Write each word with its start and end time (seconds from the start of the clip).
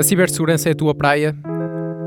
A 0.00 0.02
cibersegurança 0.02 0.70
é 0.70 0.72
a 0.72 0.74
tua 0.74 0.94
praia? 0.94 1.36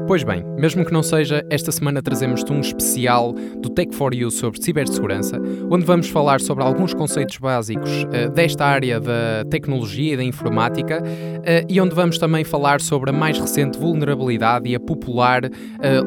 Pois 0.07 0.23
bem, 0.23 0.43
mesmo 0.57 0.83
que 0.83 0.91
não 0.91 1.03
seja, 1.03 1.45
esta 1.47 1.71
semana 1.71 2.01
trazemos-te 2.01 2.51
um 2.51 2.59
especial 2.59 3.33
do 3.61 3.69
Tech 3.69 3.95
for 3.95 4.15
You 4.15 4.31
sobre 4.31 4.59
cibersegurança, 4.63 5.39
onde 5.69 5.85
vamos 5.85 6.09
falar 6.09 6.41
sobre 6.41 6.63
alguns 6.63 6.91
conceitos 6.95 7.37
básicos 7.37 7.91
uh, 8.05 8.31
desta 8.31 8.65
área 8.65 8.99
da 8.99 9.45
tecnologia 9.47 10.15
e 10.15 10.17
da 10.17 10.23
informática 10.23 11.03
uh, 11.03 11.65
e 11.69 11.79
onde 11.79 11.93
vamos 11.93 12.17
também 12.17 12.43
falar 12.43 12.81
sobre 12.81 13.11
a 13.11 13.13
mais 13.13 13.37
recente 13.37 13.77
vulnerabilidade 13.77 14.67
e 14.67 14.73
a 14.73 14.79
popular 14.79 15.45
uh, 15.45 15.49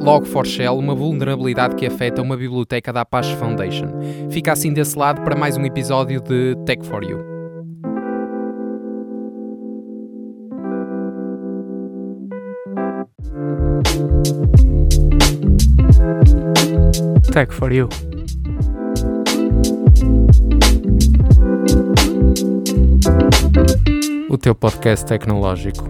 Log4Shell, 0.04 0.76
uma 0.76 0.94
vulnerabilidade 0.96 1.76
que 1.76 1.86
afeta 1.86 2.20
uma 2.20 2.36
biblioteca 2.36 2.92
da 2.92 3.02
Apache 3.02 3.36
Foundation. 3.36 3.86
Fica 4.28 4.50
assim 4.50 4.72
desse 4.72 4.98
lado 4.98 5.22
para 5.22 5.36
mais 5.36 5.56
um 5.56 5.64
episódio 5.64 6.20
de 6.20 6.56
Tech 6.66 6.84
for 6.84 7.04
You. 7.04 7.35
Tech 17.36 17.52
for 17.52 17.70
You. 17.70 17.86
O 24.30 24.38
teu 24.38 24.54
podcast 24.54 25.04
tecnológico. 25.04 25.84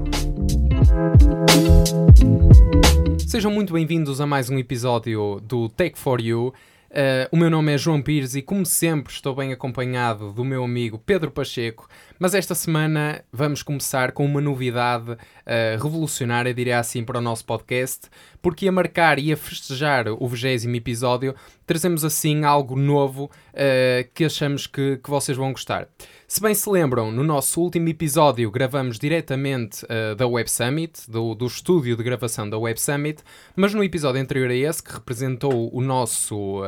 Sejam 3.29 3.53
muito 3.53 3.73
bem-vindos 3.73 4.21
a 4.21 4.27
mais 4.27 4.51
um 4.51 4.59
episódio 4.59 5.41
do 5.41 5.69
Tech 5.69 5.97
for 5.97 6.21
You. 6.21 6.53
Uh, 6.91 7.31
o 7.31 7.37
meu 7.37 7.49
nome 7.49 7.73
é 7.73 7.79
João 7.79 8.03
Pires 8.03 8.35
e, 8.35 8.43
como 8.43 8.67
sempre, 8.67 9.13
estou 9.13 9.33
bem 9.33 9.53
acompanhado 9.53 10.33
do 10.33 10.45
meu 10.45 10.65
amigo 10.65 10.99
Pedro 10.99 11.31
Pacheco. 11.31 11.89
Mas 12.19 12.35
esta 12.35 12.55
semana 12.55 13.23
vamos 13.31 13.63
começar 13.63 14.13
com 14.13 14.25
uma 14.25 14.41
novidade 14.41 15.13
uh, 15.13 15.83
revolucionária, 15.83 16.55
diria 16.55 16.79
assim, 16.79 17.05
para 17.05 17.19
o 17.19 17.23
nosso 17.23 17.45
podcast, 17.45 18.09
porque 18.41 18.67
a 18.67 18.73
marcar 18.73 19.19
e 19.19 19.33
a 19.33 19.37
festejar 19.37 20.07
o 20.09 20.27
vigésimo 20.27 20.75
episódio, 20.77 21.35
trazemos 21.67 22.05
assim 22.05 22.45
algo 22.45 22.75
novo 22.75 23.25
uh, 23.25 24.09
que 24.15 24.25
achamos 24.25 24.67
que, 24.67 24.97
que 24.97 25.11
vocês 25.11 25.37
vão 25.37 25.53
gostar. 25.53 25.89
Se 26.27 26.41
bem 26.41 26.55
se 26.55 26.69
lembram, 26.71 27.13
no 27.13 27.23
nosso 27.23 27.61
último 27.61 27.89
episódio 27.89 28.51
gravamos 28.51 28.99
diretamente 28.99 29.85
uh, 29.85 30.15
da 30.17 30.27
Web 30.27 30.51
Summit, 30.51 31.11
do, 31.11 31.35
do 31.35 31.47
estúdio 31.47 31.97
de 31.97 32.03
gravação 32.03 32.49
da 32.49 32.59
Web 32.59 32.81
Summit, 32.81 33.23
mas 33.55 33.75
no 33.75 33.85
episódio 33.85 34.21
anterior 34.23 34.51
a 34.51 34.55
esse, 34.55 34.83
que 34.83 34.93
representou 34.93 35.71
o 35.73 35.81
nosso 35.83 36.63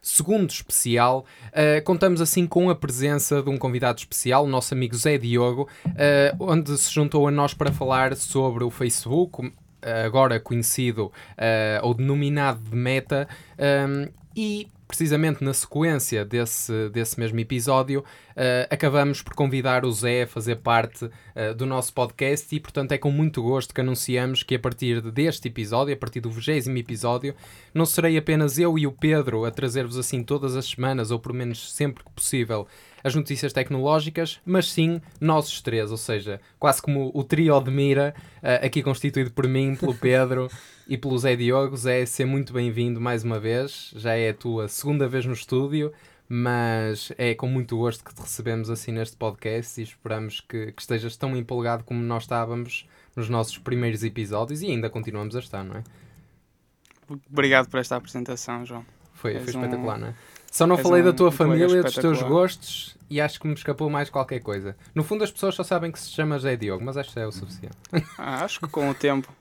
segundo 0.00 0.50
especial, 0.50 1.24
uh, 1.48 1.82
contamos 1.84 2.20
assim 2.20 2.46
com 2.46 2.70
a 2.70 2.74
presença 2.74 3.42
de 3.42 3.50
um 3.50 3.58
convidado 3.58 3.98
especial, 3.98 4.44
o 4.44 4.48
nosso 4.48 4.74
amigo 4.74 4.96
Zé 4.96 5.18
Diogo, 5.18 5.68
onde 6.38 6.76
se 6.78 6.92
juntou 6.92 7.26
a 7.26 7.30
nós 7.30 7.54
para 7.54 7.72
falar 7.72 8.16
sobre 8.16 8.64
o 8.64 8.70
Facebook, 8.70 9.52
agora 10.04 10.38
conhecido 10.40 11.12
ou 11.82 11.94
denominado 11.94 12.60
de 12.60 12.76
Meta, 12.76 13.28
um, 13.58 14.08
e 14.36 14.68
precisamente 14.90 15.44
na 15.44 15.54
sequência 15.54 16.24
desse, 16.24 16.88
desse 16.88 17.18
mesmo 17.20 17.38
episódio, 17.38 18.00
uh, 18.00 18.66
acabamos 18.68 19.22
por 19.22 19.34
convidar 19.34 19.84
o 19.84 19.92
Zé 19.92 20.22
a 20.24 20.26
fazer 20.26 20.56
parte 20.56 21.04
uh, 21.04 21.54
do 21.56 21.64
nosso 21.64 21.94
podcast 21.94 22.52
e, 22.52 22.58
portanto, 22.58 22.90
é 22.90 22.98
com 22.98 23.12
muito 23.12 23.40
gosto 23.40 23.72
que 23.72 23.80
anunciamos 23.80 24.42
que 24.42 24.56
a 24.56 24.58
partir 24.58 25.00
deste 25.12 25.46
episódio, 25.46 25.94
a 25.94 25.96
partir 25.96 26.18
do 26.18 26.28
vigésimo 26.28 26.76
episódio, 26.76 27.36
não 27.72 27.86
serei 27.86 28.18
apenas 28.18 28.58
eu 28.58 28.76
e 28.76 28.84
o 28.84 28.90
Pedro 28.90 29.44
a 29.44 29.52
trazer-vos 29.52 29.96
assim 29.96 30.24
todas 30.24 30.56
as 30.56 30.66
semanas, 30.66 31.12
ou 31.12 31.20
pelo 31.20 31.36
menos 31.36 31.72
sempre 31.72 32.02
que 32.02 32.10
possível, 32.10 32.66
as 33.02 33.14
notícias 33.14 33.52
tecnológicas, 33.52 34.40
mas 34.44 34.70
sim 34.70 35.00
nós 35.20 35.48
os 35.48 35.60
três, 35.60 35.90
ou 35.90 35.96
seja, 35.96 36.40
quase 36.58 36.80
como 36.82 37.10
o 37.14 37.24
trio 37.24 37.60
de 37.60 37.70
mira, 37.70 38.14
uh, 38.42 38.64
aqui 38.64 38.82
constituído 38.82 39.30
por 39.30 39.46
mim, 39.48 39.74
pelo 39.74 39.94
Pedro 39.98 40.48
e 40.88 40.96
pelo 40.96 41.18
Zé 41.18 41.36
Diogo. 41.36 41.76
Zé, 41.76 42.04
ser 42.06 42.26
muito 42.26 42.52
bem-vindo 42.52 43.00
mais 43.00 43.24
uma 43.24 43.38
vez, 43.38 43.92
já 43.96 44.14
é 44.14 44.30
a 44.30 44.34
tua 44.34 44.68
segunda 44.68 45.08
vez 45.08 45.24
no 45.24 45.32
estúdio, 45.32 45.92
mas 46.28 47.12
é 47.18 47.34
com 47.34 47.48
muito 47.48 47.76
gosto 47.76 48.04
que 48.04 48.14
te 48.14 48.20
recebemos 48.20 48.70
assim 48.70 48.92
neste 48.92 49.16
podcast 49.16 49.80
e 49.80 49.84
esperamos 49.84 50.40
que, 50.40 50.72
que 50.72 50.80
estejas 50.80 51.16
tão 51.16 51.36
empolgado 51.36 51.82
como 51.82 52.00
nós 52.00 52.22
estávamos 52.22 52.88
nos 53.16 53.28
nossos 53.28 53.58
primeiros 53.58 54.04
episódios 54.04 54.62
e 54.62 54.66
ainda 54.66 54.88
continuamos 54.88 55.34
a 55.34 55.40
estar, 55.40 55.64
não 55.64 55.76
é? 55.76 55.82
Obrigado 57.28 57.68
por 57.68 57.80
esta 57.80 57.96
apresentação, 57.96 58.64
João. 58.64 58.86
Foi, 59.14 59.34
foi 59.40 59.50
espetacular, 59.50 59.96
um... 59.96 60.00
não 60.00 60.08
é? 60.08 60.14
Só 60.50 60.66
não 60.66 60.76
falei 60.76 61.00
um, 61.02 61.04
da 61.04 61.12
tua 61.12 61.28
um 61.28 61.32
família, 61.32 61.82
dos 61.82 61.94
teus 61.94 62.20
gostos 62.22 62.96
e 63.08 63.20
acho 63.20 63.40
que 63.40 63.46
me 63.46 63.54
escapou 63.54 63.88
mais 63.88 64.10
qualquer 64.10 64.40
coisa. 64.40 64.76
No 64.94 65.04
fundo, 65.04 65.22
as 65.22 65.30
pessoas 65.30 65.54
só 65.54 65.62
sabem 65.62 65.92
que 65.92 65.98
se 65.98 66.10
chama 66.10 66.38
Zé 66.38 66.56
Diogo, 66.56 66.84
mas 66.84 66.96
acho 66.96 67.12
que 67.12 67.20
é 67.20 67.26
o 67.26 67.32
suficiente. 67.32 67.76
Ah, 68.18 68.44
acho 68.44 68.60
que 68.60 68.68
com 68.68 68.88
o 68.90 68.94
tempo 68.94 69.32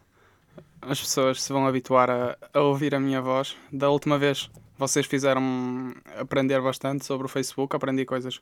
as 0.81 0.99
pessoas 0.99 1.41
se 1.41 1.51
vão 1.51 1.67
habituar 1.67 2.09
a, 2.09 2.37
a, 2.53 2.61
ouvir 2.61 2.95
a 2.95 2.99
minha 2.99 3.21
voz. 3.21 3.57
Da 3.71 3.89
última 3.89 4.17
vez, 4.17 4.49
vocês 4.77 5.05
fizeram 5.05 5.93
aprender 6.17 6.61
bastante 6.61 7.05
sobre 7.05 7.25
o 7.25 7.29
Facebook, 7.29 7.75
aprendi 7.75 8.05
coisas 8.05 8.39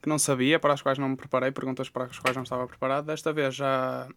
que 0.00 0.08
não 0.08 0.18
sabia, 0.18 0.58
para 0.58 0.74
as 0.74 0.82
quais 0.82 0.98
não 0.98 1.10
me 1.10 1.16
preparei, 1.16 1.52
perguntas 1.52 1.88
para 1.88 2.04
as 2.04 2.18
quais 2.18 2.34
não 2.34 2.42
estava 2.42 2.66
preparado. 2.66 3.06
Desta 3.06 3.32
vez 3.32 3.54
já 3.54 4.08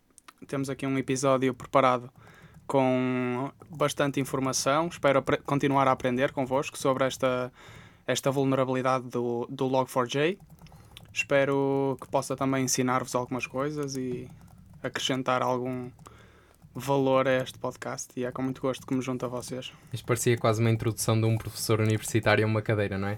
temos 0.48 0.70
aqui 0.70 0.88
um 0.88 0.98
episódio 0.98 1.54
preparado 1.54 2.10
com 2.68 3.52
bastante 3.70 4.20
informação. 4.20 4.88
Espero 4.88 5.24
continuar 5.46 5.88
a 5.88 5.92
aprender 5.92 6.32
convosco 6.32 6.78
sobre 6.78 7.06
esta, 7.06 7.52
esta 8.08 8.32
vulnerabilidade 8.32 9.06
do, 9.06 9.48
do 9.50 9.70
Log4j. 9.70 10.38
Espero 11.14 11.98
que 12.02 12.08
possa 12.08 12.36
também 12.36 12.66
ensinar-vos 12.66 13.16
algumas 13.16 13.48
coisas 13.48 13.96
e 13.96 14.30
acrescentar 14.84 15.42
algum 15.42 15.90
valor 16.76 17.28
a 17.28 17.38
este 17.38 17.58
podcast 17.58 18.12
e 18.20 18.26
é 18.26 18.32
com 18.32 18.42
muito 18.42 18.62
gosto 18.62 18.86
que 18.86 18.94
me 18.94 19.02
junto 19.02 19.26
a 19.26 19.30
vocês. 19.30 19.72
Isto 19.94 20.06
parecia 20.06 20.38
quase 20.38 20.60
uma 20.60 20.70
introdução 20.70 21.20
de 21.20 21.26
um 21.26 21.38
professor 21.38 21.80
universitário 21.80 22.44
a 22.44 22.48
uma 22.48 22.62
cadeira, 22.62 22.98
não 22.98 23.08
é? 23.08 23.18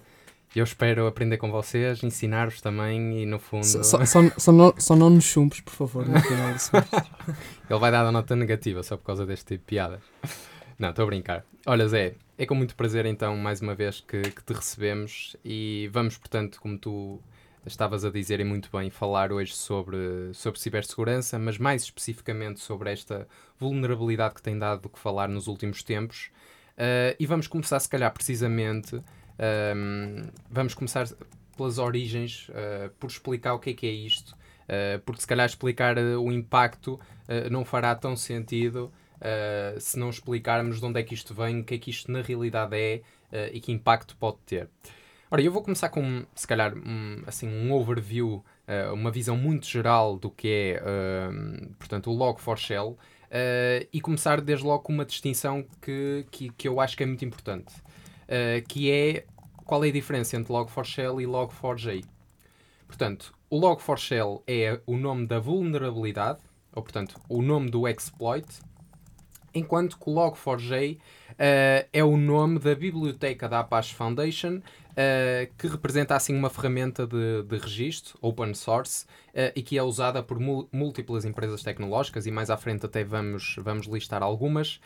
Eu 0.57 0.63
espero 0.63 1.05
aprender 1.05 1.37
com 1.37 1.51
vocês, 1.51 2.01
ensinar-vos 2.01 2.61
também 2.61 3.21
e 3.21 3.25
no 3.27 3.37
fundo. 3.37 3.63
Só, 3.63 3.83
só, 3.83 4.03
só, 4.03 4.21
só, 4.37 4.51
não, 4.51 4.73
só 4.75 4.95
não 4.95 5.07
nos 5.07 5.23
chumpes, 5.23 5.61
por 5.61 5.71
favor, 5.71 6.07
no 6.07 6.19
final 6.19 6.49
Ele 7.69 7.79
vai 7.79 7.91
dar 7.91 8.03
a 8.03 8.11
nota 8.11 8.35
negativa 8.35 8.81
só 8.81 8.97
por 8.97 9.05
causa 9.05 9.23
deste 9.23 9.45
tipo 9.45 9.59
de 9.59 9.65
piadas. 9.67 10.01
Não, 10.79 10.89
estou 10.89 11.03
a 11.03 11.05
brincar. 11.05 11.45
Olha, 11.63 11.87
Zé, 11.87 12.15
é 12.39 12.45
com 12.47 12.55
muito 12.55 12.75
prazer 12.75 13.05
então, 13.05 13.37
mais 13.37 13.61
uma 13.61 13.75
vez, 13.75 14.01
que, 14.01 14.19
que 14.19 14.43
te 14.43 14.51
recebemos 14.51 15.35
e 15.45 15.91
vamos, 15.93 16.17
portanto, 16.17 16.59
como 16.59 16.75
tu 16.75 17.21
estavas 17.63 18.03
a 18.03 18.09
dizer 18.09 18.39
e 18.39 18.43
muito 18.43 18.67
bem, 18.75 18.89
falar 18.89 19.31
hoje 19.31 19.53
sobre, 19.53 20.33
sobre 20.33 20.59
cibersegurança, 20.59 21.37
mas 21.37 21.59
mais 21.59 21.83
especificamente 21.83 22.61
sobre 22.61 22.91
esta 22.91 23.27
vulnerabilidade 23.59 24.33
que 24.33 24.41
tem 24.41 24.57
dado 24.57 24.81
do 24.81 24.89
que 24.89 24.97
falar 24.97 25.29
nos 25.29 25.45
últimos 25.45 25.83
tempos. 25.83 26.31
Uh, 26.77 27.13
e 27.19 27.27
vamos 27.27 27.45
começar, 27.45 27.79
se 27.79 27.87
calhar, 27.87 28.11
precisamente 28.11 28.99
um, 29.39 30.29
vamos 30.49 30.73
começar 30.73 31.07
pelas 31.57 31.79
origens, 31.79 32.47
uh, 32.49 32.89
por 32.99 33.09
explicar 33.09 33.55
o 33.55 33.59
que 33.59 33.71
é 33.71 33.73
que 33.73 33.87
é 33.87 33.91
isto, 33.91 34.29
uh, 34.31 34.99
porque 35.03 35.21
se 35.21 35.27
calhar 35.27 35.45
explicar 35.45 35.97
uh, 35.97 36.21
o 36.21 36.31
impacto 36.31 36.99
não 37.51 37.65
fará 37.65 37.93
tão 37.93 38.15
sentido 38.15 38.89
se 39.79 39.99
não 39.99 40.09
explicarmos 40.09 40.79
de 40.79 40.85
onde 40.85 40.97
é 40.97 41.03
que 41.03 41.13
isto 41.13 41.33
vem, 41.33 41.59
o 41.59 41.63
que 41.65 41.75
é 41.75 41.77
que 41.77 41.89
isto 41.89 42.09
na 42.09 42.21
realidade 42.21 42.73
é 42.73 43.01
e 43.51 43.59
que 43.59 43.69
impacto 43.69 44.15
pode 44.15 44.37
ter. 44.45 44.69
Ora, 45.29 45.41
eu 45.41 45.51
vou 45.51 45.61
começar 45.61 45.89
com, 45.89 46.25
se 46.33 46.47
calhar, 46.47 46.73
um, 46.73 47.21
assim, 47.27 47.49
um 47.49 47.73
overview, 47.73 48.41
uma 48.93 49.11
visão 49.11 49.35
muito 49.35 49.67
geral 49.67 50.17
do 50.17 50.31
que 50.31 50.47
é, 50.47 50.81
portanto, 51.77 52.09
o 52.09 52.17
Log4Shell 52.17 52.95
e 53.91 53.99
começar 53.99 54.39
desde 54.39 54.65
logo 54.65 54.83
com 54.83 54.93
uma 54.93 55.03
distinção 55.03 55.65
que, 55.81 56.25
que, 56.31 56.49
que 56.51 56.65
eu 56.65 56.79
acho 56.79 56.95
que 56.95 57.03
é 57.03 57.05
muito 57.05 57.25
importante 57.25 57.73
uh, 58.27 58.65
que 58.67 58.91
é 58.91 59.25
qual 59.65 59.83
é 59.83 59.89
a 59.89 59.91
diferença 59.91 60.37
entre 60.37 60.53
Log4Shell 60.53 61.21
e 61.21 61.25
Log4j. 61.25 62.05
Portanto, 62.87 63.33
o 63.49 63.59
Log4Shell 63.59 64.43
é 64.47 64.79
o 64.85 64.95
nome 64.97 65.27
da 65.27 65.39
vulnerabilidade, 65.39 66.39
ou 66.73 66.81
portanto, 66.81 67.19
o 67.27 67.41
nome 67.41 67.69
do 67.69 67.87
exploit, 67.87 68.47
enquanto 69.53 69.97
que 69.97 70.09
o 70.09 70.13
Log4j 70.13 70.97
uh, 70.97 71.89
é 71.91 72.03
o 72.03 72.15
nome 72.15 72.59
da 72.59 72.75
biblioteca 72.75 73.49
da 73.49 73.59
Apache 73.59 73.93
Foundation, 73.93 74.57
uh, 74.57 75.53
que 75.57 75.67
representa 75.67 76.15
assim 76.15 76.35
uma 76.35 76.49
ferramenta 76.49 77.05
de, 77.05 77.43
de 77.43 77.57
registro 77.57 78.17
open 78.21 78.53
source 78.53 79.05
uh, 79.05 79.51
e 79.55 79.61
que 79.61 79.77
é 79.77 79.83
usada 79.83 80.23
por 80.23 80.39
múltiplas 80.39 81.25
empresas 81.25 81.61
tecnológicas 81.63 82.25
e 82.25 82.31
mais 82.31 82.49
à 82.49 82.57
frente 82.57 82.85
até 82.85 83.03
vamos, 83.03 83.55
vamos 83.59 83.87
listar 83.87 84.23
algumas 84.23 84.79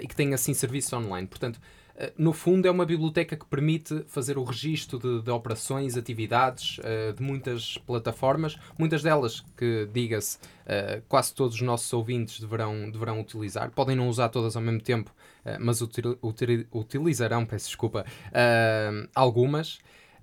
e 0.00 0.06
que 0.06 0.14
tem 0.14 0.34
assim 0.34 0.54
serviços 0.54 0.92
online. 0.92 1.26
Portanto, 1.26 1.58
eh, 1.58 1.81
no 2.16 2.32
fundo, 2.32 2.66
é 2.66 2.70
uma 2.70 2.86
biblioteca 2.86 3.36
que 3.36 3.44
permite 3.46 4.04
fazer 4.06 4.38
o 4.38 4.44
registro 4.44 4.98
de, 4.98 5.22
de 5.22 5.30
operações, 5.30 5.96
atividades 5.96 6.78
uh, 6.78 7.12
de 7.12 7.22
muitas 7.22 7.78
plataformas, 7.78 8.58
muitas 8.78 9.02
delas 9.02 9.44
que, 9.56 9.88
diga-se, 9.92 10.38
uh, 10.38 11.02
quase 11.08 11.34
todos 11.34 11.56
os 11.56 11.62
nossos 11.62 11.92
ouvintes 11.92 12.40
deverão, 12.40 12.90
deverão 12.90 13.20
utilizar. 13.20 13.70
Podem 13.70 13.96
não 13.96 14.08
usar 14.08 14.28
todas 14.28 14.56
ao 14.56 14.62
mesmo 14.62 14.80
tempo, 14.80 15.12
mas 15.58 15.80
util, 15.80 16.16
util, 16.22 16.66
utilizarão, 16.72 17.44
peço 17.44 17.66
desculpa, 17.66 18.04
algumas. 19.14 19.80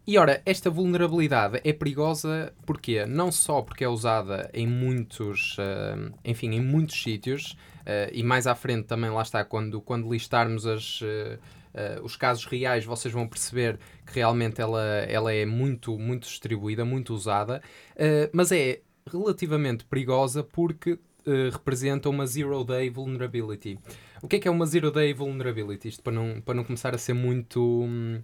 E 0.10 0.18
ora, 0.18 0.42
esta 0.44 0.72
vulnerabilidade 0.72 1.62
é 1.64 1.72
perigosa 1.72 2.52
porque 2.66 3.06
não 3.06 3.32
só 3.32 3.62
porque 3.62 3.84
é 3.84 3.88
usada 3.88 4.50
em 4.56 4.66
muitos, 4.66 5.56
uh, 5.60 6.12
enfim, 6.26 6.50
em 6.50 6.62
muitos 6.62 7.00
sítios, 7.00 7.52
uh, 7.82 8.10
e 8.12 8.24
mais 8.24 8.48
à 8.48 8.56
frente 8.56 8.88
também 8.88 9.12
lá 9.12 9.22
está, 9.22 9.46
quando, 9.46 9.80
quando 9.80 10.12
listarmos 10.12 10.66
as, 10.66 11.02
uh, 11.02 11.38
os 12.04 12.16
casos 12.16 12.46
reais, 12.46 12.86
vocês 12.86 13.14
vão 13.14 13.28
perceber 13.28 13.80
que 14.06 14.16
realmente 14.16 14.60
ela, 14.60 14.84
ela 15.08 15.34
é 15.34 15.46
muito, 15.46 15.98
muito 15.98 16.28
distribuída, 16.28 16.84
muito 16.84 17.14
usada, 17.14 17.62
mas 18.34 18.52
é 18.52 18.82
relativamente 19.10 19.86
perigosa 19.86 20.44
porque 20.44 21.00
representa 21.52 22.10
uma 22.10 22.26
zero 22.26 22.64
day 22.64 22.90
vulnerability. 22.90 23.78
O 24.22 24.28
que 24.28 24.38
é 24.38 24.40
que 24.40 24.48
é 24.48 24.52
uma 24.52 24.66
zero 24.66 24.92
day 24.92 25.14
vulnerability? 25.14 25.88
Isto 25.88 26.04
para 26.04 26.14
não, 26.14 26.42
para 26.42 26.54
não 26.54 26.64
começar 26.64 26.94
a 26.94 26.98
ser 26.98 27.14
muito. 27.14 27.84
Hum, 27.84 28.20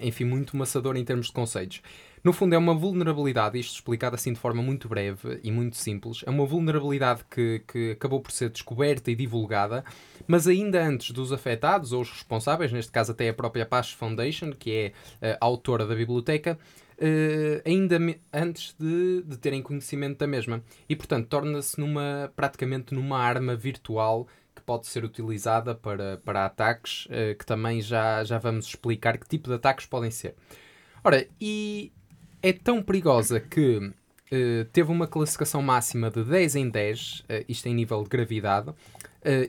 enfim, 0.00 0.24
muito 0.24 0.56
maçador 0.56 0.96
em 0.96 1.04
termos 1.04 1.26
de 1.26 1.32
conceitos. 1.32 1.82
No 2.24 2.32
fundo, 2.32 2.54
é 2.54 2.58
uma 2.58 2.74
vulnerabilidade, 2.74 3.60
isto 3.60 3.74
explicado 3.74 4.14
assim 4.14 4.32
de 4.32 4.40
forma 4.40 4.62
muito 4.62 4.88
breve 4.88 5.40
e 5.44 5.52
muito 5.52 5.76
simples, 5.76 6.22
é 6.26 6.30
uma 6.30 6.46
vulnerabilidade 6.46 7.22
que, 7.30 7.62
que 7.68 7.90
acabou 7.90 8.18
por 8.18 8.32
ser 8.32 8.48
descoberta 8.48 9.10
e 9.10 9.14
divulgada, 9.14 9.84
mas 10.26 10.48
ainda 10.48 10.82
antes 10.82 11.10
dos 11.10 11.34
afetados 11.34 11.92
ou 11.92 12.00
os 12.00 12.10
responsáveis, 12.10 12.72
neste 12.72 12.90
caso 12.90 13.12
até 13.12 13.28
a 13.28 13.34
própria 13.34 13.64
Apache 13.64 13.94
Foundation, 13.94 14.52
que 14.52 14.72
é 14.72 14.92
eh, 15.20 15.38
a 15.38 15.44
autora 15.44 15.86
da 15.86 15.94
biblioteca, 15.94 16.58
Uh, 16.96 17.58
ainda 17.66 17.98
antes 18.32 18.72
de, 18.78 19.24
de, 19.24 19.36
terem 19.36 19.60
conhecimento 19.60 20.18
da 20.18 20.28
mesma. 20.28 20.62
E, 20.88 20.94
portanto, 20.94 21.26
torna-se 21.26 21.76
numa, 21.80 22.32
praticamente 22.36 22.94
numa 22.94 23.18
arma 23.18 23.56
virtual 23.56 24.28
pode 24.64 24.86
ser 24.86 25.04
utilizada 25.04 25.74
para, 25.74 26.18
para 26.18 26.46
ataques, 26.46 27.06
uh, 27.06 27.36
que 27.36 27.44
também 27.44 27.80
já, 27.80 28.22
já 28.22 28.38
vamos 28.38 28.66
explicar 28.66 29.18
que 29.18 29.28
tipo 29.28 29.48
de 29.48 29.56
ataques 29.56 29.86
podem 29.86 30.10
ser. 30.12 30.36
Ora, 31.02 31.26
e 31.40 31.92
é 32.44 32.52
tão 32.52 32.82
perigosa 32.82 33.40
que 33.40 33.78
uh, 33.78 34.64
teve 34.70 34.92
uma 34.92 35.06
classificação 35.06 35.62
máxima 35.62 36.10
de 36.10 36.22
10 36.22 36.56
em 36.56 36.68
10, 36.68 37.20
uh, 37.20 37.44
isto 37.48 37.66
em 37.66 37.74
nível 37.74 38.02
de 38.02 38.08
gravidade, 38.10 38.72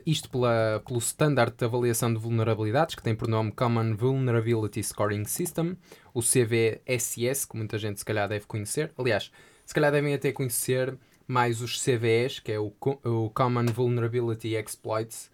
isto 0.06 0.30
pela, 0.30 0.82
pelo 0.86 0.98
Standard 1.00 1.54
de 1.54 1.62
Avaliação 1.62 2.10
de 2.10 2.18
Vulnerabilidades, 2.18 2.94
que 2.94 3.02
tem 3.02 3.14
por 3.14 3.28
nome 3.28 3.52
Common 3.52 3.94
Vulnerability 3.94 4.82
Scoring 4.82 5.26
System, 5.26 5.76
o 6.14 6.22
CVSS, 6.22 7.46
que 7.46 7.58
muita 7.58 7.76
gente 7.76 7.98
se 7.98 8.04
calhar 8.06 8.26
deve 8.26 8.46
conhecer. 8.46 8.90
Aliás, 8.96 9.30
se 9.66 9.74
calhar 9.74 9.92
devem 9.92 10.14
até 10.14 10.32
conhecer 10.32 10.96
mais 11.28 11.60
os 11.60 11.78
CVEs, 11.78 12.38
que 12.38 12.52
é 12.52 12.58
o, 12.58 12.72
o 13.04 13.30
Common 13.34 13.66
Vulnerability 13.66 14.54
Exploits. 14.54 15.30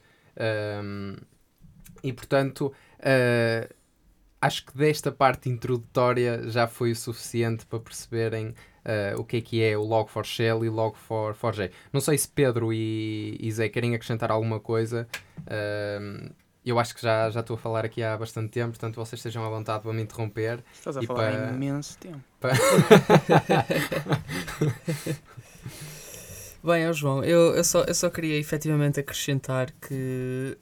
Um, 0.83 1.15
e 2.03 2.13
portanto, 2.13 2.73
uh, 2.99 3.75
acho 4.43 4.67
que 4.67 4.77
desta 4.77 5.13
parte 5.13 5.49
introdutória 5.49 6.51
já 6.51 6.67
foi 6.67 6.91
o 6.91 6.97
suficiente 6.97 7.65
para 7.65 7.79
perceberem 7.79 8.49
uh, 8.49 9.19
o 9.19 9.25
que 9.25 9.37
é 9.37 9.41
que 9.41 9.63
é 9.63 9.79
o 9.79 9.83
Log4Shell 9.83 10.65
e 10.65 10.69
o 10.69 10.73
Log4j. 10.73 11.71
Não 11.93 12.01
sei 12.01 12.19
se 12.19 12.27
Pedro 12.29 12.73
e, 12.73 13.39
e 13.41 13.53
Zé 13.53 13.69
querem 13.69 13.95
acrescentar 13.95 14.33
alguma 14.33 14.59
coisa. 14.59 15.07
Uh, 15.43 16.33
eu 16.65 16.79
acho 16.79 16.95
que 16.95 17.03
já, 17.03 17.31
já 17.31 17.41
estou 17.41 17.55
a 17.55 17.59
falar 17.59 17.85
aqui 17.85 18.03
há 18.03 18.17
bastante 18.17 18.51
tempo, 18.51 18.71
portanto 18.71 18.97
vocês 18.97 19.19
estejam 19.19 19.45
à 19.45 19.49
vontade 19.49 19.83
para 19.85 19.93
me 19.93 20.03
interromper. 20.03 20.63
Estás 20.73 20.97
a 20.97 21.03
falar 21.03 21.33
para... 21.33 21.51
imenso 21.53 21.97
tempo. 21.99 22.21
Para... 22.41 22.55
Bem, 26.65 26.93
João, 26.93 27.25
eu, 27.25 27.57
eu, 27.57 27.65
só, 27.65 27.83
eu 27.83 27.95
só 27.95 28.09
queria 28.09 28.39
efetivamente 28.39 29.01
acrescentar 29.01 29.73
que 29.81 30.57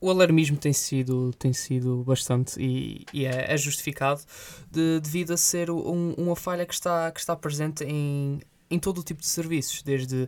o 0.00 0.10
alarmismo 0.10 0.56
tem 0.56 0.72
sido, 0.72 1.30
tem 1.38 1.52
sido 1.52 2.02
bastante 2.04 2.58
e, 2.58 3.04
e 3.12 3.26
é, 3.26 3.52
é, 3.52 3.56
justificado 3.56 4.22
de, 4.70 4.98
devido 5.00 5.32
a 5.34 5.36
ser 5.36 5.70
um, 5.70 6.14
uma 6.14 6.34
falha 6.34 6.64
que 6.64 6.72
está, 6.72 7.10
que 7.10 7.20
está 7.20 7.36
presente 7.36 7.84
em, 7.84 8.40
em 8.70 8.78
todo 8.78 8.98
o 8.98 9.02
tipo 9.02 9.20
de 9.20 9.26
serviços, 9.26 9.82
desde, 9.82 10.26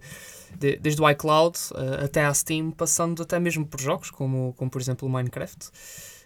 de, 0.58 0.76
desde 0.76 1.00
o 1.00 1.08
iCloud 1.08 1.58
uh, 1.72 2.04
até 2.04 2.24
à 2.24 2.34
Steam, 2.34 2.70
passando 2.70 3.22
até 3.22 3.38
mesmo 3.38 3.66
por 3.66 3.80
jogos, 3.80 4.10
como, 4.10 4.52
como 4.58 4.70
por 4.70 4.80
exemplo 4.80 5.08
o 5.08 5.10
Minecraft. 5.10 5.68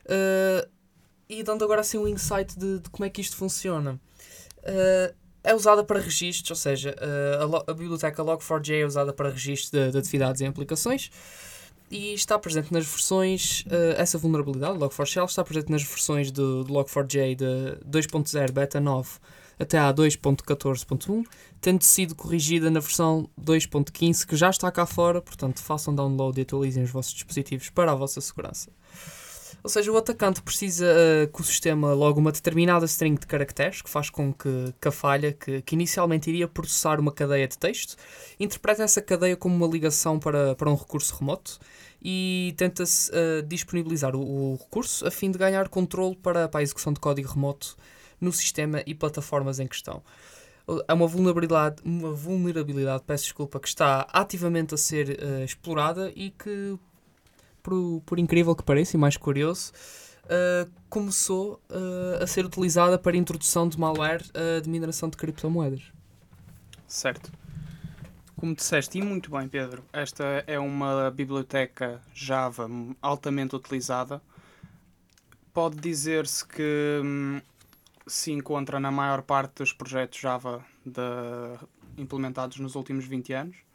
Uh, 0.07 0.69
e 1.29 1.43
dando 1.43 1.65
agora 1.65 1.83
assim 1.83 1.99
um 1.99 2.09
insight 2.09 2.59
de, 2.59 2.81
de 2.81 2.91
como 2.91 3.05
é 3.05 3.11
que 3.11 3.21
isto 3.21 3.37
funciona. 3.37 4.01
Uh, 4.59 5.15
é 5.45 5.55
usada 5.55 5.85
para 5.85 6.01
registros, 6.01 6.51
ou 6.51 6.57
seja, 6.57 6.97
a, 6.99 7.71
a 7.71 7.75
biblioteca 7.75 8.21
Log4j 8.21 8.83
é 8.83 8.85
usada 8.85 9.13
para 9.13 9.31
registros 9.31 9.71
de, 9.71 9.93
de, 9.93 9.99
atividades 9.99 10.41
e 10.41 10.45
aplicações 10.47 11.09
e 11.91 12.15
está 12.15 12.39
presente 12.39 12.73
nas 12.73 12.87
versões, 12.87 13.65
essa 13.97 14.19
vulnerabilidade, 14.19 14.79
Log4Shell, 14.79 15.25
está 15.27 15.45
presente 15.45 15.71
nas 15.71 15.83
versões 15.83 16.31
do, 16.31 16.65
do 16.65 16.73
Log4j 16.73 17.35
de 17.37 17.79
2.0 17.87 18.53
beta 18.53 18.81
9 18.81 19.09
até 19.59 19.79
à 19.79 19.93
2.14.1, 19.93 21.25
tendo 21.61 21.83
sido 21.83 22.15
corrigida 22.15 22.71
na 22.71 22.81
versão 22.81 23.29
2.15 23.41 24.27
que 24.27 24.37
já 24.37 24.51
está 24.51 24.71
cá 24.71 24.85
fora, 24.85 25.23
portanto 25.23 25.63
façam 25.63 25.95
download 25.95 26.39
e 26.39 26.43
atualizem 26.43 26.83
os 26.83 26.91
vossos 26.91 27.15
dispositivos 27.15 27.71
para 27.71 27.93
a 27.93 27.95
vossa 27.95 28.21
segurança. 28.21 28.71
Ou 29.67 29.69
seja, 29.69 29.91
o 29.91 29.97
atacante 29.97 30.41
precisa 30.43 30.87
uh, 30.87 31.27
que 31.27 31.41
o 31.41 31.45
sistema 31.45 31.93
logo 31.93 32.21
uma 32.21 32.31
determinada 32.31 32.85
string 32.85 33.19
de 33.19 33.27
caracteres, 33.27 33.83
que 33.83 33.91
faz 33.91 34.09
com 34.09 34.33
que, 34.33 34.73
que 34.81 34.87
a 34.87 34.93
falha, 34.93 35.33
que, 35.33 35.61
que 35.61 35.75
inicialmente 35.75 36.31
iria 36.31 36.47
processar 36.47 37.01
uma 37.01 37.11
cadeia 37.11 37.49
de 37.49 37.59
texto, 37.59 37.97
interprete 38.39 38.83
essa 38.83 39.03
cadeia 39.03 39.37
como 39.37 39.57
uma 39.57 39.67
ligação 39.67 40.21
para, 40.21 40.55
para 40.55 40.71
um 40.71 40.77
recurso 40.77 41.17
remoto 41.19 41.59
e 42.01 42.55
tenta-se 42.57 43.11
uh, 43.11 43.43
disponibilizar 43.43 44.15
o, 44.15 44.53
o, 44.53 44.57
recurso 44.57 45.05
a 45.05 45.11
fim 45.11 45.33
de 45.33 45.39
ganhar 45.39 45.69
controle 45.69 46.15
para, 46.15 46.49
para 46.49 46.61
a 46.61 46.63
execução 46.63 46.93
de 46.93 47.01
código 47.01 47.29
remoto 47.29 47.77
no 48.21 48.33
sistema 48.33 48.85
e 48.87 48.95
plataformas 48.95 49.59
em 49.59 49.67
questão. 49.67 50.01
É 50.87 50.95
uma 50.95 51.09
vulnerabilidade, 51.09 51.83
uma 51.85 52.13
vulnerabilidade, 52.13 53.03
peço 53.05 53.25
desculpa, 53.25 53.59
que 53.59 53.67
está 53.67 54.07
ativamente 54.13 54.75
a 54.75 54.79
ser 54.79 55.19
uh, 55.21 55.43
explorada 55.43 56.13
e 56.15 56.31
que, 56.31 56.79
por, 57.67 58.01
por 58.07 58.19
incrível 58.21 58.55
que 58.55 58.63
pareça 58.63 58.97
e 58.97 59.01
mais 59.01 59.17
curioso, 59.17 59.73
uh, 60.27 60.71
começou 60.89 61.61
uh, 61.69 62.23
a 62.23 62.27
ser 62.29 62.45
utilizada 62.45 62.97
para 62.97 63.17
a 63.17 63.19
introdução 63.19 63.69
de 63.69 63.77
malware 63.79 64.23
de 64.63 64.71
mineração 64.71 65.09
de 65.09 65.17
criptomoedas. 65.17 65.83
Certo. 66.87 67.33
Como 68.37 68.55
disseste, 68.55 68.99
e 68.99 69.03
muito 69.03 69.33
bem, 69.33 69.49
Pedro, 69.49 69.83
esta 69.93 70.45
é 70.47 70.61
uma 70.61 71.11
biblioteca 71.11 72.01
Java 72.15 72.69
altamente 73.03 73.57
utilizada. 73.57 74.23
Pode 75.53 75.77
dizer-se 75.77 76.47
que 76.47 77.01
hum, 77.03 77.41
se 78.07 78.31
encontra 78.31 78.79
na 78.79 78.93
maior 78.93 79.23
parte 79.23 79.55
dos 79.57 79.73
projetos 79.73 80.21
Java 80.21 80.65
de, 80.85 81.01
implementados 82.01 82.59
nos 82.59 82.77
últimos 82.77 83.07
20 83.07 83.33
anos. 83.33 83.66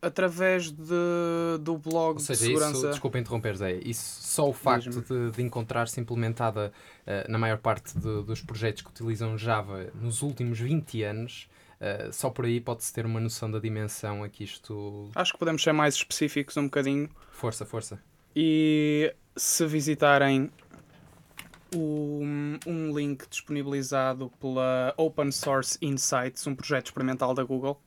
Através 0.00 0.70
de, 0.70 1.58
do 1.60 1.76
blog 1.76 2.14
Ou 2.14 2.18
seja, 2.20 2.40
de 2.40 2.46
segurança. 2.46 2.78
Isso, 2.78 2.90
desculpa 2.90 3.18
interromper, 3.18 3.56
Zé. 3.56 3.72
Isso, 3.84 4.22
só 4.22 4.48
o 4.48 4.52
facto 4.52 5.02
de, 5.02 5.30
de 5.32 5.42
encontrar-se 5.42 6.00
implementada 6.00 6.72
uh, 7.06 7.30
na 7.30 7.36
maior 7.36 7.58
parte 7.58 7.98
de, 7.98 8.22
dos 8.22 8.40
projetos 8.40 8.82
que 8.82 8.90
utilizam 8.90 9.36
Java 9.36 9.90
nos 9.94 10.22
últimos 10.22 10.60
20 10.60 11.02
anos, 11.02 11.48
uh, 11.80 12.12
só 12.12 12.30
por 12.30 12.44
aí 12.44 12.60
pode-se 12.60 12.92
ter 12.92 13.06
uma 13.06 13.18
noção 13.18 13.50
da 13.50 13.58
dimensão 13.58 14.22
a 14.22 14.28
que 14.28 14.44
isto. 14.44 15.10
Acho 15.16 15.32
que 15.32 15.38
podemos 15.38 15.62
ser 15.62 15.72
mais 15.72 15.94
específicos 15.94 16.56
um 16.56 16.64
bocadinho. 16.64 17.08
Força, 17.32 17.66
força. 17.66 18.00
E 18.36 19.12
se 19.36 19.66
visitarem 19.66 20.50
um, 21.74 22.58
um 22.66 22.96
link 22.96 23.28
disponibilizado 23.28 24.30
pela 24.40 24.94
Open 24.96 25.30
Source 25.30 25.78
Insights, 25.82 26.46
um 26.46 26.54
projeto 26.54 26.86
experimental 26.86 27.34
da 27.34 27.42
Google. 27.42 27.80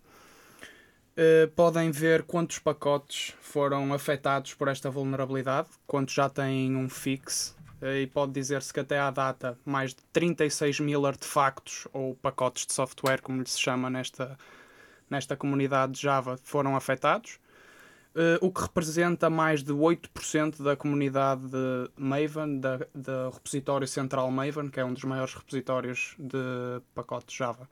Uh, 1.11 1.49
podem 1.55 1.91
ver 1.91 2.23
quantos 2.23 2.57
pacotes 2.57 3.33
foram 3.41 3.93
afetados 3.93 4.53
por 4.53 4.69
esta 4.69 4.89
vulnerabilidade, 4.89 5.67
quantos 5.85 6.13
já 6.13 6.29
têm 6.29 6.73
um 6.77 6.87
fix, 6.87 7.53
uh, 7.81 7.87
e 7.87 8.07
pode 8.07 8.31
dizer-se 8.31 8.73
que 8.73 8.79
até 8.79 8.97
à 8.97 9.11
data 9.11 9.57
mais 9.65 9.93
de 9.93 10.01
36 10.13 10.79
mil 10.79 11.05
artefactos 11.05 11.85
ou 11.91 12.15
pacotes 12.15 12.65
de 12.65 12.71
software, 12.71 13.21
como 13.21 13.41
lhe 13.41 13.49
se 13.49 13.59
chama 13.59 13.89
nesta, 13.89 14.39
nesta 15.09 15.35
comunidade 15.35 15.91
de 15.93 16.01
Java, 16.01 16.37
foram 16.43 16.77
afetados. 16.77 17.39
Uh, 18.15 18.45
o 18.45 18.51
que 18.51 18.61
representa 18.61 19.29
mais 19.29 19.63
de 19.63 19.73
8% 19.73 20.63
da 20.63 20.77
comunidade 20.77 21.41
de 21.47 21.89
Maven, 21.97 22.59
da, 22.59 22.79
da 22.95 23.29
repositório 23.29 23.87
central 23.87 24.31
Maven, 24.31 24.69
que 24.69 24.79
é 24.79 24.85
um 24.85 24.93
dos 24.93 25.03
maiores 25.03 25.33
repositórios 25.33 26.15
de 26.17 26.81
pacotes 26.95 27.35
Java. 27.35 27.69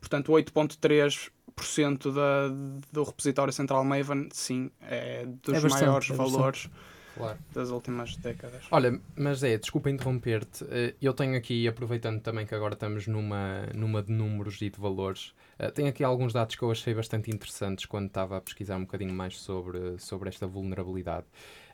Portanto, 0.00 0.32
8,3% 0.32 2.12
da, 2.12 2.48
do 2.92 3.02
repositório 3.04 3.52
central 3.52 3.84
Maven, 3.84 4.28
sim, 4.32 4.70
é 4.80 5.26
dos 5.42 5.58
é 5.58 5.60
bastante, 5.60 5.84
maiores 5.84 6.10
é 6.10 6.14
valores 6.14 6.70
Claro. 7.14 7.38
das 7.52 7.70
últimas 7.70 8.16
décadas. 8.16 8.62
Olha, 8.70 8.98
mas 9.16 9.42
é, 9.42 9.58
desculpa 9.58 9.90
interromper-te. 9.90 10.64
eh, 10.70 10.94
Eu 11.02 11.12
tenho 11.12 11.36
aqui, 11.36 11.66
aproveitando 11.68 12.20
também 12.22 12.46
que 12.46 12.54
agora 12.54 12.74
estamos 12.74 13.06
numa, 13.06 13.66
numa 13.74 14.02
de 14.02 14.12
números 14.12 14.62
e 14.62 14.70
de 14.70 14.80
valores, 14.80 15.34
eh, 15.58 15.70
tenho 15.70 15.88
aqui 15.88 16.02
alguns 16.04 16.32
dados 16.32 16.54
que 16.56 16.62
eu 16.62 16.70
achei 16.70 16.94
bastante 16.94 17.30
interessantes 17.30 17.84
quando 17.84 18.06
estava 18.06 18.36
a 18.38 18.40
pesquisar 18.40 18.76
um 18.76 18.82
bocadinho 18.82 19.12
mais 19.12 19.38
sobre, 19.38 19.98
sobre 19.98 20.28
esta 20.30 20.46
vulnerabilidade. 20.46 21.26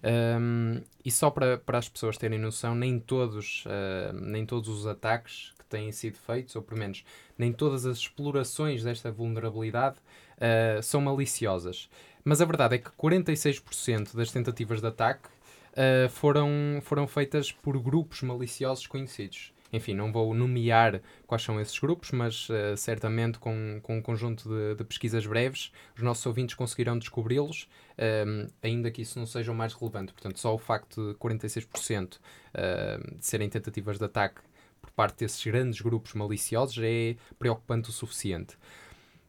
Ahm, 0.02 0.82
e 1.04 1.10
só 1.10 1.30
para, 1.30 1.58
para 1.58 1.78
as 1.78 1.88
pessoas 1.88 2.16
terem 2.16 2.38
noção, 2.38 2.74
nem 2.74 2.98
todos, 2.98 3.64
ah, 3.66 4.12
nem 4.14 4.44
todos 4.46 4.68
os 4.68 4.86
ataques 4.86 5.52
que 5.66 5.76
têm 5.76 5.90
sido 5.92 6.16
feitos, 6.16 6.54
ou 6.56 6.62
pelo 6.62 6.78
menos 6.80 7.04
nem 7.36 7.52
todas 7.52 7.84
as 7.84 7.98
explorações 7.98 8.82
desta 8.82 9.10
vulnerabilidade, 9.10 9.96
ah, 10.40 10.80
são 10.82 11.00
maliciosas. 11.00 11.88
Mas 12.24 12.40
a 12.40 12.44
verdade 12.44 12.74
é 12.76 12.78
que 12.78 12.90
46% 12.90 14.16
das 14.16 14.32
tentativas 14.32 14.80
de 14.80 14.86
ataque 14.88 15.28
uh, 15.28 16.08
foram, 16.08 16.80
foram 16.82 17.06
feitas 17.06 17.52
por 17.52 17.78
grupos 17.78 18.22
maliciosos 18.22 18.86
conhecidos. 18.86 19.52
Enfim, 19.72 19.94
não 19.94 20.10
vou 20.10 20.34
nomear 20.34 21.00
quais 21.24 21.42
são 21.42 21.60
esses 21.60 21.78
grupos, 21.78 22.10
mas 22.10 22.48
uh, 22.48 22.76
certamente 22.76 23.38
com, 23.38 23.78
com 23.80 23.98
um 23.98 24.02
conjunto 24.02 24.48
de, 24.48 24.74
de 24.74 24.84
pesquisas 24.84 25.24
breves, 25.24 25.70
os 25.96 26.02
nossos 26.02 26.26
ouvintes 26.26 26.56
conseguirão 26.56 26.98
descobri-los, 26.98 27.68
um, 28.26 28.48
ainda 28.60 28.90
que 28.90 29.02
isso 29.02 29.18
não 29.20 29.26
seja 29.26 29.52
o 29.52 29.54
mais 29.54 29.72
relevante. 29.72 30.12
Portanto, 30.12 30.40
só 30.40 30.52
o 30.52 30.58
facto 30.58 31.12
de 31.12 31.18
46% 31.18 32.14
uh, 32.14 33.18
de 33.18 33.24
serem 33.24 33.48
tentativas 33.48 33.98
de 33.98 34.04
ataque 34.04 34.40
por 34.86 34.92
parte 34.92 35.18
desses 35.18 35.44
grandes 35.44 35.80
grupos 35.80 36.14
maliciosos 36.14 36.78
é 36.80 37.16
preocupante 37.38 37.90
o 37.90 37.92
suficiente. 37.92 38.56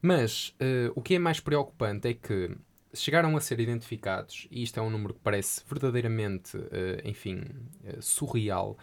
Mas 0.02 0.56
uh, 0.62 0.92
o 0.96 1.02
que 1.02 1.16
é 1.16 1.20
mais 1.20 1.40
preocupante 1.40 2.08
é 2.08 2.14
que 2.14 2.56
chegaram 2.94 3.36
a 3.36 3.42
ser 3.42 3.60
identificados, 3.60 4.48
e 4.50 4.64
isto 4.64 4.80
é 4.80 4.82
um 4.82 4.90
número 4.90 5.14
que 5.14 5.20
parece 5.20 5.62
verdadeiramente, 5.68 6.56
uh, 6.58 7.02
enfim, 7.04 7.42
uh, 7.84 8.02
surreal, 8.02 8.78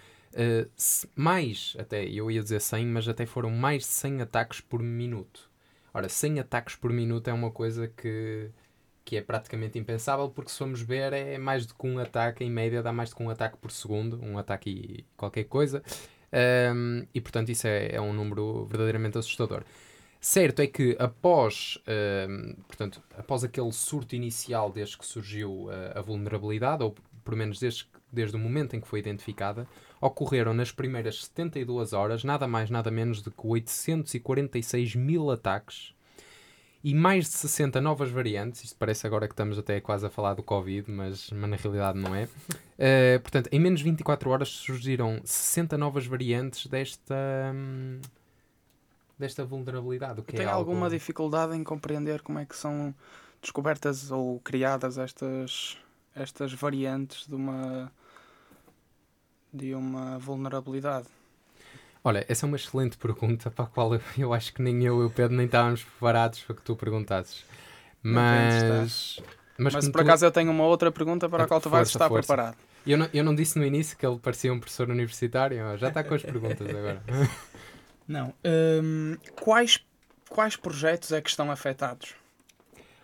mais, 1.15 1.77
até, 1.79 2.05
eu 2.05 2.29
ia 2.29 2.43
dizer 2.43 2.61
100, 2.61 2.87
mas 2.87 3.07
até 3.07 3.25
foram 3.25 3.51
mais 3.51 3.83
de 3.83 3.89
100 3.91 4.23
ataques 4.23 4.61
por 4.61 4.83
minuto. 4.83 5.49
Ora, 5.93 6.09
100 6.09 6.41
ataques 6.41 6.75
por 6.75 6.93
minuto 6.93 7.29
é 7.29 7.33
uma 7.33 7.53
coisa 7.53 7.87
que, 7.87 8.51
que 9.05 9.17
é 9.17 9.21
praticamente 9.23 9.79
impensável, 9.79 10.29
porque 10.29 10.51
se 10.51 10.59
formos 10.59 10.81
ver, 10.81 11.13
é 11.13 11.39
mais 11.39 11.67
do 11.67 11.75
que 11.77 11.87
um 11.87 12.01
ataque, 12.01 12.43
em 12.43 12.51
média 12.51 12.83
dá 12.83 12.93
mais 12.93 13.11
do 13.11 13.17
que 13.17 13.23
um 13.23 13.31
ataque 13.31 13.57
por 13.59 13.71
segundo, 13.71 14.21
um 14.21 14.37
ataque 14.37 14.71
e 14.71 15.07
qualquer 15.17 15.45
coisa, 15.45 15.85
um, 16.35 17.07
e 17.15 17.21
portanto 17.21 17.51
isso 17.51 17.67
é, 17.67 17.95
é 17.95 18.01
um 18.01 18.13
número 18.13 18.67
verdadeiramente 18.67 19.19
assustador. 19.19 19.63
Certo 20.21 20.61
é 20.61 20.67
que 20.67 20.97
após, 20.99 21.79
uh, 21.87 22.63
portanto, 22.67 23.03
após 23.17 23.45
aquele 23.45 23.71
surto 23.73 24.17
inicial 24.17 24.73
desde 24.73 24.97
que 24.97 25.05
surgiu 25.05 25.67
uh, 25.67 25.99
a 25.99 26.01
vulnerabilidade, 26.01 26.83
ou 26.83 26.95
pelo 27.23 27.37
menos 27.37 27.61
desde, 27.61 27.87
desde 28.11 28.37
o 28.37 28.39
momento 28.39 28.75
em 28.75 28.81
que 28.81 28.89
foi 28.89 29.01
identificada, 29.01 29.69
ocorreram 30.01 30.55
nas 30.55 30.73
primeiras 30.73 31.25
72 31.25 31.93
horas 31.93 32.25
nada 32.25 32.49
mais 32.49 32.71
nada 32.71 32.91
menos 32.91 33.23
do 33.23 33.31
que 33.31 33.47
846 33.47 34.95
mil 34.95 35.31
ataques 35.31 35.94
e 36.85 36.95
mais 36.95 37.25
de 37.25 37.31
60 37.31 37.81
novas 37.81 38.11
variantes. 38.11 38.63
Isto 38.63 38.77
parece 38.79 39.07
agora 39.07 39.27
que 39.27 39.33
estamos 39.33 39.59
até 39.59 39.81
quase 39.81 40.05
a 40.05 40.11
falar 40.11 40.35
do 40.35 40.43
Covid, 40.43 40.91
mas, 40.91 41.31
mas 41.31 41.51
na 41.51 41.57
realidade 41.57 41.99
não 41.99 42.15
é. 42.15 42.25
Uh, 42.25 43.21
portanto, 43.25 43.49
em 43.51 43.59
menos 43.59 43.81
de 43.81 43.85
24 43.85 44.29
horas 44.29 44.51
surgiram 44.51 45.19
60 45.25 45.79
novas 45.79 46.05
variantes 46.05 46.67
desta. 46.67 47.15
Hum, 47.55 48.01
desta 49.19 49.47
vulnerabilidade. 49.47 50.21
O 50.21 50.23
que 50.23 50.35
Tem 50.35 50.45
é 50.45 50.49
algo... 50.49 50.71
alguma 50.71 50.91
dificuldade 50.91 51.57
em 51.57 51.65
compreender 51.65 52.21
como 52.21 52.39
é 52.39 52.45
que 52.45 52.55
são 52.55 52.95
descobertas 53.41 54.11
ou 54.11 54.39
criadas 54.41 54.99
estas, 54.99 55.79
estas 56.15 56.53
variantes 56.53 57.27
de 57.27 57.35
uma, 57.35 57.91
de 59.51 59.75
uma 59.75 60.19
vulnerabilidade? 60.19 61.07
Olha, 62.07 62.25
essa 62.29 62.45
é 62.45 62.47
uma 62.47 62.57
excelente 62.57 62.99
pergunta 62.99 63.51
para 63.51 63.65
a 63.65 63.69
qual 63.69 63.95
eu, 63.95 64.01
eu 64.19 64.35
acho 64.35 64.53
que 64.53 64.61
nem 64.61 64.85
eu 64.85 65.03
e 65.03 65.07
o 65.07 65.11
Pedro 65.11 65.35
nem 65.35 65.47
estávamos 65.47 65.83
preparados 65.83 66.41
para 66.41 66.55
que 66.55 66.63
tu 66.63 66.77
perguntasses. 66.77 67.45
Mas. 68.03 69.19
Mas, 69.57 69.73
mas 69.73 69.89
por 69.89 70.01
tu... 70.01 70.03
acaso 70.03 70.27
eu 70.27 70.31
tenho 70.31 70.51
uma 70.51 70.65
outra 70.65 70.93
pergunta 70.93 71.29
para 71.29 71.45
a 71.45 71.47
qual 71.47 71.61
tu 71.61 71.71
vais 71.71 71.89
estar 71.89 72.09
força. 72.09 72.27
preparado. 72.27 72.57
Eu 72.87 72.99
não, 72.99 73.09
eu 73.15 73.25
não 73.25 73.35
disse 73.35 73.59
no 73.59 73.65
início 73.65 73.97
que 73.97 74.05
ele 74.05 74.19
parecia 74.19 74.53
um 74.53 74.61
professor 74.61 74.91
universitário, 74.91 75.57
já 75.79 75.89
está 75.89 76.05
com 76.05 76.15
as 76.15 76.23
perguntas 76.23 76.69
agora. 76.69 77.03
Não. 78.07 78.35
Um, 78.45 79.17
quais, 79.41 79.83
quais 80.29 80.57
projetos 80.57 81.11
é 81.11 81.23
que 81.23 81.31
estão 81.31 81.51
afetados? 81.51 82.15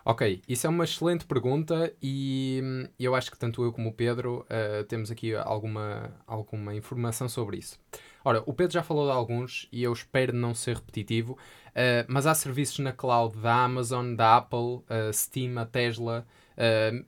Ok, 0.04 0.42
isso 0.46 0.66
é 0.66 0.70
uma 0.70 0.84
excelente 0.84 1.24
pergunta 1.24 1.90
e 2.02 2.60
hum, 2.62 2.88
eu 2.98 3.14
acho 3.14 3.30
que 3.30 3.38
tanto 3.38 3.62
eu 3.62 3.72
como 3.72 3.88
o 3.88 3.92
Pedro 3.92 4.46
uh, 4.50 4.84
temos 4.84 5.10
aqui 5.10 5.34
alguma, 5.34 6.12
alguma 6.26 6.74
informação 6.74 7.28
sobre 7.28 7.56
isso. 7.56 7.78
Ora, 8.24 8.42
o 8.46 8.52
Pedro 8.52 8.74
já 8.74 8.82
falou 8.82 9.06
de 9.06 9.12
alguns 9.12 9.68
e 9.72 9.82
eu 9.82 9.92
espero 9.92 10.34
não 10.34 10.54
ser 10.54 10.76
repetitivo, 10.76 11.32
uh, 11.32 12.04
mas 12.08 12.26
há 12.26 12.34
serviços 12.34 12.78
na 12.80 12.92
cloud 12.92 13.36
da 13.38 13.64
Amazon, 13.64 14.14
da 14.14 14.36
Apple, 14.36 14.58
uh, 14.58 15.12
Steam, 15.12 15.58
a 15.58 15.66
Tesla, 15.66 16.26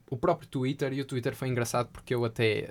o 0.09 0.17
próprio 0.17 0.49
Twitter. 0.49 0.91
E 0.93 1.01
o 1.01 1.05
Twitter 1.05 1.35
foi 1.35 1.47
engraçado 1.47 1.89
porque 1.89 2.15
eu 2.15 2.25
até, 2.25 2.67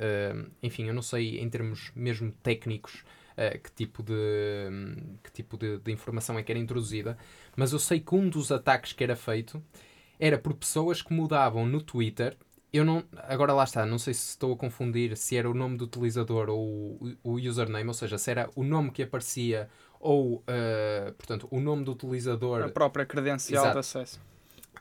enfim, 0.61 0.89
eu 0.89 0.95
não 0.95 1.03
sei 1.03 1.39
em 1.39 1.49
termos 1.49 1.93
mesmo 1.95 2.33
técnicos 2.43 3.05
uh, 3.33 3.59
que 3.59 3.71
tipo, 3.73 4.03
de, 4.03 4.15
que 5.23 5.33
tipo 5.33 5.57
de, 5.57 5.79
de, 5.79 5.93
informação 5.93 6.39
é 6.39 6.43
que 6.43 6.53
era 6.53 6.59
introduzida, 6.59 7.17
mas 7.57 7.73
eu 7.73 7.79
sei 7.79 8.01
que 8.01 8.15
um 8.15 8.29
dos 8.29 8.51
ataques 8.51 8.93
que 8.93 9.05
era 9.05 9.17
feito 9.17 9.63
era 10.19 10.39
por 10.39 10.55
pessoas 10.55 11.03
que 11.03 11.13
mudavam 11.13 11.67
no 11.67 11.81
Twitter. 11.81 12.37
Eu 12.73 12.87
não, 12.87 13.05
agora 13.29 13.53
lá 13.53 13.65
está, 13.65 13.85
não 13.85 13.99
sei 13.99 14.15
se 14.15 14.31
estou 14.31 14.55
a 14.55 14.57
confundir 14.57 15.15
se 15.17 15.37
era 15.37 15.51
o 15.51 15.53
nome 15.53 15.77
do 15.77 15.85
utilizador 15.85 16.49
ou 16.49 16.63
o, 16.63 17.17
o 17.23 17.33
username, 17.35 17.87
ou 17.87 17.93
seja, 17.93 18.17
se 18.17 18.31
era 18.31 18.49
o 18.57 18.65
nome 18.65 18.91
que 18.91 19.03
aparecia 19.03 19.69
ou, 20.01 20.37
uh, 20.37 21.13
portanto, 21.19 21.47
o 21.51 21.61
nome 21.61 21.85
do 21.85 21.93
utilizador. 21.93 22.63
A 22.63 22.69
própria 22.69 23.05
credencial 23.05 23.63
Exato. 23.63 23.75
de 23.75 23.79
acesso. 23.79 24.21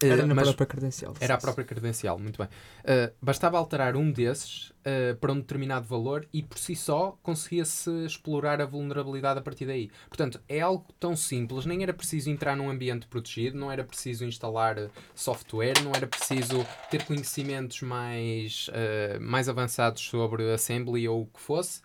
Era 0.03 0.25
na 0.25 0.35
própria 0.35 0.65
credencial. 0.65 1.13
Era 1.19 1.35
a 1.35 1.37
própria 1.37 1.65
credencial, 1.65 2.17
muito 2.17 2.37
bem. 2.37 2.47
Uh, 2.47 3.13
bastava 3.21 3.57
alterar 3.57 3.95
um 3.95 4.11
desses 4.11 4.69
uh, 4.69 5.15
para 5.19 5.31
um 5.31 5.39
determinado 5.39 5.87
valor 5.87 6.27
e 6.33 6.41
por 6.41 6.57
si 6.57 6.75
só 6.75 7.17
conseguia-se 7.21 7.89
explorar 8.05 8.61
a 8.61 8.65
vulnerabilidade 8.65 9.39
a 9.39 9.41
partir 9.41 9.65
daí. 9.65 9.89
Portanto, 10.07 10.41
é 10.47 10.59
algo 10.61 10.85
tão 10.99 11.15
simples, 11.15 11.65
nem 11.65 11.83
era 11.83 11.93
preciso 11.93 12.29
entrar 12.29 12.55
num 12.55 12.69
ambiente 12.69 13.07
protegido, 13.07 13.57
não 13.57 13.71
era 13.71 13.83
preciso 13.83 14.25
instalar 14.25 14.89
software, 15.13 15.81
não 15.83 15.91
era 15.93 16.07
preciso 16.07 16.65
ter 16.89 17.05
conhecimentos 17.05 17.81
mais, 17.81 18.67
uh, 18.69 19.21
mais 19.21 19.47
avançados 19.47 20.01
sobre 20.01 20.51
assembly 20.51 21.07
ou 21.07 21.23
o 21.23 21.25
que 21.27 21.39
fosse. 21.39 21.81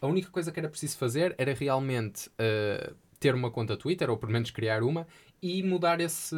A 0.00 0.06
única 0.06 0.30
coisa 0.30 0.50
que 0.50 0.58
era 0.58 0.68
preciso 0.68 0.98
fazer 0.98 1.34
era 1.38 1.54
realmente 1.54 2.28
ter 3.22 3.36
uma 3.36 3.52
conta 3.52 3.76
Twitter, 3.76 4.10
ou 4.10 4.16
pelo 4.16 4.32
menos 4.32 4.50
criar 4.50 4.82
uma, 4.82 5.06
e 5.42 5.62
mudar 5.62 6.00
esse, 6.00 6.36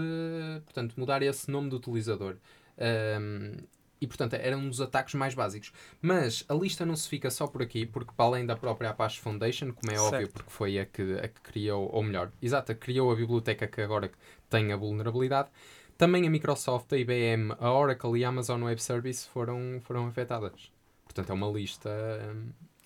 portanto, 0.65 0.95
mudar 0.97 1.23
esse 1.23 1.51
nome 1.51 1.69
do 1.69 1.77
utilizador. 1.77 2.37
Um, 2.79 3.57
e 4.01 4.07
portanto 4.07 4.35
era 4.35 4.57
um 4.57 4.69
dos 4.69 4.81
ataques 4.81 5.15
mais 5.15 5.35
básicos. 5.35 5.73
Mas 6.01 6.45
a 6.49 6.55
lista 6.55 6.85
não 6.85 6.97
se 6.97 7.09
fica 7.09 7.31
só 7.31 7.47
por 7.47 7.63
aqui, 7.63 7.87
porque 7.87 8.13
para 8.17 8.27
além 8.27 8.47
da 8.47 8.57
própria 8.57 8.91
Apache 8.91 9.21
Foundation, 9.21 9.73
como 9.73 9.93
é 9.93 9.97
certo. 9.97 10.15
óbvio, 10.15 10.29
porque 10.31 10.51
foi 10.51 10.79
a 10.79 10.87
que, 10.87 11.15
a 11.19 11.29
que 11.29 11.41
criou, 11.41 11.89
ou 11.93 12.03
melhor, 12.03 12.31
exato, 12.41 12.75
criou 12.75 13.13
a 13.13 13.17
biblioteca 13.17 13.67
que 13.67 13.81
agora 13.81 14.11
tem 14.51 14.73
a 14.73 14.77
vulnerabilidade, 14.77 15.49
também 15.97 16.27
a 16.27 16.31
Microsoft, 16.31 16.93
a 16.93 16.99
IBM, 16.99 17.55
a 17.59 17.73
Oracle 17.73 18.19
e 18.19 18.25
a 18.25 18.29
Amazon 18.29 18.63
Web 18.63 18.83
Service 18.83 19.29
foram, 19.29 19.81
foram 19.83 20.07
afetadas. 20.07 20.73
Portanto 21.05 21.31
é 21.31 21.33
uma 21.33 21.49
lista. 21.49 21.91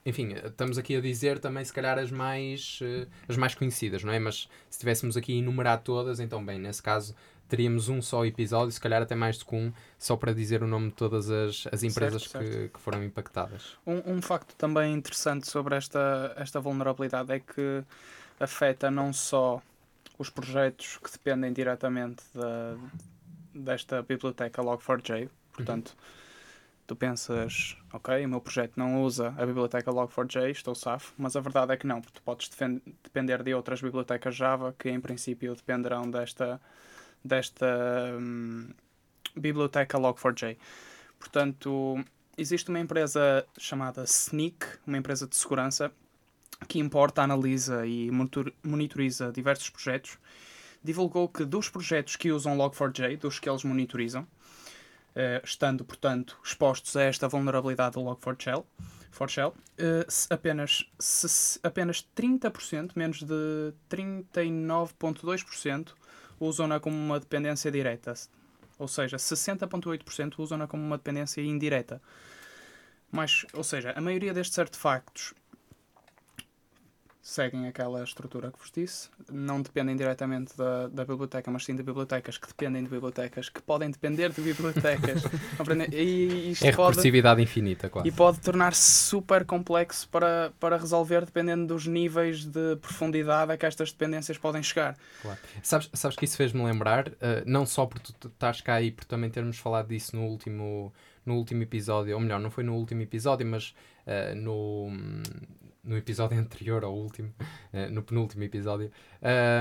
Enfim, 0.09 0.33
estamos 0.43 0.79
aqui 0.79 0.97
a 0.97 1.01
dizer 1.03 1.39
também, 1.39 1.63
se 1.63 1.73
calhar, 1.73 1.99
as 1.99 2.11
mais, 2.11 2.81
as 3.29 3.37
mais 3.37 3.55
conhecidas, 3.55 4.03
não 4.03 4.11
é? 4.11 4.19
Mas 4.19 4.49
se 4.71 4.79
tivéssemos 4.79 5.19
aqui 5.19 5.35
a 5.35 5.37
enumerar 5.37 5.83
todas, 5.83 6.19
então, 6.19 6.43
bem, 6.43 6.59
nesse 6.59 6.83
caso, 6.83 7.15
teríamos 7.47 7.91
um 7.91 8.01
só 8.01 8.25
episódio, 8.25 8.73
se 8.73 8.81
calhar 8.81 9.03
até 9.03 9.15
mais 9.15 9.37
do 9.37 9.45
que 9.45 9.55
um, 9.55 9.71
só 9.99 10.17
para 10.17 10.33
dizer 10.33 10.63
o 10.63 10.67
nome 10.67 10.89
de 10.89 10.95
todas 10.95 11.31
as, 11.31 11.67
as 11.71 11.83
empresas 11.83 12.23
certo, 12.23 12.45
certo. 12.47 12.59
Que, 12.59 12.69
que, 12.69 12.81
foram 12.81 13.05
impactadas. 13.05 13.77
Um, 13.87 14.15
um 14.15 14.23
facto 14.23 14.55
também 14.57 14.95
interessante 14.95 15.47
sobre 15.47 15.75
esta, 15.75 16.33
esta 16.37 16.59
vulnerabilidade 16.59 17.31
é 17.31 17.41
que 17.41 17.85
afeta 18.41 18.91
não 18.91 19.13
só 19.13 19.61
os 20.19 20.31
projetos 20.31 20.99
que 20.99 21.13
dependem 21.13 21.53
diretamente 21.53 22.23
da, 22.35 22.77
desta 23.55 24.03
biblioteca 24.03 24.63
Log4j, 24.63 25.29
portanto, 25.53 25.89
uhum. 25.91 26.19
Tu 26.89 26.97
pensas, 26.97 27.77
ok, 27.93 28.25
o 28.25 28.29
meu 28.29 28.41
projeto 28.41 28.73
não 28.79 29.03
usa 29.03 29.35
a 29.37 29.45
biblioteca 29.45 29.93
Log4j, 29.93 30.51
estou 30.51 30.75
safo, 30.75 31.13
mas 31.19 31.37
a 31.37 31.41
verdade 31.41 31.75
é 31.75 31.77
que 31.77 31.87
não, 31.87 32.01
porque 32.01 32.19
tu 32.19 32.23
podes 32.23 32.51
depender 33.05 33.43
de 33.43 33.53
outras 33.53 33.83
bibliotecas 33.83 34.35
Java 34.35 34.75
que 34.77 34.89
em 34.89 34.99
princípio 34.99 35.55
dependerão 35.55 36.11
desta 36.11 36.59
desta 37.23 37.67
hum, 38.19 38.71
biblioteca 39.37 39.99
Log4j. 39.99 40.57
Portanto, 41.19 42.03
existe 42.39 42.71
uma 42.71 42.81
empresa 42.81 43.47
chamada 43.59 44.05
Sneak, 44.05 44.67
uma 44.87 44.97
empresa 44.97 45.27
de 45.27 45.37
segurança, 45.37 45.93
que 46.67 46.79
importa, 46.79 47.21
analisa 47.21 47.87
e 47.87 48.11
monitoriza 48.65 49.31
diversos 49.31 49.69
projetos. 49.69 50.17
Divulgou 50.83 51.29
que 51.29 51.45
dos 51.45 51.69
projetos 51.69 52.17
que 52.17 52.33
usam 52.33 52.57
Log4j, 52.57 53.19
dos 53.19 53.39
que 53.39 53.49
eles 53.51 53.63
monitorizam, 53.63 54.27
eh, 55.19 55.43
estando, 55.45 55.85
portanto, 55.85 56.39
expostos 56.45 56.95
a 56.95 57.03
esta 57.03 57.27
vulnerabilidade 57.27 57.95
do 57.95 58.03
Log4Shell, 58.03 58.65
for 59.11 59.29
shell, 59.29 59.53
eh, 59.77 60.07
apenas, 60.31 60.89
apenas 61.61 62.09
30%, 62.15 62.93
menos 62.95 63.25
de 63.25 63.75
39,2%, 63.91 65.93
usam-na 66.39 66.79
como 66.79 66.97
uma 66.97 67.19
dependência 67.19 67.69
direta. 67.69 68.15
Ou 68.79 68.87
seja, 68.87 69.17
60,8% 69.17 70.39
usam-na 70.39 70.69
como 70.69 70.85
uma 70.85 70.97
dependência 70.97 71.41
indireta. 71.41 72.01
Mas, 73.11 73.45
ou 73.55 73.65
seja, 73.65 73.93
a 73.97 74.01
maioria 74.01 74.33
destes 74.33 74.57
artefactos 74.57 75.35
seguem 77.29 77.69
aquela 77.69 78.03
estrutura 78.03 78.51
que 78.51 78.59
vos 78.59 78.71
disse, 78.71 79.11
não 79.31 79.61
dependem 79.61 79.95
diretamente 79.95 80.57
da, 80.57 80.89
da 80.89 81.05
biblioteca, 81.05 81.51
mas 81.51 81.63
sim 81.63 81.77
de 81.77 81.83
bibliotecas 81.83 82.39
que 82.39 82.47
dependem 82.47 82.83
de 82.83 82.89
bibliotecas, 82.89 83.51
que 83.51 83.61
podem 83.61 83.91
depender 83.91 84.33
de 84.33 84.41
bibliotecas. 84.41 85.25
e 85.93 86.53
isto 86.53 86.65
é 86.65 86.73
pode, 86.73 86.89
recursividade 86.89 87.43
infinita, 87.43 87.91
quase. 87.91 88.09
e 88.09 88.13
pode 88.13 88.41
tornar-se 88.41 88.81
super 88.81 89.45
complexo 89.45 90.09
para, 90.09 90.55
para 90.59 90.79
resolver 90.79 91.27
dependendo 91.27 91.67
dos 91.67 91.87
níveis 91.87 92.47
de 92.47 92.77
profundidade 92.77 93.53
a 93.53 93.59
que 93.59 93.67
estas 93.67 93.93
dependências 93.93 94.39
podem 94.39 94.63
chegar. 94.63 94.97
Claro. 95.21 95.39
Sabes, 95.63 95.91
sabes 95.93 96.17
que 96.17 96.25
isso 96.25 96.37
fez-me 96.37 96.65
lembrar, 96.65 97.09
uh, 97.09 97.13
não 97.45 97.67
só 97.67 97.85
por 97.85 98.01
tu 98.01 98.29
estás 98.29 98.63
cá 98.63 98.77
aí, 98.77 98.91
por 98.91 99.05
também 99.05 99.29
termos 99.29 99.59
falado 99.59 99.89
disso 99.89 100.17
no 100.17 100.23
último, 100.23 100.95
no 101.27 101.35
último 101.35 101.63
episódio, 101.63 102.15
ou 102.15 102.21
melhor, 102.21 102.41
não 102.41 102.51
foi 102.51 102.65
no 102.65 102.75
último 102.75 103.03
episódio, 103.03 103.47
mas 103.47 103.75
uh, 104.07 104.35
no, 104.35 104.91
no 105.89 105.97
episódio 105.97 106.39
anterior 106.39 106.85
ao 106.85 106.95
último, 106.95 107.33
uh, 107.73 107.91
no 107.91 108.03
penúltimo 108.03 108.45
episódio, 108.45 108.91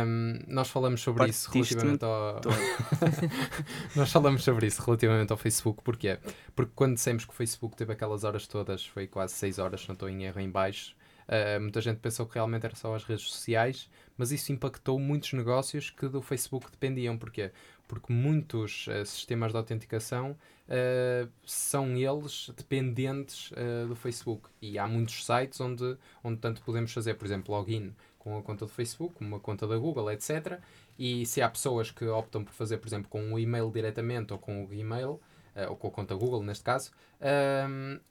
um, 0.05 0.39
nós 0.47 0.69
falamos 0.69 1.01
sobre 1.01 1.19
Partiste 1.19 1.59
isso 1.59 1.73
relativamente 1.73 2.03
ao. 2.03 2.41
nós 3.95 4.11
falamos 4.11 4.43
sobre 4.43 4.67
isso 4.67 4.83
relativamente 4.83 5.31
ao 5.31 5.37
Facebook, 5.37 5.81
porquê? 5.81 6.19
Porque 6.55 6.71
quando 6.75 6.95
dissemos 6.95 7.25
que 7.25 7.31
o 7.31 7.35
Facebook 7.35 7.75
teve 7.75 7.93
aquelas 7.93 8.23
horas 8.23 8.45
todas, 8.45 8.85
foi 8.85 9.07
quase 9.07 9.33
6 9.35 9.59
horas, 9.59 9.87
não 9.87 9.93
estou 9.93 10.09
em 10.09 10.25
erro, 10.25 10.39
em 10.39 10.49
baixo. 10.49 10.96
Uh, 11.27 11.59
muita 11.59 11.81
gente 11.81 11.97
pensou 11.97 12.25
que 12.25 12.35
realmente 12.35 12.65
era 12.65 12.75
só 12.75 12.95
as 12.95 13.03
redes 13.03 13.25
sociais, 13.25 13.89
mas 14.17 14.31
isso 14.31 14.51
impactou 14.53 14.97
muitos 14.97 15.33
negócios 15.33 15.89
que 15.89 16.07
do 16.07 16.21
Facebook 16.21 16.71
dependiam. 16.71 17.17
Porquê? 17.17 17.51
Porque 17.85 18.13
muitos 18.13 18.87
uh, 18.87 19.05
sistemas 19.05 19.51
de 19.51 19.57
autenticação 19.57 20.31
uh, 20.31 21.29
são 21.45 21.97
eles 21.97 22.49
dependentes 22.55 23.51
do 23.87 23.95
Facebook. 23.95 24.49
E 24.61 24.79
há 24.79 24.87
muitos 24.87 25.25
sites 25.25 25.59
onde, 25.59 25.97
onde 26.23 26.39
tanto 26.39 26.61
podemos 26.61 26.93
fazer, 26.93 27.15
por 27.15 27.25
exemplo, 27.25 27.53
login 27.53 27.93
com 28.17 28.37
a 28.37 28.41
conta 28.41 28.65
do 28.65 28.71
Facebook, 28.71 29.15
uma 29.19 29.39
conta 29.39 29.67
da 29.67 29.77
Google, 29.77 30.11
etc. 30.11 30.59
E 30.97 31.25
se 31.25 31.41
há 31.41 31.49
pessoas 31.49 31.91
que 31.91 32.05
optam 32.05 32.43
por 32.43 32.53
fazer, 32.53 32.77
por 32.77 32.87
exemplo, 32.87 33.09
com 33.09 33.33
o 33.33 33.39
e-mail 33.39 33.69
diretamente 33.71 34.33
ou 34.33 34.39
com 34.39 34.63
o 34.63 34.67
Gmail, 34.67 35.19
ou 35.69 35.75
com 35.75 35.87
a 35.87 35.91
conta 35.91 36.13
Google 36.13 36.43
neste 36.43 36.63
caso, 36.63 36.91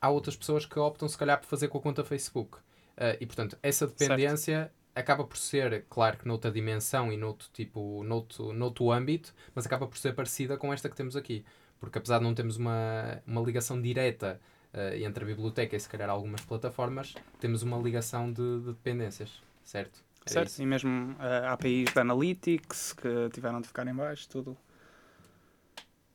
há 0.00 0.08
outras 0.08 0.34
pessoas 0.34 0.64
que 0.64 0.78
optam 0.78 1.06
se 1.06 1.18
calhar 1.18 1.38
por 1.38 1.46
fazer 1.46 1.68
com 1.68 1.78
a 1.78 1.80
conta 1.82 2.02
Facebook. 2.02 2.58
Uh, 2.96 3.16
e 3.20 3.26
portanto, 3.26 3.58
essa 3.62 3.86
dependência 3.86 4.58
certo. 4.58 4.72
acaba 4.94 5.24
por 5.24 5.36
ser, 5.36 5.84
claro 5.90 6.16
que 6.16 6.26
noutra 6.26 6.50
dimensão 6.50 7.12
e 7.12 7.16
noutro 7.16 7.48
tipo, 7.52 8.02
noutro, 8.04 8.52
noutro 8.52 8.90
âmbito, 8.90 9.34
mas 9.54 9.66
acaba 9.66 9.86
por 9.86 9.98
ser 9.98 10.14
parecida 10.14 10.56
com 10.56 10.72
esta 10.72 10.88
que 10.88 10.96
temos 10.96 11.14
aqui. 11.14 11.44
Porque 11.78 11.98
apesar 11.98 12.18
de 12.18 12.24
não 12.24 12.34
termos 12.34 12.56
uma, 12.56 13.22
uma 13.26 13.42
ligação 13.42 13.80
direta 13.80 14.40
uh, 14.72 14.94
entre 14.96 15.24
a 15.24 15.26
biblioteca 15.26 15.76
e 15.76 15.80
se 15.80 15.88
calhar 15.88 16.08
algumas 16.08 16.40
plataformas, 16.40 17.14
temos 17.38 17.62
uma 17.62 17.76
ligação 17.76 18.32
de, 18.32 18.60
de 18.60 18.66
dependências, 18.68 19.42
certo? 19.62 20.02
Era 20.22 20.32
certo, 20.32 20.48
isso. 20.48 20.62
e 20.62 20.66
mesmo 20.66 21.12
uh, 21.12 21.46
APIs 21.52 21.92
de 21.92 22.00
Analytics 22.00 22.94
que 22.94 23.28
tiveram 23.32 23.60
de 23.60 23.68
ficar 23.68 23.86
em 23.86 23.94
baixo, 23.94 24.26
tudo, 24.28 24.56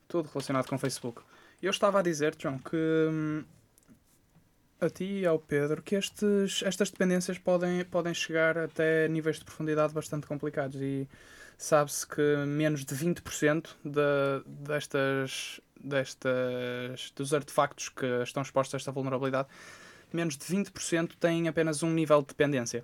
tudo 0.07 0.29
relacionado 0.29 0.67
com 0.67 0.75
o 0.75 0.79
Facebook. 0.79 1.21
Eu 1.61 1.69
estava 1.69 1.99
a 1.99 2.01
dizer, 2.01 2.35
João, 2.39 2.57
que 2.57 2.75
hum, 2.75 3.43
a 4.81 4.89
ti 4.89 5.21
e 5.21 5.25
ao 5.27 5.37
Pedro 5.37 5.81
que 5.81 5.95
estes, 5.95 6.63
estas 6.63 6.89
dependências 6.89 7.37
podem, 7.37 7.85
podem 7.85 8.13
chegar 8.13 8.57
até 8.57 9.07
níveis 9.07 9.37
de 9.37 9.45
profundidade 9.45 9.93
bastante 9.93 10.25
complicados 10.25 10.81
e 10.81 11.07
sabe-se 11.55 12.07
que 12.07 12.37
menos 12.47 12.83
de 12.83 12.95
20% 12.95 13.67
de, 13.85 14.01
destas, 14.47 15.61
destas, 15.79 17.13
dos 17.15 17.31
artefactos 17.31 17.89
que 17.89 18.05
estão 18.23 18.41
expostos 18.41 18.73
a 18.73 18.77
esta 18.77 18.91
vulnerabilidade, 18.91 19.47
menos 20.11 20.35
de 20.35 20.45
20% 20.45 21.11
têm 21.19 21.47
apenas 21.47 21.83
um 21.83 21.91
nível 21.91 22.19
de 22.21 22.29
dependência. 22.29 22.83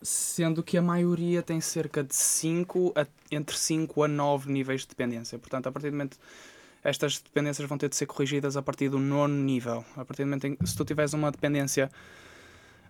Sendo 0.00 0.62
que 0.62 0.78
a 0.78 0.82
maioria 0.82 1.42
tem 1.42 1.60
cerca 1.60 2.04
de 2.04 2.14
5 2.14 2.92
a, 2.94 3.04
entre 3.32 3.56
5 3.56 4.04
a 4.04 4.06
9 4.06 4.52
níveis 4.52 4.82
de 4.82 4.88
dependência. 4.88 5.38
Portanto, 5.38 5.66
a 5.66 5.72
partir 5.72 5.90
do 5.90 5.94
momento 5.94 6.18
estas 6.82 7.20
dependências 7.20 7.68
vão 7.68 7.76
ter 7.76 7.88
de 7.88 7.96
ser 7.96 8.06
corrigidas 8.06 8.56
a 8.56 8.62
partir 8.62 8.88
do 8.88 8.98
nono 8.98 9.34
nível. 9.34 9.84
A 9.96 10.04
partir 10.04 10.22
do 10.22 10.26
momento 10.26 10.46
em 10.46 10.56
que, 10.56 10.66
se 10.66 10.76
tu 10.76 10.84
tiveres 10.84 11.12
uma 11.12 11.30
dependência 11.30 11.90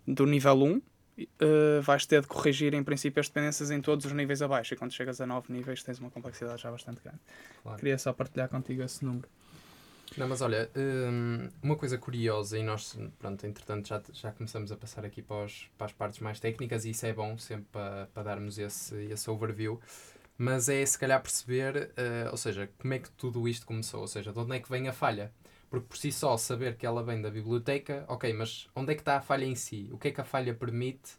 do 0.06 0.26
nível 0.26 0.62
1, 0.62 0.76
uh, 0.76 0.82
eh, 1.18 1.80
vais 1.82 2.06
ter 2.06 2.20
de 2.22 2.26
corrigir 2.26 2.74
em 2.74 2.82
princípio 2.82 3.20
as 3.20 3.28
dependências 3.28 3.70
em 3.70 3.80
todos 3.80 4.04
os 4.04 4.12
níveis 4.12 4.42
abaixo. 4.42 4.74
E 4.74 4.76
quando 4.76 4.92
chegas 4.92 5.20
a 5.20 5.26
9 5.26 5.52
níveis, 5.52 5.82
tens 5.82 5.98
uma 5.98 6.10
complexidade 6.10 6.60
já 6.62 6.70
bastante 6.70 7.00
grande. 7.02 7.20
Claro. 7.62 7.78
Queria 7.78 7.98
só 7.98 8.12
partilhar 8.12 8.48
contigo 8.48 8.82
esse 8.82 9.04
número. 9.04 9.28
Não, 10.16 10.26
mas 10.26 10.40
olha, 10.40 10.70
hum, 10.74 11.48
uma 11.62 11.76
coisa 11.76 11.98
curiosa, 11.98 12.58
e 12.58 12.62
nós, 12.62 12.98
pronto, 13.18 13.46
entretanto 13.46 13.88
já, 13.88 14.02
já 14.12 14.32
começamos 14.32 14.72
a 14.72 14.76
passar 14.76 15.04
aqui 15.04 15.20
para, 15.20 15.44
os, 15.44 15.68
para 15.76 15.86
as 15.86 15.92
partes 15.92 16.20
mais 16.20 16.40
técnicas, 16.40 16.84
e 16.84 16.90
isso 16.90 17.04
é 17.04 17.12
bom 17.12 17.36
sempre 17.36 17.66
para, 17.70 18.08
para 18.14 18.22
darmos 18.22 18.58
esse, 18.58 18.94
esse 19.04 19.28
overview 19.28 19.78
mas 20.38 20.68
é 20.68 20.86
se 20.86 20.96
calhar 20.96 21.20
perceber, 21.20 21.90
uh, 21.98 22.30
ou 22.30 22.36
seja, 22.36 22.70
como 22.78 22.94
é 22.94 23.00
que 23.00 23.10
tudo 23.10 23.48
isto 23.48 23.66
começou, 23.66 24.00
ou 24.00 24.06
seja, 24.06 24.32
de 24.32 24.38
onde 24.38 24.54
é 24.56 24.60
que 24.60 24.70
vem 24.70 24.88
a 24.88 24.92
falha. 24.92 25.32
Porque 25.68 25.86
por 25.86 25.98
si 25.98 26.10
só 26.10 26.36
saber 26.38 26.76
que 26.76 26.86
ela 26.86 27.02
vem 27.02 27.20
da 27.20 27.28
biblioteca, 27.28 28.04
ok, 28.08 28.32
mas 28.32 28.68
onde 28.74 28.92
é 28.92 28.94
que 28.94 29.02
está 29.02 29.16
a 29.18 29.20
falha 29.20 29.44
em 29.44 29.54
si? 29.54 29.90
O 29.92 29.98
que 29.98 30.08
é 30.08 30.10
que 30.12 30.20
a 30.20 30.24
falha 30.24 30.54
permite, 30.54 31.10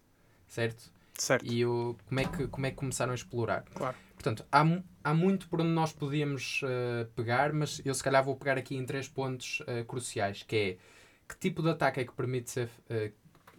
certo? 0.48 0.92
Certo. 1.14 1.46
E 1.46 1.66
o, 1.66 1.96
como, 2.08 2.20
é 2.20 2.26
que, 2.26 2.48
como 2.48 2.66
é 2.66 2.72
que 2.72 2.78
começaram 2.78 3.12
a 3.12 3.16
explorar? 3.16 3.64
Claro. 3.76 3.96
Portanto, 4.14 4.46
há, 4.52 4.64
há 5.04 5.14
muito 5.14 5.48
por 5.50 5.62
onde 5.62 5.70
nós 5.70 5.92
podíamos 5.92 6.62
uh, 6.64 7.06
pegar, 7.16 7.54
mas 7.54 7.82
eu 7.86 7.94
se 7.94 8.02
calhar 8.02 8.24
vou 8.24 8.36
pegar 8.38 8.58
aqui 8.58 8.76
em 8.76 8.86
três 8.86 9.08
pontos 9.08 9.60
uh, 9.62 9.86
cruciais, 9.86 10.44
que 10.44 10.56
é 10.56 10.78
que 11.28 11.38
tipo 11.38 11.62
de 11.62 11.70
ataque 11.70 12.00
é 12.00 12.06
que 12.06 12.14
permite 12.14 12.50
ser, 12.50 12.70
uh, 12.90 13.14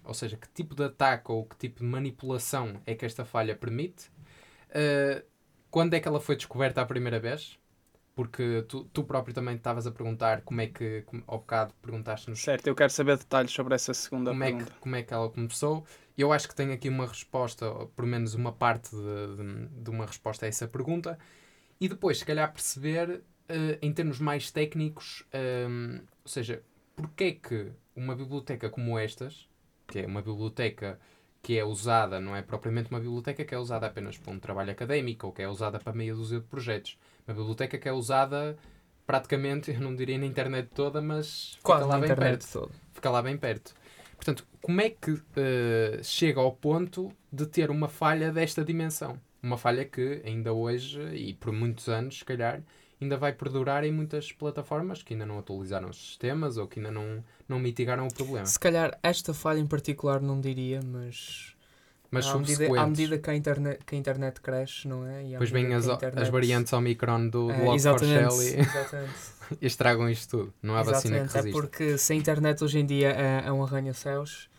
ou 0.05 0.15
seja, 0.15 0.37
que 0.37 0.49
tipo 0.49 0.75
de 0.75 0.85
ataque 0.85 1.31
ou 1.31 1.45
que 1.45 1.57
tipo 1.57 1.81
de 1.81 1.87
manipulação 1.87 2.81
é 2.85 2.95
que 2.95 3.05
esta 3.05 3.25
falha 3.25 3.55
permite, 3.55 4.11
quando 5.71 5.95
é 5.95 6.01
que 6.01 6.09
ela 6.09 6.21
foi 6.21 6.37
descoberta 6.37 6.81
a 6.81 6.87
primeira 6.87 7.21
vez? 7.21 7.59
Porque 8.15 8.65
tu, 8.69 8.85
tu 8.93 9.05
próprio 9.05 9.35
também 9.35 9.57
estavas 9.57 9.87
a 9.87 9.91
perguntar 9.91 10.43
como 10.43 10.61
é 10.61 10.67
que, 10.67 11.03
como, 11.03 11.23
ao 11.27 11.39
bocado 11.39 11.73
perguntaste-nos. 11.81 12.41
Certo, 12.41 12.67
eu 12.67 12.75
quero 12.75 12.91
saber 12.91 13.17
detalhes 13.17 13.53
sobre 13.53 13.75
essa 13.75 13.95
segunda 13.95 14.31
como 14.31 14.43
pergunta. 14.43 14.65
É 14.65 14.67
que, 14.67 14.81
como 14.81 14.97
é 14.97 15.03
que 15.03 15.15
ela 15.15 15.31
começou? 15.31 15.87
Eu 16.19 16.33
acho 16.33 16.49
que 16.49 16.55
tenho 16.55 16.73
aqui 16.73 16.89
uma 16.89 17.07
resposta, 17.07 17.71
ou 17.71 17.87
pelo 17.87 18.09
menos 18.09 18.35
uma 18.35 18.53
parte 18.53 18.91
de, 18.91 19.37
de, 19.37 19.83
de 19.83 19.91
uma 19.91 20.05
resposta 20.05 20.45
a 20.45 20.49
essa 20.49 20.69
pergunta. 20.69 21.19
E 21.81 21.89
depois, 21.89 22.19
se 22.19 22.27
calhar, 22.27 22.53
perceber, 22.53 23.23
uh, 23.49 23.79
em 23.81 23.93
termos 23.93 24.19
mais 24.19 24.51
técnicos, 24.51 25.25
um, 25.33 25.39
ehm, 25.39 26.01
ou 26.23 26.29
seja, 26.29 26.63
porque 26.95 27.25
é 27.25 27.33
que 27.33 27.73
uma 27.97 28.15
biblioteca 28.15 28.69
como 28.69 28.99
estas, 28.99 29.49
que 29.87 30.01
é 30.01 30.07
uma 30.07 30.21
biblioteca 30.21 31.01
que 31.43 31.59
é 31.59 31.65
usada, 31.65 32.21
não 32.21 32.37
é 32.37 32.43
propriamente 32.43 32.91
uma 32.91 33.01
biblioteca 33.01 33.45
que 33.45 33.55
é 33.55 33.59
usada 33.59 33.87
apenas 33.87 34.19
para 34.19 34.33
um 34.33 34.39
trabalho 34.39 34.71
académico 34.71 35.27
ou 35.27 35.33
que 35.33 35.43
é 35.43 35.49
usada 35.49 35.79
para 35.79 35.93
meia 35.93 36.15
dúzia 36.15 36.41
de 36.41 36.47
projetos. 36.47 36.99
Uma 37.27 37.35
biblioteca 37.35 37.79
que 37.79 37.89
é 37.89 37.93
usada 37.93 38.57
praticamente, 39.07 39.71
eu 39.73 39.81
não 39.81 39.95
diria 39.95 40.19
na 40.19 40.27
internet 40.27 40.69
toda, 40.75 41.01
mas 41.01 41.59
Quase 41.63 41.85
fica 41.85 41.95
lá 41.95 42.01
bem 42.01 42.15
perto. 42.15 42.53
Toda. 42.53 42.73
Fica 42.93 43.11
lá 43.11 43.23
bem 43.23 43.37
perto. 43.37 43.75
Portanto, 44.17 44.47
como 44.61 44.81
é 44.83 44.91
que 44.91 45.13
uh, 45.13 45.23
chega 46.03 46.41
ao 46.41 46.53
ponto 46.53 47.11
de 47.33 47.47
ter 47.47 47.71
uma 47.71 47.89
falha 47.89 48.31
desta 48.31 48.63
dimensão? 48.63 49.19
Uma 49.43 49.57
falha 49.57 49.87
que 49.87 50.21
ainda 50.25 50.53
hoje, 50.53 51.01
e 51.15 51.33
por 51.33 51.51
muitos 51.53 51.89
anos, 51.89 52.19
se 52.19 52.25
calhar, 52.25 52.63
ainda 53.01 53.17
vai 53.17 53.33
perdurar 53.33 53.85
em 53.85 53.93
muitas 53.93 54.31
plataformas 54.31 55.03
que 55.03 55.15
ainda 55.15 55.25
não 55.25 55.39
atualizaram 55.39 55.89
os 55.89 55.97
sistemas 55.97 56.57
ou 56.57 56.67
que 56.67 56.79
ainda 56.79 56.91
não, 56.91 57.25
não 57.49 57.59
mitigaram 57.59 58.07
o 58.07 58.13
problema. 58.13 58.47
Se 58.47 58.59
calhar 58.59 58.99
esta 59.03 59.33
falha 59.33 59.59
em 59.59 59.67
particular 59.67 60.21
não 60.21 60.41
diria, 60.41 60.81
mas. 60.85 61.55
Mas 62.13 62.27
à 62.27 62.37
medida, 62.37 62.81
à 62.81 62.87
medida 62.89 63.19
que 63.19 63.31
a, 63.31 63.37
internet, 63.37 63.85
que 63.85 63.95
a 63.95 63.99
internet 63.99 64.41
cresce, 64.41 64.89
não 64.89 65.07
é? 65.07 65.25
E 65.25 65.37
pois 65.37 65.49
vêm 65.49 65.73
as, 65.73 65.87
internet... 65.87 66.21
as 66.21 66.29
variantes 66.29 66.73
Omicron 66.73 67.29
do, 67.29 67.53
é, 67.53 67.65
Log4Shell 67.65 68.43
e, 68.43 69.57
e 69.63 69.67
estragam 69.67 70.11
isto 70.11 70.39
tudo. 70.39 70.55
Não 70.61 70.75
há 70.75 70.81
exatamente, 70.81 71.03
vacina 71.03 71.29
que 71.29 71.35
resista. 71.35 71.49
É 71.49 71.53
porque 71.53 71.99
se 71.99 72.13
a 72.13 72.17
internet 72.17 72.65
hoje 72.65 72.81
em 72.81 72.85
dia 72.85 73.11
é, 73.13 73.47
é 73.47 73.53
um 73.53 73.63
arranha-céus, 73.63 74.51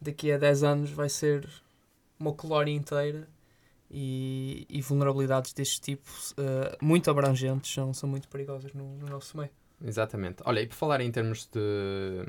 daqui 0.00 0.30
a 0.30 0.38
10 0.38 0.62
anos 0.62 0.90
vai 0.90 1.08
ser 1.08 1.48
uma 2.16 2.32
colónia 2.32 2.72
inteira 2.72 3.26
e, 3.90 4.66
e 4.68 4.80
vulnerabilidades 4.80 5.52
deste 5.52 5.80
tipo, 5.80 6.08
uh, 6.32 6.84
muito 6.84 7.10
abrangentes, 7.10 7.72
são, 7.72 7.92
são 7.92 8.08
muito 8.08 8.28
perigosas 8.28 8.72
no, 8.72 8.96
no, 8.96 9.06
nosso 9.06 9.36
meio. 9.36 9.50
Exatamente. 9.84 10.42
Olha, 10.44 10.60
e 10.60 10.66
por 10.66 10.74
falar 10.74 11.00
em 11.00 11.10
termos 11.10 11.46
de, 11.46 12.24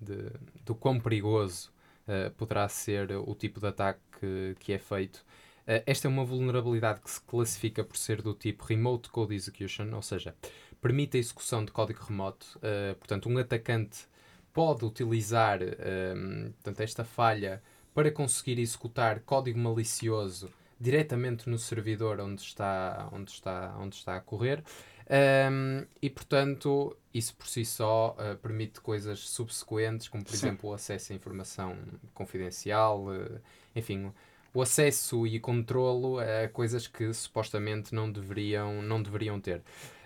de 0.00 0.30
do 0.64 0.74
quão 0.74 1.00
perigoso 1.00 1.72
uh, 2.06 2.30
poderá 2.32 2.68
ser 2.68 3.12
o 3.12 3.34
tipo 3.34 3.60
de 3.60 3.66
ataque 3.68 4.00
que, 4.20 4.56
que 4.60 4.72
é 4.72 4.78
feito, 4.78 5.24
Uh, 5.62 5.78
esta 5.86 6.08
é 6.08 6.10
uma 6.10 6.24
vulnerabilidade 6.24 7.00
que 7.00 7.08
se 7.08 7.20
classifica 7.20 7.84
por 7.84 7.96
ser 7.96 8.20
do 8.20 8.34
tipo 8.34 8.64
Remote 8.64 9.08
Code 9.08 9.32
Execution, 9.32 9.94
ou 9.94 10.02
seja, 10.02 10.34
permite 10.80 11.16
a 11.16 11.20
execução 11.20 11.64
de 11.64 11.70
código 11.70 12.02
remoto. 12.02 12.58
Uh, 12.58 12.96
portanto, 12.96 13.28
um 13.28 13.38
atacante 13.38 14.08
pode 14.52 14.84
utilizar 14.84 15.60
portanto, 15.60 16.80
esta 16.80 17.04
falha 17.04 17.62
para 17.94 18.10
conseguir 18.10 18.58
executar 18.58 19.20
código 19.20 19.58
malicioso 19.58 20.50
diretamente 20.80 21.48
no 21.48 21.58
servidor 21.58 22.20
onde 22.20 22.42
está, 22.42 23.08
onde 23.12 23.30
está, 23.30 23.76
onde 23.78 23.94
está 23.94 24.16
a 24.16 24.20
correr. 24.20 24.64
Um, 25.08 25.86
e 26.00 26.08
portanto, 26.08 26.96
isso 27.12 27.34
por 27.36 27.46
si 27.46 27.64
só 27.64 28.16
uh, 28.18 28.36
permite 28.38 28.80
coisas 28.80 29.20
subsequentes, 29.28 30.08
como 30.08 30.24
por 30.24 30.30
Sim. 30.30 30.46
exemplo 30.46 30.70
o 30.70 30.72
acesso 30.72 31.12
à 31.12 31.16
informação 31.16 31.76
confidencial, 32.14 33.06
uh, 33.06 33.40
enfim, 33.76 34.12
o 34.54 34.62
acesso 34.62 35.26
e 35.26 35.38
controlo 35.38 36.18
a 36.18 36.48
coisas 36.48 36.86
que 36.86 37.12
supostamente 37.12 37.94
não 37.94 38.10
deveriam, 38.10 38.82
não 38.82 39.02
deveriam 39.02 39.40
ter. 39.40 39.62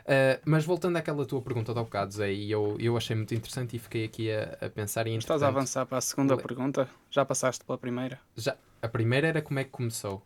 Uh, 0.06 0.40
mas 0.44 0.64
voltando 0.64 0.96
àquela 0.96 1.26
tua 1.26 1.42
pergunta 1.42 1.74
de 1.74 1.80
há 1.80 1.82
bocado, 1.82 2.14
Zé, 2.14 2.32
eu, 2.32 2.76
eu 2.78 2.96
achei 2.96 3.16
muito 3.16 3.34
interessante 3.34 3.74
e 3.74 3.78
fiquei 3.80 4.04
aqui 4.04 4.30
a, 4.30 4.56
a 4.60 4.70
pensar 4.70 5.04
em. 5.08 5.18
Estás 5.18 5.42
a 5.42 5.48
avançar 5.48 5.84
para 5.84 5.98
a 5.98 6.00
segunda 6.00 6.36
le... 6.36 6.42
pergunta? 6.42 6.88
Já 7.10 7.24
passaste 7.24 7.64
pela 7.64 7.76
primeira? 7.76 8.20
Já. 8.36 8.56
A 8.80 8.88
primeira 8.88 9.26
era 9.26 9.42
como 9.42 9.58
é 9.58 9.64
que 9.64 9.70
começou, 9.70 10.22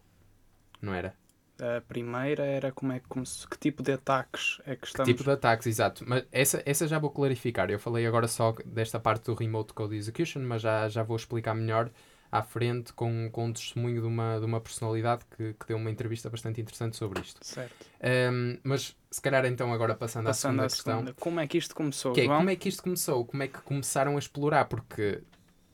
não 0.83 0.93
era? 0.93 1.15
A 1.59 1.81
primeira 1.81 2.45
era 2.45 2.73
como 2.73 2.93
é 2.93 3.01
que 3.01 3.07
começou, 3.07 3.49
que 3.49 3.59
tipo 3.59 3.83
de 3.83 3.93
ataques 3.93 4.61
é 4.67 4.77
que 4.77 4.87
estamos... 4.87 5.07
Que 5.07 5.15
tipo 5.15 5.25
de 5.25 5.31
ataques, 5.31 5.67
exato. 5.67 6.05
Mas 6.07 6.25
essa, 6.31 6.63
essa 6.67 6.87
já 6.87 6.99
vou 6.99 7.11
clarificar. 7.11 7.71
Eu 7.71 7.79
falei 7.79 8.07
agora 8.07 8.29
só 8.29 8.55
desta 8.65 9.01
parte 9.01 9.27
do 9.27 9.35
Remote 9.35 9.73
Code 9.73 9.97
Execution, 9.97 10.41
mas 10.41 10.61
já, 10.61 10.89
já 10.89 11.03
vou 11.03 11.17
explicar 11.17 11.55
melhor 11.55 11.91
à 12.31 12.43
frente 12.43 12.93
com, 12.93 13.29
com 13.31 13.47
um 13.47 13.53
testemunho 13.53 14.01
de 14.01 14.07
uma, 14.07 14.39
de 14.39 14.45
uma 14.45 14.61
personalidade 14.61 15.23
que, 15.37 15.55
que 15.55 15.67
deu 15.67 15.77
uma 15.77 15.91
entrevista 15.91 16.31
bastante 16.31 16.61
interessante 16.61 16.97
sobre 16.97 17.21
isto. 17.21 17.45
Certo. 17.45 17.87
Um, 18.33 18.59
mas 18.63 18.97
se 19.11 19.21
calhar 19.21 19.45
então 19.47 19.73
agora 19.73 19.95
passando, 19.95 20.27
passando 20.27 20.61
à 20.61 20.63
segunda 20.63 20.63
à 20.63 20.69
questão. 20.69 20.99
Segunda. 20.99 21.15
Como 21.19 21.41
é 21.41 21.47
que 21.47 21.59
isto 21.59 21.75
começou, 21.75 22.13
que 22.13 22.21
é, 22.23 22.27
Como 22.27 22.51
é 22.51 22.57
que 22.57 22.69
isto 22.69 22.83
começou? 22.83 23.25
Como 23.25 23.43
é 23.43 23.49
que 23.49 23.61
começaram 23.63 24.17
a 24.17 24.19
explorar? 24.19 24.67
Porque 24.67 25.23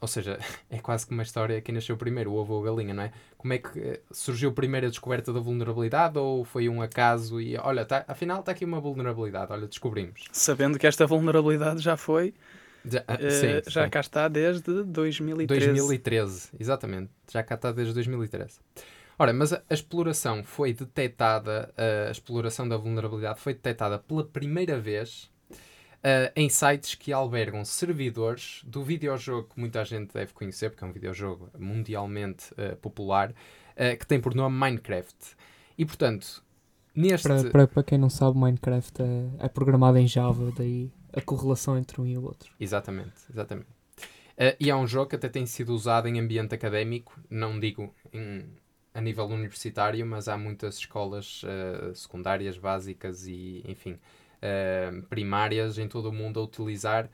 ou 0.00 0.08
seja, 0.08 0.38
é 0.70 0.78
quase 0.78 1.06
que 1.06 1.12
uma 1.12 1.22
história 1.22 1.60
que 1.60 1.72
nasceu 1.72 1.96
primeiro, 1.96 2.32
o 2.32 2.36
ovo 2.36 2.54
ou 2.54 2.62
a 2.62 2.70
galinha, 2.70 2.94
não 2.94 3.02
é? 3.02 3.12
Como 3.36 3.52
é 3.52 3.58
que 3.58 3.78
eh, 3.78 4.00
surgiu 4.10 4.52
primeiro 4.52 4.86
a 4.86 4.90
descoberta 4.90 5.32
da 5.32 5.40
vulnerabilidade 5.40 6.18
ou 6.18 6.44
foi 6.44 6.68
um 6.68 6.82
acaso 6.82 7.40
e 7.40 7.56
olha, 7.56 7.84
tá, 7.84 8.04
afinal 8.08 8.40
está 8.40 8.52
aqui 8.52 8.64
uma 8.64 8.80
vulnerabilidade, 8.80 9.52
olha, 9.52 9.66
descobrimos. 9.66 10.24
Sabendo 10.32 10.78
que 10.78 10.86
esta 10.86 11.06
vulnerabilidade 11.06 11.80
já 11.80 11.96
foi. 11.96 12.34
Já, 12.88 13.00
uh, 13.00 13.30
sim, 13.30 13.70
já 13.70 13.84
sim. 13.84 13.90
cá 13.90 14.00
está 14.00 14.28
desde 14.28 14.84
2013. 14.84 15.66
2013, 15.66 16.48
exatamente. 16.58 17.10
Já 17.30 17.42
cá 17.42 17.56
está 17.56 17.72
desde 17.72 17.92
2013. 17.94 18.60
Ora, 19.18 19.32
mas 19.32 19.52
a, 19.52 19.62
a 19.68 19.74
exploração 19.74 20.44
foi 20.44 20.72
detectada, 20.74 21.72
a 22.08 22.10
exploração 22.10 22.68
da 22.68 22.76
vulnerabilidade 22.76 23.40
foi 23.40 23.54
detectada 23.54 23.98
pela 23.98 24.22
primeira 24.24 24.78
vez 24.78 25.30
uh, 26.06 26.32
em 26.36 26.48
sites 26.48 26.94
que 26.94 27.12
albergam 27.12 27.64
servidores 27.64 28.62
do 28.64 28.82
videojogo 28.82 29.48
que 29.54 29.60
muita 29.60 29.84
gente 29.84 30.12
deve 30.12 30.32
conhecer, 30.32 30.70
porque 30.70 30.84
é 30.84 30.86
um 30.86 30.92
videojogo 30.92 31.50
mundialmente 31.58 32.52
uh, 32.52 32.76
popular, 32.76 33.30
uh, 33.30 33.98
que 33.98 34.06
tem 34.06 34.20
por 34.20 34.34
nome 34.34 34.56
Minecraft. 34.56 35.16
E 35.76 35.84
portanto, 35.84 36.42
neste. 36.94 37.26
Para, 37.26 37.50
para, 37.50 37.66
para 37.66 37.82
quem 37.82 37.98
não 37.98 38.08
sabe, 38.08 38.38
Minecraft 38.38 39.02
é, 39.02 39.46
é 39.46 39.48
programado 39.48 39.98
em 39.98 40.06
Java, 40.06 40.52
daí 40.56 40.90
a 41.12 41.20
correlação 41.20 41.78
entre 41.78 42.00
um 42.00 42.06
e 42.06 42.16
o 42.16 42.24
outro. 42.24 42.52
Exatamente, 42.58 43.14
exatamente. 43.30 43.68
Uh, 44.36 44.52
e 44.60 44.68
é 44.68 44.76
um 44.76 44.86
jogo 44.86 45.08
que 45.08 45.16
até 45.16 45.28
tem 45.28 45.46
sido 45.46 45.74
usado 45.74 46.08
em 46.08 46.20
ambiente 46.20 46.54
académico, 46.54 47.18
não 47.30 47.58
digo 47.58 47.94
em, 48.12 48.44
a 48.92 49.00
nível 49.00 49.24
universitário, 49.24 50.04
mas 50.04 50.28
há 50.28 50.36
muitas 50.36 50.76
escolas 50.76 51.42
uh, 51.42 51.94
secundárias, 51.94 52.58
básicas 52.58 53.26
e, 53.26 53.64
enfim, 53.66 53.92
uh, 53.92 55.02
primárias 55.06 55.78
em 55.78 55.88
todo 55.88 56.10
o 56.10 56.12
mundo 56.12 56.38
a 56.38 56.42
utilizar, 56.42 57.08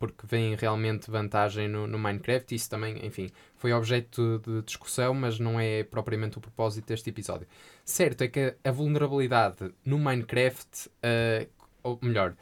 porque 0.00 0.26
vem 0.26 0.56
realmente 0.56 1.08
vantagem 1.08 1.68
no, 1.68 1.86
no, 1.86 1.96
Minecraft. 1.96 2.52
Isso 2.54 2.68
também, 2.68 3.06
enfim, 3.06 3.30
foi 3.54 3.72
objeto 3.72 4.42
de 4.44 4.62
discussão, 4.62 5.14
mas 5.14 5.38
não 5.38 5.60
é 5.60 5.84
propriamente 5.84 6.38
o 6.38 6.40
propósito 6.40 6.88
deste 6.88 7.08
episódio. 7.10 7.46
Certo 7.84 8.22
é 8.22 8.28
que 8.28 8.56
a 8.64 8.72
vulnerabilidade 8.72 9.72
no 9.84 9.96
Minecraft, 9.96 10.90
ou 11.82 11.98
melhor, 12.02 12.34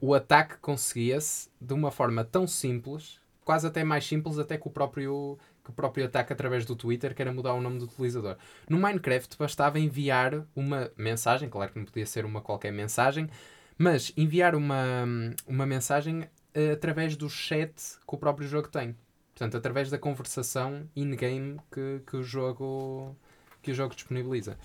o 0.00 0.14
ataque 0.14 0.56
conseguia-se 0.58 1.48
de 1.60 1.74
uma 1.74 1.90
forma 1.90 2.24
tão 2.24 2.46
simples, 2.46 3.20
quase 3.44 3.66
até 3.66 3.84
mais 3.84 4.06
simples 4.06 4.38
até 4.38 4.58
que 4.58 4.66
o 4.66 4.70
próprio 4.70 5.38
que 5.66 5.70
o 5.70 5.72
próprio 5.72 6.06
ataque 6.06 6.32
através 6.32 6.64
do 6.64 6.76
Twitter, 6.76 7.12
que 7.12 7.20
era 7.20 7.32
mudar 7.32 7.52
o 7.52 7.60
nome 7.60 7.80
do 7.80 7.86
utilizador. 7.86 8.36
No 8.68 8.78
Minecraft 8.78 9.36
bastava 9.36 9.80
enviar 9.80 10.46
uma 10.54 10.92
mensagem, 10.96 11.48
claro 11.48 11.72
que 11.72 11.78
não 11.78 11.84
podia 11.84 12.06
ser 12.06 12.24
uma 12.24 12.40
qualquer 12.40 12.72
mensagem, 12.72 13.28
mas 13.76 14.12
enviar 14.16 14.54
uma, 14.54 15.04
uma 15.44 15.66
mensagem 15.66 16.22
uh, 16.22 16.72
através 16.72 17.16
do 17.16 17.28
chat 17.28 17.74
que 17.74 18.14
o 18.14 18.16
próprio 18.16 18.46
jogo 18.46 18.68
tem. 18.68 18.96
Portanto, 19.34 19.56
através 19.56 19.90
da 19.90 19.98
conversação 19.98 20.88
in-game 20.94 21.58
que, 21.70 22.00
que, 22.06 22.16
o 22.16 22.22
jogo, 22.22 23.14
que 23.60 23.72
o 23.72 23.74
jogo 23.74 23.94
disponibiliza. 23.94 24.56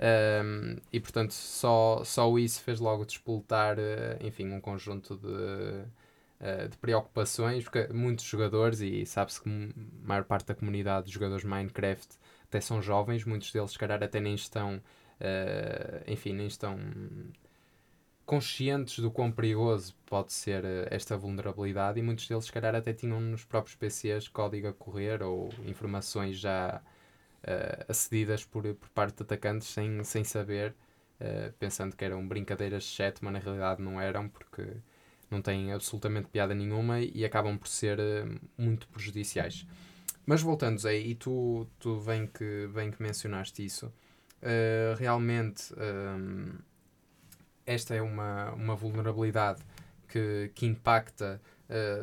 Um, 0.00 0.76
e 0.92 1.00
portanto, 1.00 1.32
só, 1.32 2.02
só 2.04 2.38
isso 2.38 2.62
fez 2.62 2.78
logo 2.78 3.04
despoltar, 3.04 3.78
uh, 3.78 4.24
enfim, 4.24 4.52
um 4.52 4.60
conjunto 4.60 5.16
de 5.16 5.26
uh, 5.26 6.68
de 6.68 6.76
preocupações, 6.78 7.64
porque 7.64 7.92
muitos 7.92 8.24
jogadores, 8.24 8.80
e 8.80 9.04
sabe-se 9.04 9.42
que 9.42 9.48
a 9.48 10.06
maior 10.06 10.24
parte 10.24 10.46
da 10.46 10.54
comunidade 10.54 11.06
de 11.06 11.12
jogadores 11.12 11.44
Minecraft 11.44 12.16
até 12.44 12.60
são 12.60 12.80
jovens, 12.80 13.24
muitos 13.24 13.52
deles, 13.52 13.72
se 13.72 13.78
calhar, 13.78 14.02
até 14.02 14.20
nem 14.20 14.34
estão, 14.34 14.76
uh, 14.76 16.04
enfim, 16.06 16.32
nem 16.32 16.46
estão 16.46 16.78
conscientes 18.24 18.98
do 18.98 19.10
quão 19.10 19.32
perigoso 19.32 19.94
pode 20.06 20.32
ser 20.32 20.62
esta 20.92 21.16
vulnerabilidade 21.16 21.98
e 21.98 22.02
muitos 22.02 22.28
deles, 22.28 22.44
se 22.44 22.52
calhar, 22.52 22.74
até 22.74 22.92
tinham 22.92 23.20
nos 23.20 23.44
próprios 23.44 23.74
PCs 23.74 24.28
código 24.28 24.68
a 24.68 24.72
correr 24.72 25.22
ou 25.22 25.48
informações 25.64 26.36
já 26.38 26.80
uh, 27.44 27.84
acedidas 27.88 28.44
por, 28.44 28.62
por 28.74 28.88
parte 28.90 29.16
de 29.16 29.22
atacantes 29.22 29.68
sem, 29.68 30.02
sem 30.04 30.24
saber, 30.24 30.74
uh, 31.20 31.52
pensando 31.58 31.96
que 31.96 32.04
eram 32.04 32.26
brincadeiras 32.26 32.84
de 32.84 32.90
chat, 32.90 33.18
mas 33.22 33.32
na 33.32 33.38
realidade 33.38 33.82
não 33.82 34.00
eram, 34.00 34.28
porque 34.28 34.64
não 35.30 35.42
têm 35.42 35.72
absolutamente 35.72 36.28
piada 36.28 36.54
nenhuma 36.54 37.00
e 37.00 37.24
acabam 37.24 37.56
por 37.58 37.68
ser 37.68 37.98
uh, 37.98 38.40
muito 38.56 38.88
prejudiciais. 38.88 39.66
Mas 40.26 40.42
voltando, 40.42 40.78
Zé, 40.78 40.98
e 40.98 41.14
tu, 41.14 41.66
tu 41.78 42.00
bem, 42.00 42.26
que, 42.26 42.68
bem 42.74 42.90
que 42.90 43.02
mencionaste 43.02 43.64
isso, 43.64 43.90
realmente 44.98 45.72
um, 45.74 46.52
esta 47.64 47.94
é 47.94 48.02
uma, 48.02 48.52
uma 48.52 48.76
vulnerabilidade 48.76 49.62
que, 50.06 50.52
que 50.54 50.66
impacta 50.66 51.40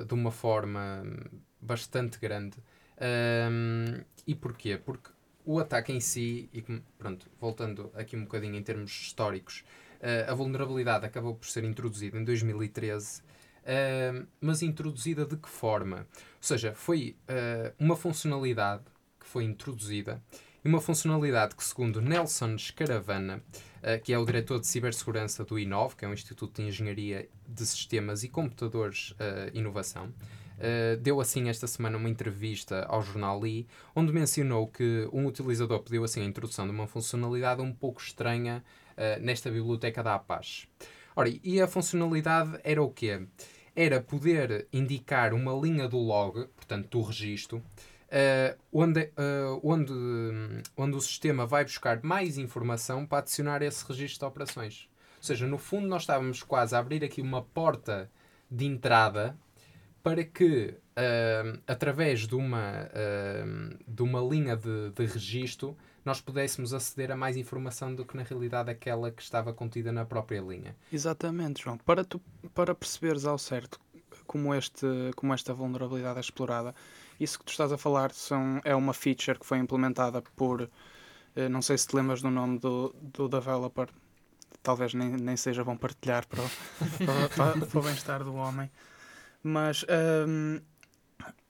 de 0.07 0.13
uma 0.15 0.31
forma 0.31 1.03
bastante 1.61 2.19
grande. 2.19 2.57
Um, 2.99 4.01
e 4.25 4.33
porquê? 4.33 4.77
Porque 4.77 5.09
o 5.45 5.59
ataque 5.59 5.91
em 5.93 5.99
si, 5.99 6.49
e 6.53 6.61
pronto, 6.97 7.29
voltando 7.39 7.91
aqui 7.93 8.15
um 8.15 8.23
bocadinho 8.23 8.55
em 8.55 8.63
termos 8.63 8.91
históricos, 8.91 9.63
Uh, 10.05 10.29
a 10.29 10.35
vulnerabilidade 10.35 11.03
acabou 11.05 11.33
por 11.33 11.47
ser 11.47 11.63
introduzida 11.63 12.17
em 12.17 12.23
2013, 12.23 13.21
uh, 13.21 13.23
eh, 13.65 14.23
mas 14.39 14.61
introduzida 14.61 15.25
de 15.25 15.35
que 15.35 15.49
forma? 15.49 15.97
Ou 15.97 16.41
seja, 16.41 16.75
foi 16.75 17.15
uh, 17.27 17.73
uma 17.79 17.95
funcionalidade 17.95 18.83
que 19.19 19.25
foi 19.25 19.45
introduzida 19.45 20.21
e 20.63 20.67
uma 20.67 20.79
funcionalidade 20.79 21.55
que, 21.55 21.63
segundo 21.63 22.01
Nelson 22.01 22.55
Scaravana, 22.57 23.43
que 24.03 24.11
é 24.11 24.17
o 24.17 24.25
diretor 24.25 24.59
de 24.59 24.65
cibersegurança 24.65 25.45
do 25.45 25.59
INOV, 25.59 25.95
que 25.95 26.05
é 26.05 26.07
um 26.07 26.13
Instituto 26.13 26.59
de 26.59 26.67
Engenharia 26.67 27.29
de 27.47 27.65
Sistemas 27.67 28.23
e 28.23 28.29
Computadores 28.29 29.13
Inovação, 29.53 30.11
Uh, 30.57 30.97
deu 31.01 31.19
assim 31.19 31.49
esta 31.49 31.67
semana 31.67 31.97
uma 31.97 32.09
entrevista 32.09 32.85
ao 32.85 33.01
jornal 33.01 33.39
Lee, 33.39 33.67
onde 33.95 34.13
mencionou 34.13 34.67
que 34.67 35.07
um 35.11 35.25
utilizador 35.25 35.79
pediu 35.81 36.03
assim 36.03 36.21
a 36.21 36.25
introdução 36.25 36.65
de 36.65 36.71
uma 36.71 36.87
funcionalidade 36.87 37.61
um 37.61 37.73
pouco 37.73 38.01
estranha 38.01 38.63
uh, 38.91 39.21
nesta 39.21 39.51
biblioteca 39.51 40.01
da 40.01 40.15
Apache. 40.15 40.67
Ora, 41.15 41.29
e 41.43 41.61
a 41.61 41.67
funcionalidade 41.67 42.59
era 42.63 42.81
o 42.81 42.89
quê? 42.89 43.25
Era 43.75 44.01
poder 44.01 44.67
indicar 44.71 45.33
uma 45.33 45.53
linha 45.53 45.87
do 45.87 45.97
log, 45.97 46.47
portanto 46.55 46.89
do 46.89 47.01
registro, 47.01 47.57
uh, 47.57 48.57
onde, 48.71 49.01
uh, 49.01 49.59
onde, 49.63 49.93
onde 50.75 50.95
o 50.95 51.01
sistema 51.01 51.45
vai 51.45 51.63
buscar 51.63 52.01
mais 52.03 52.37
informação 52.37 53.05
para 53.05 53.19
adicionar 53.19 53.61
esse 53.61 53.85
registro 53.85 54.19
de 54.19 54.25
operações. 54.25 54.89
Ou 55.17 55.23
seja, 55.23 55.47
no 55.47 55.57
fundo 55.57 55.87
nós 55.87 56.03
estávamos 56.03 56.43
quase 56.43 56.75
a 56.75 56.79
abrir 56.79 57.03
aqui 57.03 57.21
uma 57.21 57.41
porta 57.41 58.09
de 58.49 58.65
entrada 58.65 59.37
para 60.05 60.23
que, 60.23 60.77
uh, 60.95 61.59
através 61.65 62.27
de 62.27 62.35
uma, 62.35 62.87
de 63.87 64.03
uma 64.03 64.21
linha 64.21 64.55
de, 64.55 64.91
de 64.91 65.03
registro, 65.07 65.75
nós 66.05 66.21
pudéssemos 66.21 66.75
aceder 66.75 67.11
a 67.11 67.15
mais 67.15 67.35
informação 67.35 67.95
do 67.95 68.05
que 68.05 68.15
na 68.15 68.21
realidade 68.21 68.69
aquela 68.69 69.09
que 69.09 69.23
estava 69.23 69.51
contida 69.51 69.91
na 69.91 70.05
própria 70.05 70.39
linha. 70.41 70.75
Exatamente, 70.93 71.63
João. 71.63 71.79
Para, 71.79 72.05
tu, 72.05 72.21
para 72.53 72.75
perceberes 72.75 73.25
ao 73.25 73.39
certo 73.39 73.79
como, 74.27 74.53
este, 74.53 74.85
como 75.15 75.33
esta 75.33 75.55
vulnerabilidade 75.55 76.17
é 76.17 76.21
explorada, 76.21 76.75
isso 77.19 77.39
que 77.39 77.45
tu 77.45 77.49
estás 77.49 77.71
a 77.71 77.77
falar 77.77 78.11
são, 78.11 78.61
é 78.63 78.75
uma 78.75 78.93
feature 78.93 79.39
que 79.39 79.45
foi 79.45 79.57
implementada 79.57 80.21
por 80.35 80.69
Uh, 81.35 81.49
não 81.49 81.61
sei 81.61 81.77
se 81.77 81.85
te 81.85 81.95
lembras 81.95 82.21
do 82.21 82.31
nome 82.31 82.57
do, 82.59 82.95
do 83.01 83.27
developer. 83.27 83.89
Talvez 84.63 84.93
nem, 84.93 85.09
nem 85.09 85.35
seja 85.35 85.65
bom 85.65 85.75
partilhar 85.75 86.25
para 86.27 86.41
o, 86.41 86.49
para, 87.05 87.29
para, 87.29 87.65
para 87.65 87.79
o 87.79 87.83
bem-estar 87.83 88.23
do 88.23 88.33
homem. 88.35 88.71
Mas 89.47 89.85
um, 90.27 90.59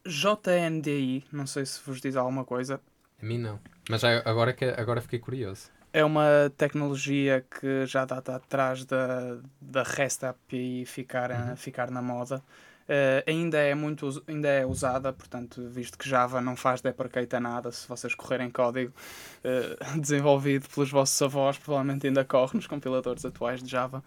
JNDI, 0.06 1.24
não 1.32 1.48
sei 1.48 1.66
se 1.66 1.80
vos 1.86 2.02
diz 2.02 2.18
alguma 2.18 2.44
coisa. 2.44 2.82
A 3.22 3.26
mim 3.26 3.38
não. 3.38 3.58
Mas 3.90 4.04
agora, 4.04 4.52
que, 4.52 4.66
agora 4.66 5.00
fiquei 5.00 5.18
curioso. 5.18 5.70
É 5.94 6.04
uma 6.04 6.52
tecnologia 6.58 7.46
que 7.50 7.86
já 7.86 8.04
data 8.04 8.36
atrás 8.36 8.84
da, 8.84 9.38
da 9.62 9.84
REST 9.84 10.26
API 10.26 10.86
ficar, 10.86 11.32
uhum. 11.32 11.56
ficar 11.56 11.90
na 11.90 12.02
moda. 12.02 12.44
Uh, 12.84 13.24
ainda 13.26 13.60
é 13.60 13.74
muito 13.74 14.22
ainda 14.28 14.50
é 14.50 14.66
usada, 14.66 15.14
portanto, 15.14 15.66
visto 15.70 15.98
que 15.98 16.08
Java 16.08 16.42
não 16.42 16.58
faz 16.58 16.82
deprecate 16.82 17.34
a 17.34 17.40
nada, 17.40 17.72
se 17.72 17.88
vocês 17.88 18.14
correrem 18.14 18.52
código 18.52 18.92
uh, 18.92 19.96
desenvolvido 20.02 20.68
pelos 20.68 20.92
vossos 20.92 21.20
avós, 21.22 21.58
provavelmente 21.58 22.06
ainda 22.06 22.26
corre 22.26 22.58
nos 22.58 22.68
compiladores 22.68 23.24
atuais 23.24 23.64
de 23.64 23.72
Java. 23.72 24.04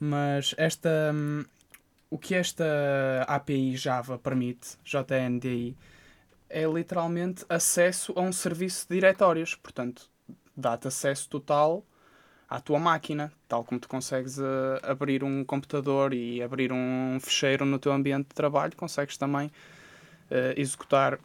Mas 0.00 0.52
esta 0.58 1.12
um, 1.14 1.44
o 2.10 2.18
que 2.18 2.34
esta 2.34 2.64
API 3.28 3.76
Java 3.76 4.18
permite, 4.18 4.76
JNDI, 4.84 5.76
é 6.48 6.64
literalmente 6.66 7.44
acesso 7.48 8.12
a 8.16 8.20
um 8.20 8.32
serviço 8.32 8.86
de 8.88 8.96
diretórios, 8.96 9.54
portanto, 9.54 10.10
dá-te 10.56 10.88
acesso 10.88 11.28
total 11.28 11.86
à 12.48 12.60
tua 12.60 12.80
máquina, 12.80 13.32
tal 13.46 13.62
como 13.62 13.78
tu 13.78 13.88
consegues 13.88 14.38
uh, 14.38 14.42
abrir 14.82 15.22
um 15.22 15.44
computador 15.44 16.12
e 16.12 16.42
abrir 16.42 16.72
um 16.72 17.18
fecheiro 17.20 17.64
no 17.64 17.78
teu 17.78 17.92
ambiente 17.92 18.30
de 18.30 18.34
trabalho, 18.34 18.74
consegues 18.76 19.16
também 19.16 19.46
uh, 19.46 20.52
executar 20.56 21.20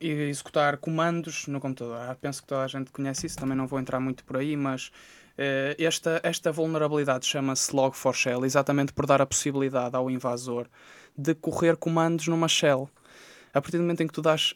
executar 0.00 0.78
comandos 0.78 1.46
no 1.46 1.60
computador. 1.60 1.98
Ah, 2.00 2.16
penso 2.18 2.40
que 2.40 2.48
toda 2.48 2.64
a 2.64 2.68
gente 2.68 2.90
conhece 2.90 3.26
isso, 3.26 3.36
também 3.36 3.54
não 3.54 3.66
vou 3.66 3.78
entrar 3.78 4.00
muito 4.00 4.24
por 4.24 4.38
aí, 4.38 4.56
mas 4.56 4.90
esta, 5.78 6.20
esta 6.22 6.52
vulnerabilidade 6.52 7.26
chama-se 7.26 7.72
Log4Shell, 7.72 8.44
exatamente 8.44 8.92
por 8.92 9.06
dar 9.06 9.22
a 9.22 9.26
possibilidade 9.26 9.96
ao 9.96 10.10
invasor 10.10 10.66
de 11.16 11.34
correr 11.34 11.76
comandos 11.76 12.28
numa 12.28 12.48
shell. 12.48 12.90
A 13.52 13.60
partir 13.60 13.78
do 13.78 13.82
momento 13.82 14.02
em 14.02 14.06
que 14.06 14.12
tu 14.12 14.22
dás 14.22 14.54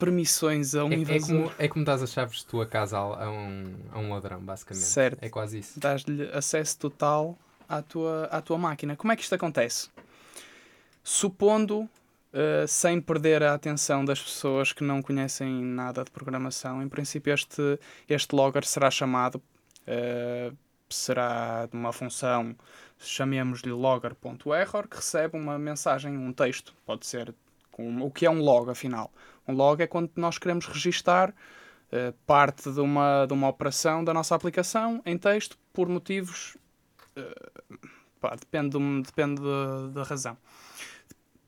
permissões 0.00 0.74
a 0.74 0.84
um 0.84 0.92
é, 0.92 0.96
invasor. 0.96 1.18
É 1.18 1.42
como, 1.42 1.52
é 1.58 1.68
como 1.68 1.84
dás 1.84 2.02
as 2.02 2.10
chaves 2.10 2.38
de 2.38 2.46
tua 2.46 2.66
casa 2.66 2.96
a 2.98 3.30
um, 3.30 3.74
a 3.92 3.98
um 3.98 4.12
ladrão, 4.12 4.40
basicamente. 4.40 4.86
Certo. 4.86 5.22
É 5.22 5.28
quase 5.28 5.58
isso. 5.58 5.78
Dás-lhe 5.78 6.28
acesso 6.32 6.78
total 6.78 7.38
à 7.68 7.82
tua, 7.82 8.24
à 8.24 8.40
tua 8.40 8.58
máquina. 8.58 8.96
Como 8.96 9.12
é 9.12 9.16
que 9.16 9.22
isto 9.22 9.34
acontece? 9.34 9.90
Supondo, 11.04 11.82
uh, 11.82 12.66
sem 12.66 13.00
perder 13.00 13.42
a 13.42 13.54
atenção 13.54 14.04
das 14.04 14.20
pessoas 14.20 14.72
que 14.72 14.82
não 14.82 15.02
conhecem 15.02 15.62
nada 15.62 16.02
de 16.02 16.10
programação, 16.10 16.82
em 16.82 16.88
princípio 16.88 17.32
este, 17.32 17.78
este 18.08 18.34
logger 18.34 18.64
será 18.64 18.90
chamado, 18.90 19.40
uh, 19.86 20.56
será 20.88 21.66
de 21.66 21.76
uma 21.76 21.92
função, 21.92 22.54
chamemos-lhe 22.98 23.72
logger.error, 23.72 24.88
que 24.88 24.96
recebe 24.96 25.36
uma 25.36 25.58
mensagem, 25.58 26.16
um 26.16 26.32
texto, 26.32 26.74
pode 26.84 27.06
ser 27.06 27.34
com, 27.70 28.02
o 28.02 28.10
que 28.10 28.26
é 28.26 28.30
um 28.30 28.40
log, 28.40 28.70
afinal. 28.70 29.12
Um 29.46 29.54
log 29.54 29.82
é 29.82 29.86
quando 29.86 30.10
nós 30.16 30.38
queremos 30.38 30.66
registar 30.66 31.30
uh, 31.30 32.12
parte 32.26 32.70
de 32.70 32.80
uma, 32.80 33.26
de 33.26 33.32
uma 33.32 33.48
operação 33.48 34.04
da 34.04 34.12
nossa 34.12 34.34
aplicação 34.34 35.00
em 35.06 35.16
texto 35.16 35.56
por 35.72 35.88
motivos. 35.88 36.56
Uh, 37.16 37.88
pá, 38.20 38.34
depende, 38.34 38.76
depende 39.02 39.42
da 39.92 40.02
razão. 40.02 40.36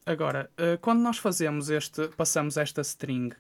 Agora, 0.05 0.51
quando 0.81 1.01
nós 1.01 1.17
fazemos 1.19 1.71
este, 1.71 2.09
passamos 2.09 2.57
esta 2.57 2.81
string, 2.81 3.33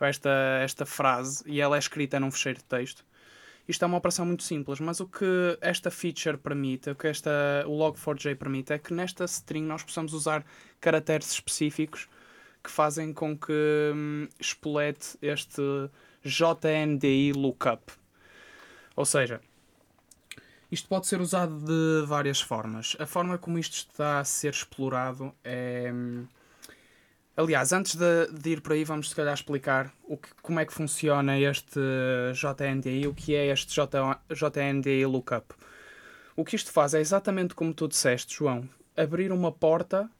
esta, 0.00 0.30
esta 0.60 0.84
frase, 0.84 1.44
e 1.46 1.60
ela 1.60 1.76
é 1.76 1.78
escrita 1.78 2.18
num 2.18 2.30
fecheiro 2.30 2.58
de 2.58 2.64
texto, 2.64 3.04
isto 3.68 3.84
é 3.84 3.86
uma 3.86 3.98
operação 3.98 4.24
muito 4.24 4.42
simples, 4.42 4.80
mas 4.80 4.98
o 4.98 5.06
que 5.06 5.58
esta 5.60 5.90
feature 5.90 6.38
permite, 6.38 6.88
o 6.88 6.94
que 6.94 7.06
esta, 7.06 7.30
o 7.66 7.72
log4j 7.72 8.34
permite, 8.34 8.72
é 8.72 8.78
que 8.78 8.94
nesta 8.94 9.26
string 9.26 9.66
nós 9.66 9.82
possamos 9.82 10.14
usar 10.14 10.42
caracteres 10.80 11.30
específicos 11.30 12.08
que 12.64 12.70
fazem 12.70 13.12
com 13.12 13.36
que 13.36 13.52
hum, 13.94 14.26
espolete 14.40 15.18
este 15.20 15.62
JNDI 16.24 17.32
lookup. 17.34 17.92
Ou 18.96 19.04
seja, 19.04 19.40
isto 20.72 20.88
pode 20.88 21.06
ser 21.06 21.20
usado 21.20 21.58
de 21.58 22.06
várias 22.06 22.40
formas. 22.40 22.96
A 22.98 23.06
forma 23.06 23.36
como 23.36 23.58
isto 23.58 23.74
está 23.74 24.20
a 24.20 24.24
ser 24.24 24.52
explorado 24.52 25.32
é. 25.44 25.90
Hum, 25.92 26.26
aliás, 27.38 27.72
antes 27.72 27.94
de, 27.94 28.26
de, 28.32 28.50
ir 28.50 28.60
por 28.60 28.72
aí, 28.72 28.82
vamos 28.82 29.10
se 29.10 29.14
calhar 29.14 29.32
explicar 29.32 29.94
o 30.04 30.16
que, 30.16 30.28
como 30.42 30.58
é 30.58 30.66
que 30.66 30.72
funciona 30.72 31.38
este 31.38 31.80
JNDI, 32.34 33.06
o 33.06 33.14
que 33.14 33.34
é 33.34 33.46
este 33.46 33.72
J, 33.72 34.20
JNDI 34.30 35.06
lookup. 35.06 35.54
O 36.34 36.44
que 36.44 36.56
isto 36.56 36.72
faz 36.72 36.94
é 36.94 37.00
exatamente 37.00 37.54
como 37.54 37.72
tu 37.72 37.86
disseste, 37.86 38.34
João, 38.34 38.68
abrir 38.96 39.30
uma 39.30 39.52
porta 39.52 40.10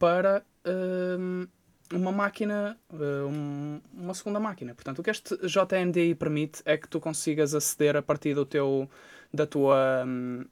para 0.00 0.44
hum, 0.66 1.46
uma 1.92 2.10
máquina, 2.10 2.76
uh, 2.92 3.26
um, 3.28 3.80
uma 3.92 4.14
segunda 4.14 4.40
máquina. 4.40 4.74
Portanto, 4.74 4.98
o 4.98 5.02
que 5.02 5.10
este 5.10 5.36
JNDI 5.46 6.16
permite 6.16 6.60
é 6.64 6.76
que 6.76 6.88
tu 6.88 6.98
consigas 6.98 7.54
aceder 7.54 7.96
a 7.96 8.02
partir 8.02 8.34
do 8.34 8.44
teu, 8.44 8.90
da 9.32 9.46
tua 9.46 10.04
um, 10.04 10.44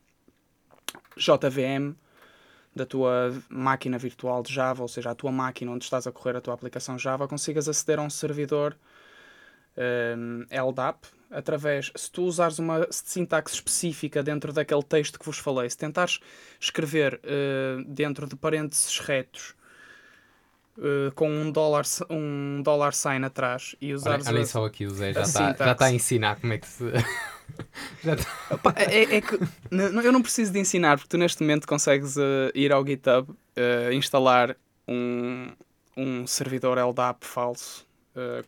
JVM, 1.16 1.96
da 2.74 2.86
tua 2.86 3.32
máquina 3.48 3.98
virtual 3.98 4.42
de 4.42 4.52
Java, 4.52 4.82
ou 4.82 4.88
seja, 4.88 5.10
a 5.10 5.14
tua 5.14 5.30
máquina 5.30 5.70
onde 5.70 5.84
estás 5.84 6.06
a 6.06 6.12
correr 6.12 6.36
a 6.36 6.40
tua 6.40 6.54
aplicação 6.54 6.98
Java, 6.98 7.28
consigas 7.28 7.68
aceder 7.68 7.98
a 7.98 8.02
um 8.02 8.10
servidor 8.10 8.76
um, 9.76 10.44
LDAP 10.50 11.06
através, 11.30 11.90
se 11.94 12.10
tu 12.10 12.24
usares 12.24 12.58
uma 12.58 12.86
sintaxe 12.90 13.54
específica 13.54 14.22
dentro 14.22 14.52
daquele 14.52 14.82
texto 14.82 15.18
que 15.18 15.24
vos 15.24 15.38
falei, 15.38 15.68
se 15.68 15.78
tentares 15.78 16.20
escrever 16.60 17.20
uh, 17.24 17.84
dentro 17.84 18.26
de 18.26 18.36
parênteses 18.36 18.98
retos 18.98 19.54
Uh, 20.78 21.12
com 21.14 21.28
um 21.28 21.52
dólar, 21.52 21.84
um 22.08 22.62
dólar 22.62 22.94
sign 22.94 23.26
atrás 23.26 23.76
e 23.78 23.92
usar 23.92 24.20
olha, 24.20 24.22
olha 24.26 24.46
só 24.46 24.64
aqui 24.64 24.86
o 24.86 24.90
Zé 24.90 25.12
já 25.12 25.20
está 25.20 25.52
tá 25.52 25.84
a 25.84 25.92
ensinar 25.92 26.40
como 26.40 26.54
é 26.54 26.56
que 26.56 26.66
se 26.66 26.90
já 28.02 28.16
tá... 28.16 28.24
Opa, 28.50 28.74
é, 28.78 29.16
é, 29.16 29.20
que 29.20 29.34
eu 29.70 30.12
não 30.12 30.22
preciso 30.22 30.50
de 30.50 30.58
ensinar 30.58 30.96
porque 30.96 31.10
tu 31.10 31.18
neste 31.18 31.42
momento 31.42 31.68
consegues 31.68 32.16
uh, 32.16 32.50
ir 32.54 32.72
ao 32.72 32.86
GitHub 32.86 33.30
uh, 33.30 33.92
instalar 33.92 34.56
um, 34.88 35.52
um 35.94 36.26
servidor 36.26 36.78
LDAP 36.78 37.22
falso 37.22 37.86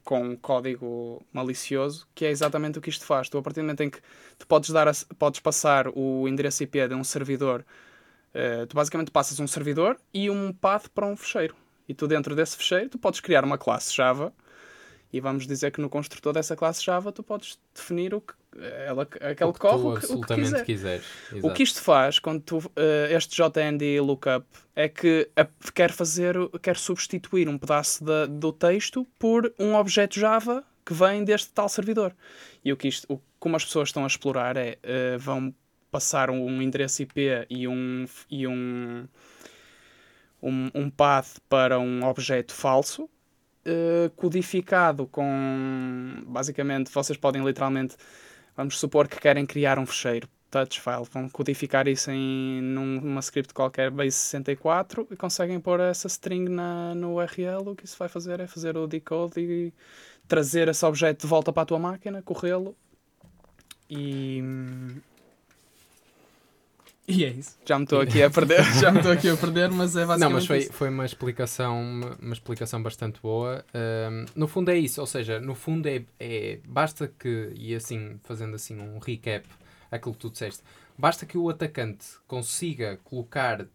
com 0.02 0.36
código 0.36 1.24
malicioso 1.30 2.06
que 2.14 2.24
é 2.24 2.30
exatamente 2.30 2.78
o 2.78 2.82
que 2.82 2.88
isto 2.88 3.04
faz. 3.04 3.28
Tu 3.28 3.36
a 3.36 3.42
partir 3.42 3.60
do 3.60 3.64
momento 3.64 3.82
em 3.82 3.90
que 3.90 3.98
tu 4.38 4.46
podes, 4.46 4.70
dar 4.70 4.88
a, 4.88 4.92
podes 5.18 5.40
passar 5.40 5.88
o 5.88 6.26
endereço 6.26 6.62
IP 6.62 6.88
de 6.88 6.94
um 6.94 7.02
servidor 7.04 7.64
tu 8.68 8.74
basicamente 8.74 9.10
passas 9.10 9.40
um 9.40 9.46
servidor 9.46 9.96
e 10.12 10.28
um 10.28 10.52
path 10.52 10.88
para 10.94 11.06
um 11.06 11.16
fecheiro 11.16 11.54
e 11.88 11.94
tu 11.94 12.06
dentro 12.06 12.34
desse 12.34 12.56
fecheiro 12.56 12.88
tu 12.88 12.98
podes 12.98 13.20
criar 13.20 13.44
uma 13.44 13.58
classe 13.58 13.94
Java 13.94 14.32
e 15.12 15.20
vamos 15.20 15.46
dizer 15.46 15.70
que 15.70 15.80
no 15.80 15.88
construtor 15.88 16.32
dessa 16.32 16.56
classe 16.56 16.84
Java 16.84 17.12
tu 17.12 17.22
podes 17.22 17.58
definir 17.72 18.14
o 18.14 18.20
que 18.20 18.34
ela, 18.86 19.02
aquele 19.02 19.50
o 19.50 19.52
que 19.52 19.58
corre 19.60 19.82
o 19.82 19.92
que, 19.92 19.98
absolutamente 19.98 20.52
o 20.52 20.56
que 20.56 20.64
quiser. 20.64 21.02
O 21.42 21.52
que 21.52 21.62
isto 21.62 21.80
faz 21.80 22.18
quando 22.18 22.40
tu, 22.40 22.58
uh, 22.58 22.70
este 23.10 23.36
JND 23.36 24.00
lookup 24.00 24.46
é 24.74 24.88
que 24.88 25.28
a, 25.36 25.46
quer 25.72 25.90
fazer, 25.90 26.36
quer 26.62 26.76
substituir 26.76 27.48
um 27.48 27.58
pedaço 27.58 28.04
da, 28.04 28.26
do 28.26 28.52
texto 28.52 29.06
por 29.18 29.52
um 29.58 29.74
objeto 29.74 30.18
Java 30.18 30.64
que 30.84 30.92
vem 30.92 31.24
deste 31.24 31.50
tal 31.52 31.68
servidor. 31.68 32.14
E 32.64 32.72
o 32.72 32.76
que 32.76 32.88
isto, 32.88 33.12
o, 33.12 33.20
como 33.38 33.56
as 33.56 33.64
pessoas 33.64 33.88
estão 33.88 34.04
a 34.04 34.06
explorar 34.06 34.56
é 34.56 34.78
uh, 34.84 35.18
vão 35.18 35.54
passar 35.90 36.30
um 36.30 36.60
endereço 36.60 37.02
IP 37.02 37.46
e 37.48 37.68
um, 37.68 38.04
e 38.30 38.46
um 38.46 39.06
um, 40.44 40.70
um 40.74 40.90
path 40.90 41.38
para 41.48 41.78
um 41.78 42.04
objeto 42.04 42.52
falso, 42.52 43.04
uh, 43.04 44.10
codificado 44.14 45.06
com. 45.06 46.22
Basicamente, 46.26 46.92
vocês 46.92 47.18
podem 47.18 47.42
literalmente. 47.42 47.96
Vamos 48.56 48.78
supor 48.78 49.08
que 49.08 49.18
querem 49.18 49.46
criar 49.46 49.78
um 49.78 49.86
fecheiro 49.86 50.28
touch 50.50 50.80
file, 50.80 51.04
vão 51.10 51.28
codificar 51.28 51.88
isso 51.88 52.12
em 52.12 52.62
numa 52.62 53.18
script 53.18 53.52
qualquer 53.52 53.90
base 53.90 54.12
64 54.12 55.08
e 55.10 55.16
conseguem 55.16 55.58
pôr 55.58 55.80
essa 55.80 56.06
string 56.06 56.48
na, 56.48 56.94
no 56.94 57.16
URL. 57.16 57.70
O 57.70 57.74
que 57.74 57.84
isso 57.84 57.96
vai 57.98 58.08
fazer 58.08 58.38
é 58.38 58.46
fazer 58.46 58.76
o 58.76 58.86
decode 58.86 59.40
e 59.40 59.74
trazer 60.28 60.68
esse 60.68 60.84
objeto 60.86 61.22
de 61.22 61.26
volta 61.26 61.52
para 61.52 61.64
a 61.64 61.66
tua 61.66 61.78
máquina, 61.80 62.22
corrê-lo 62.22 62.76
e 63.90 64.40
e 67.06 67.24
é 67.24 67.28
isso. 67.28 67.58
Já 67.66 67.78
me 67.78 67.84
estou 67.84 68.00
aqui 68.00 68.22
a 68.22 68.30
perder, 68.30 68.64
já 68.80 68.90
me 68.90 68.98
estou 68.98 69.12
aqui 69.12 69.28
a 69.28 69.36
perder, 69.36 69.70
mas 69.70 69.94
é 69.94 70.06
basicamente 70.06 70.20
Não, 70.20 70.30
mas 70.30 70.46
foi, 70.46 70.58
isso. 70.58 70.72
foi 70.72 70.88
uma 70.88 71.04
explicação, 71.04 71.82
uma 72.20 72.32
explicação 72.32 72.82
bastante 72.82 73.20
boa. 73.20 73.64
Um, 73.74 74.24
no 74.34 74.48
fundo 74.48 74.70
é 74.70 74.78
isso, 74.78 75.00
ou 75.00 75.06
seja, 75.06 75.38
no 75.38 75.54
fundo 75.54 75.86
é, 75.86 76.02
é 76.18 76.60
basta 76.66 77.06
que, 77.06 77.52
e 77.54 77.74
assim, 77.74 78.18
fazendo 78.24 78.54
assim 78.54 78.80
um 78.80 78.98
recap 78.98 79.46
aquilo 79.90 80.14
que 80.14 80.20
tu 80.20 80.30
disseste, 80.30 80.62
basta 80.96 81.26
que 81.26 81.36
o 81.36 81.48
atacante 81.50 82.06
consiga 82.26 82.98
colocar 83.04 83.62
uh, 83.62 83.66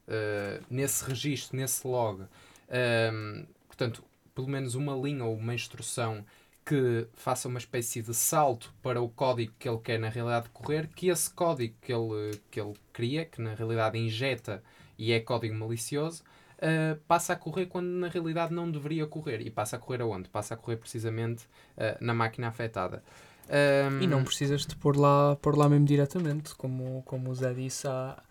nesse 0.69 1.05
registro, 1.05 1.55
nesse 1.55 1.85
log, 1.87 2.23
um, 2.23 3.45
portanto, 3.67 4.03
pelo 4.33 4.47
menos 4.47 4.73
uma 4.73 4.95
linha 4.95 5.23
ou 5.23 5.35
uma 5.35 5.53
instrução 5.53 6.25
que 6.69 7.07
faça 7.13 7.47
uma 7.47 7.57
espécie 7.57 7.99
de 7.99 8.13
salto 8.13 8.71
para 8.83 9.01
o 9.01 9.09
código 9.09 9.51
que 9.57 9.67
ele 9.67 9.79
quer 9.79 9.99
na 9.99 10.07
realidade 10.07 10.49
correr, 10.49 10.87
que 10.95 11.09
esse 11.09 11.33
código 11.33 11.73
que 11.81 11.91
ele, 11.91 12.39
que 12.51 12.61
ele 12.61 12.75
cria, 12.93 13.25
que 13.25 13.41
na 13.41 13.55
realidade 13.55 13.97
injeta 13.97 14.61
e 14.95 15.11
é 15.11 15.19
código 15.19 15.55
malicioso, 15.55 16.21
uh, 16.59 16.95
passa 17.07 17.33
a 17.33 17.35
correr 17.35 17.65
quando 17.65 17.87
na 17.87 18.07
realidade 18.07 18.53
não 18.53 18.69
deveria 18.69 19.07
correr. 19.07 19.41
E 19.41 19.49
passa 19.49 19.77
a 19.77 19.79
correr 19.79 20.03
aonde? 20.03 20.29
Passa 20.29 20.53
a 20.53 20.57
correr 20.57 20.77
precisamente 20.77 21.45
uh, 21.75 21.97
na 21.99 22.13
máquina 22.13 22.49
afetada. 22.49 23.03
Um... 23.49 24.03
E 24.03 24.05
não 24.05 24.23
precisas 24.23 24.63
de 24.63 24.75
pôr 24.75 24.95
lá, 24.95 25.35
pôr 25.37 25.57
lá 25.57 25.67
mesmo 25.67 25.87
diretamente, 25.87 26.53
como, 26.53 27.01
como 27.03 27.31
o 27.31 27.33
Zé 27.35 27.51
disse, 27.51 27.87
há, 27.87 28.21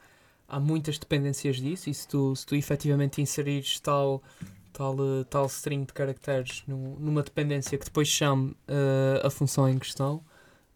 há 0.47 0.61
muitas 0.61 0.97
dependências 0.97 1.57
disso, 1.57 1.91
e 1.91 1.95
se 1.95 2.07
tu, 2.07 2.37
se 2.37 2.47
tu 2.47 2.55
efetivamente 2.55 3.21
inserires 3.21 3.81
tal, 3.81 4.23
tal, 4.79 4.97
tal 5.29 5.47
string 5.47 5.85
de 5.85 5.93
caracteres 5.93 6.63
numa 6.67 7.23
dependência 7.23 7.77
que 7.77 7.85
depois 7.85 8.07
chame 8.07 8.53
uh, 8.69 9.27
a 9.27 9.31
função 9.31 9.69
em 9.69 9.77
questão, 9.77 10.25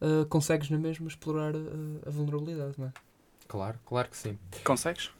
uh, 0.00 0.26
consegues 0.26 0.68
na 0.68 0.76
mesma 0.76 1.06
explorar 1.06 1.54
a, 1.54 2.08
a 2.08 2.10
vulnerabilidade, 2.10 2.74
não 2.76 2.88
é? 2.88 2.92
Claro, 3.46 3.78
claro 3.86 4.08
que 4.08 4.16
sim. 4.16 4.36
Consegues? 4.64 5.10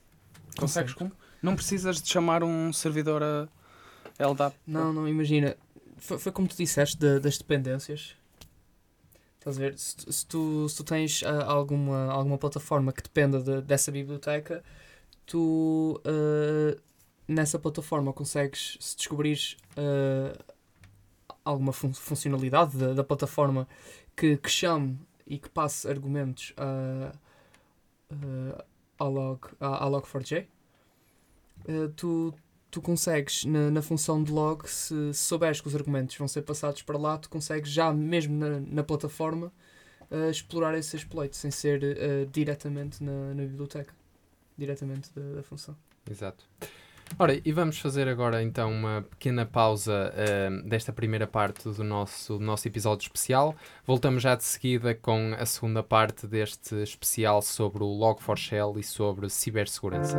Consegues 0.59 0.95
como? 0.95 1.13
Não 1.41 1.55
precisas 1.55 2.03
de 2.03 2.09
chamar 2.09 2.43
um 2.43 2.73
servidor 2.73 3.23
a 3.23 3.49
LDAP? 4.19 4.55
Não, 4.67 4.93
não, 4.93 5.09
imagina. 5.09 5.57
Foi, 5.99 6.19
foi 6.19 6.33
como 6.33 6.49
tu 6.49 6.57
disseste 6.57 6.97
de, 6.97 7.21
das 7.21 7.39
dependências. 7.39 8.17
Estás 9.39 9.57
a 9.57 9.61
ver? 9.61 9.79
Se, 9.79 9.97
se, 10.13 10.27
tu, 10.27 10.69
se 10.69 10.77
tu 10.77 10.85
tens 10.85 11.23
uh, 11.23 11.45
alguma, 11.47 12.13
alguma 12.13 12.39
plataforma 12.39 12.93
que 12.93 13.03
dependa 13.03 13.41
de, 13.41 13.61
dessa 13.61 13.91
biblioteca, 13.91 14.63
tu 15.27 16.01
uh, 16.07 16.81
nessa 17.33 17.59
plataforma 17.59 18.13
consegues, 18.13 18.77
se 18.81 18.97
descobrires 18.97 19.57
uh, 19.77 20.39
alguma 21.45 21.73
fun 21.73 21.93
funcionalidade 21.93 22.77
da, 22.77 22.95
da, 22.95 23.05
plataforma 23.05 23.67
que, 24.17 24.37
que 24.37 24.51
chame 24.51 24.99
e 25.27 25.39
que 25.39 25.49
passe 25.49 25.89
argumentos 25.89 26.53
a, 26.57 27.13
a, 28.99 29.05
log, 29.05 29.41
a, 29.59 29.87
a 29.87 29.91
log4j, 29.91 30.47
tu, 31.97 32.35
tu 32.73 32.81
consegues, 32.81 33.45
na, 33.45 33.71
na 33.71 33.83
função 33.83 34.23
de 34.25 34.33
log, 34.33 34.67
se, 34.67 35.13
se 35.13 35.25
souberes 35.25 35.61
que 35.61 35.69
os 35.69 35.75
argumentos 35.75 36.17
vão 36.17 36.27
ser 36.27 36.43
passados 36.43 36.83
para 36.83 36.99
lá, 36.99 37.19
tu 37.19 37.29
consegues 37.29 37.71
já 37.71 37.93
mesmo 37.93 38.35
na, 38.35 38.61
na 38.61 38.83
plataforma 38.83 39.53
uh, 40.11 40.31
explorar 40.31 40.77
esse 40.77 40.97
exploit 40.97 41.37
sem 41.37 41.51
ser 41.51 41.83
uh, 41.83 42.27
diretamente 42.33 43.03
na, 43.05 43.35
na 43.35 43.43
biblioteca, 43.43 43.95
diretamente 44.57 45.11
da, 45.15 45.37
da, 45.37 45.43
função. 45.43 45.77
Exato. 46.11 46.49
Ora, 47.19 47.41
e 47.45 47.53
vamos 47.53 47.79
fazer 47.79 48.09
agora 48.09 48.43
então 48.43 48.73
uma 48.73 49.03
pequena 49.03 49.45
pausa 49.45 50.13
uh, 50.13 50.69
desta 50.69 50.93
primeira 50.93 51.27
parte 51.27 51.69
do 51.69 51.85
nosso, 51.85 52.39
do 52.39 52.45
nosso 52.45 52.67
episódio 52.67 53.05
especial. 53.05 53.55
Voltamos 53.87 54.23
já 54.23 54.35
de 54.35 54.45
seguida 54.45 54.95
com 54.95 55.35
a 55.39 55.47
segunda 55.47 55.83
parte 55.83 56.27
deste 56.27 56.75
especial 56.83 57.43
sobre 57.43 57.83
o 57.83 57.87
Log4Shell 57.87 58.79
e 58.79 58.83
sobre 58.83 59.29
cibersegurança. 59.29 60.19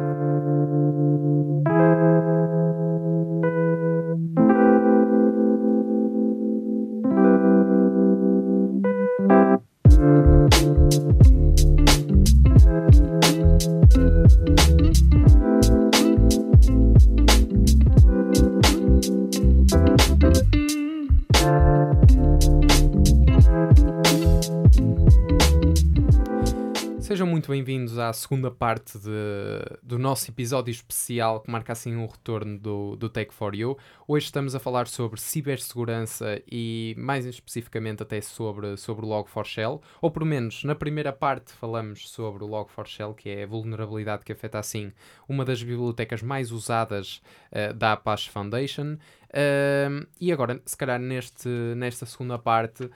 Segunda 28.33 28.49
parte 28.49 28.97
de, 28.97 29.77
do 29.83 29.99
nosso 29.99 30.31
episódio 30.31 30.71
especial 30.71 31.41
que 31.41 31.51
marca 31.51 31.71
assim 31.71 31.95
um 31.95 32.07
retorno 32.07 32.57
do, 32.57 32.95
do 32.95 33.07
Tech 33.07 33.31
for 33.31 33.53
You. 33.53 33.77
Hoje 34.07 34.25
estamos 34.25 34.55
a 34.55 34.59
falar 34.59 34.87
sobre 34.87 35.21
cibersegurança 35.21 36.41
e 36.51 36.95
mais 36.97 37.27
especificamente 37.27 38.01
até 38.01 38.19
sobre, 38.21 38.75
sobre 38.75 39.05
o 39.05 39.09
Log4Shell, 39.09 39.79
ou 40.01 40.09
pelo 40.09 40.25
menos 40.25 40.63
na 40.63 40.73
primeira 40.73 41.13
parte 41.13 41.53
falamos 41.53 42.09
sobre 42.09 42.43
o 42.43 42.47
Log4Shell, 42.47 43.13
que 43.13 43.29
é 43.29 43.43
a 43.43 43.47
vulnerabilidade 43.47 44.25
que 44.25 44.31
afeta 44.31 44.57
assim 44.57 44.91
uma 45.29 45.45
das 45.45 45.61
bibliotecas 45.61 46.23
mais 46.23 46.51
usadas 46.51 47.21
uh, 47.51 47.71
da 47.71 47.93
Apache 47.93 48.31
Foundation. 48.31 48.97
Uh, 49.33 50.05
e 50.21 50.31
agora, 50.31 50.61
se 50.63 50.77
calhar 50.77 50.99
neste, 50.99 51.49
nesta 51.75 52.05
segunda 52.05 52.37
parte, 52.37 52.83
uh, 52.83 52.91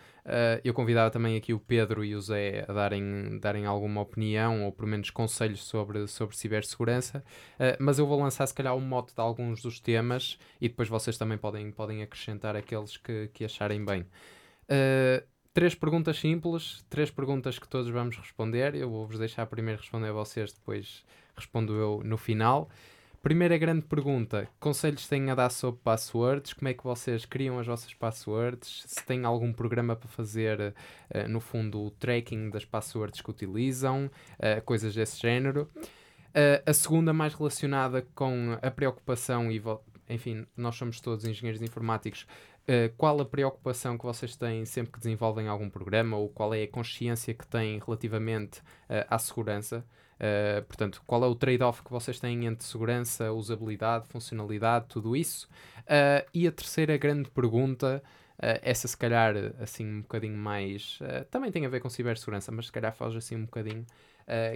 eu 0.64 0.72
convidava 0.72 1.10
também 1.10 1.36
aqui 1.36 1.52
o 1.52 1.60
Pedro 1.60 2.06
e 2.06 2.16
o 2.16 2.22
Zé 2.22 2.64
a 2.68 2.74
darem, 2.74 3.40
darem 3.40 3.66
alguma 3.66 4.02
opinião 4.02 4.64
ou 4.64 4.72
pelo 4.72 4.88
menos 4.88 5.10
conselhos 5.10 5.64
sobre, 5.64 6.08
sobre 6.08 6.38
cibersegurança, 6.38 7.24
uh, 7.56 7.76
mas 7.80 7.98
eu 7.98 8.06
vou 8.06 8.22
lançar 8.22 8.46
se 8.46 8.54
calhar 8.54 8.76
um 8.76 8.82
mote 8.82 9.16
de 9.16 9.20
alguns 9.20 9.64
dos 9.64 9.80
temas 9.80 10.38
e 10.62 10.70
depois 10.70 10.88
vocês 10.88 11.18
também 11.18 11.40
podem, 11.40 11.72
podem 11.72 12.04
acrescentar 12.04 12.56
aqueles 12.56 12.98
que, 12.98 13.30
que 13.34 13.44
acharem 13.44 13.84
bem. 13.84 14.06
Ah, 14.70 15.24
três 15.54 15.74
perguntas 15.74 16.20
simples, 16.20 16.86
três 16.90 17.10
perguntas 17.10 17.58
que 17.58 17.68
todos 17.68 17.90
vamos 17.90 18.18
responder. 18.18 18.76
Eu 18.76 18.90
vou-vos 18.90 19.18
deixar 19.18 19.46
primeiro 19.48 19.82
responder 19.82 20.10
a 20.10 20.14
vocês, 20.14 20.54
depois 20.54 21.04
respondo 21.36 21.74
eu 21.74 22.02
no 22.04 22.18
final. 22.18 22.70
Primeira 23.28 23.58
grande 23.58 23.82
pergunta: 23.82 24.48
conselhos 24.58 25.06
têm 25.06 25.30
a 25.30 25.36
dar 25.36 25.50
sobre 25.50 25.82
passwords? 25.84 26.54
Como 26.54 26.70
é 26.70 26.74
que 26.74 26.82
vocês 26.82 27.26
criam 27.26 27.60
as 27.60 27.68
vossas 27.68 27.94
passwords? 27.94 28.86
Se 28.88 29.06
têm 29.06 29.26
algum 29.26 29.52
programa 29.52 29.98
para 29.98 30.08
fazer, 30.08 30.58
uh, 30.62 31.28
no 31.28 31.42
fundo, 31.42 31.78
o 31.88 31.92
tracking 31.92 32.50
das 32.50 32.64
passwords 32.64 33.20
que 33.20 33.30
utilizam, 33.30 34.06
uh, 34.06 34.62
coisas 34.64 34.96
desse 34.96 35.20
género. 35.20 35.70
Uh, 36.30 36.64
a 36.66 36.72
segunda, 36.72 37.12
mais 37.12 37.34
relacionada 37.34 38.08
com 38.16 38.58
a 38.62 38.72
preocupação, 38.72 39.52
e 39.52 39.62
enfim, 40.08 40.48
nós 40.56 40.78
somos 40.78 41.02
todos 41.02 41.26
engenheiros 41.26 41.62
informáticos. 41.62 42.26
qual 42.96 43.20
a 43.20 43.26
preocupação 43.26 43.98
que 43.98 44.06
vocês 44.06 44.38
têm 44.38 44.64
sempre 44.64 44.94
que 44.94 45.00
desenvolvem 45.00 45.50
algum 45.50 45.70
programa 45.70 46.16
ou 46.16 46.30
qual 46.30 46.54
é 46.54 46.64
a 46.64 46.68
consciência 46.70 47.34
que 47.34 47.46
têm 47.46 47.78
relativamente 47.86 48.62
à 48.88 49.20
segurança? 49.20 49.84
Uh, 50.18 50.64
portanto, 50.66 51.02
qual 51.06 51.24
é 51.24 51.28
o 51.28 51.36
trade-off 51.36 51.84
que 51.84 51.92
vocês 51.92 52.20
têm 52.20 52.46
entre 52.46 52.66
segurança, 52.66 53.32
usabilidade, 53.32 54.08
funcionalidade, 54.08 54.86
tudo 54.88 55.16
isso? 55.16 55.48
Uh, 55.82 56.28
e 56.34 56.48
a 56.48 56.52
terceira 56.52 56.98
grande 56.98 57.30
pergunta, 57.30 58.02
uh, 58.04 58.60
essa 58.64 58.88
se 58.88 58.98
calhar 58.98 59.36
assim 59.60 59.86
um 59.86 60.02
bocadinho 60.02 60.38
mais. 60.38 61.00
também 61.30 61.52
tem 61.52 61.66
a 61.66 61.70
ver 61.70 61.80
com 61.80 61.90
cibersegurança, 61.90 62.52
mas 62.52 62.66
se 62.66 62.72
calhar 62.72 62.94
foge 62.94 63.18
assim 63.18 63.36
um 63.36 63.46
bocadinho, 63.46 63.86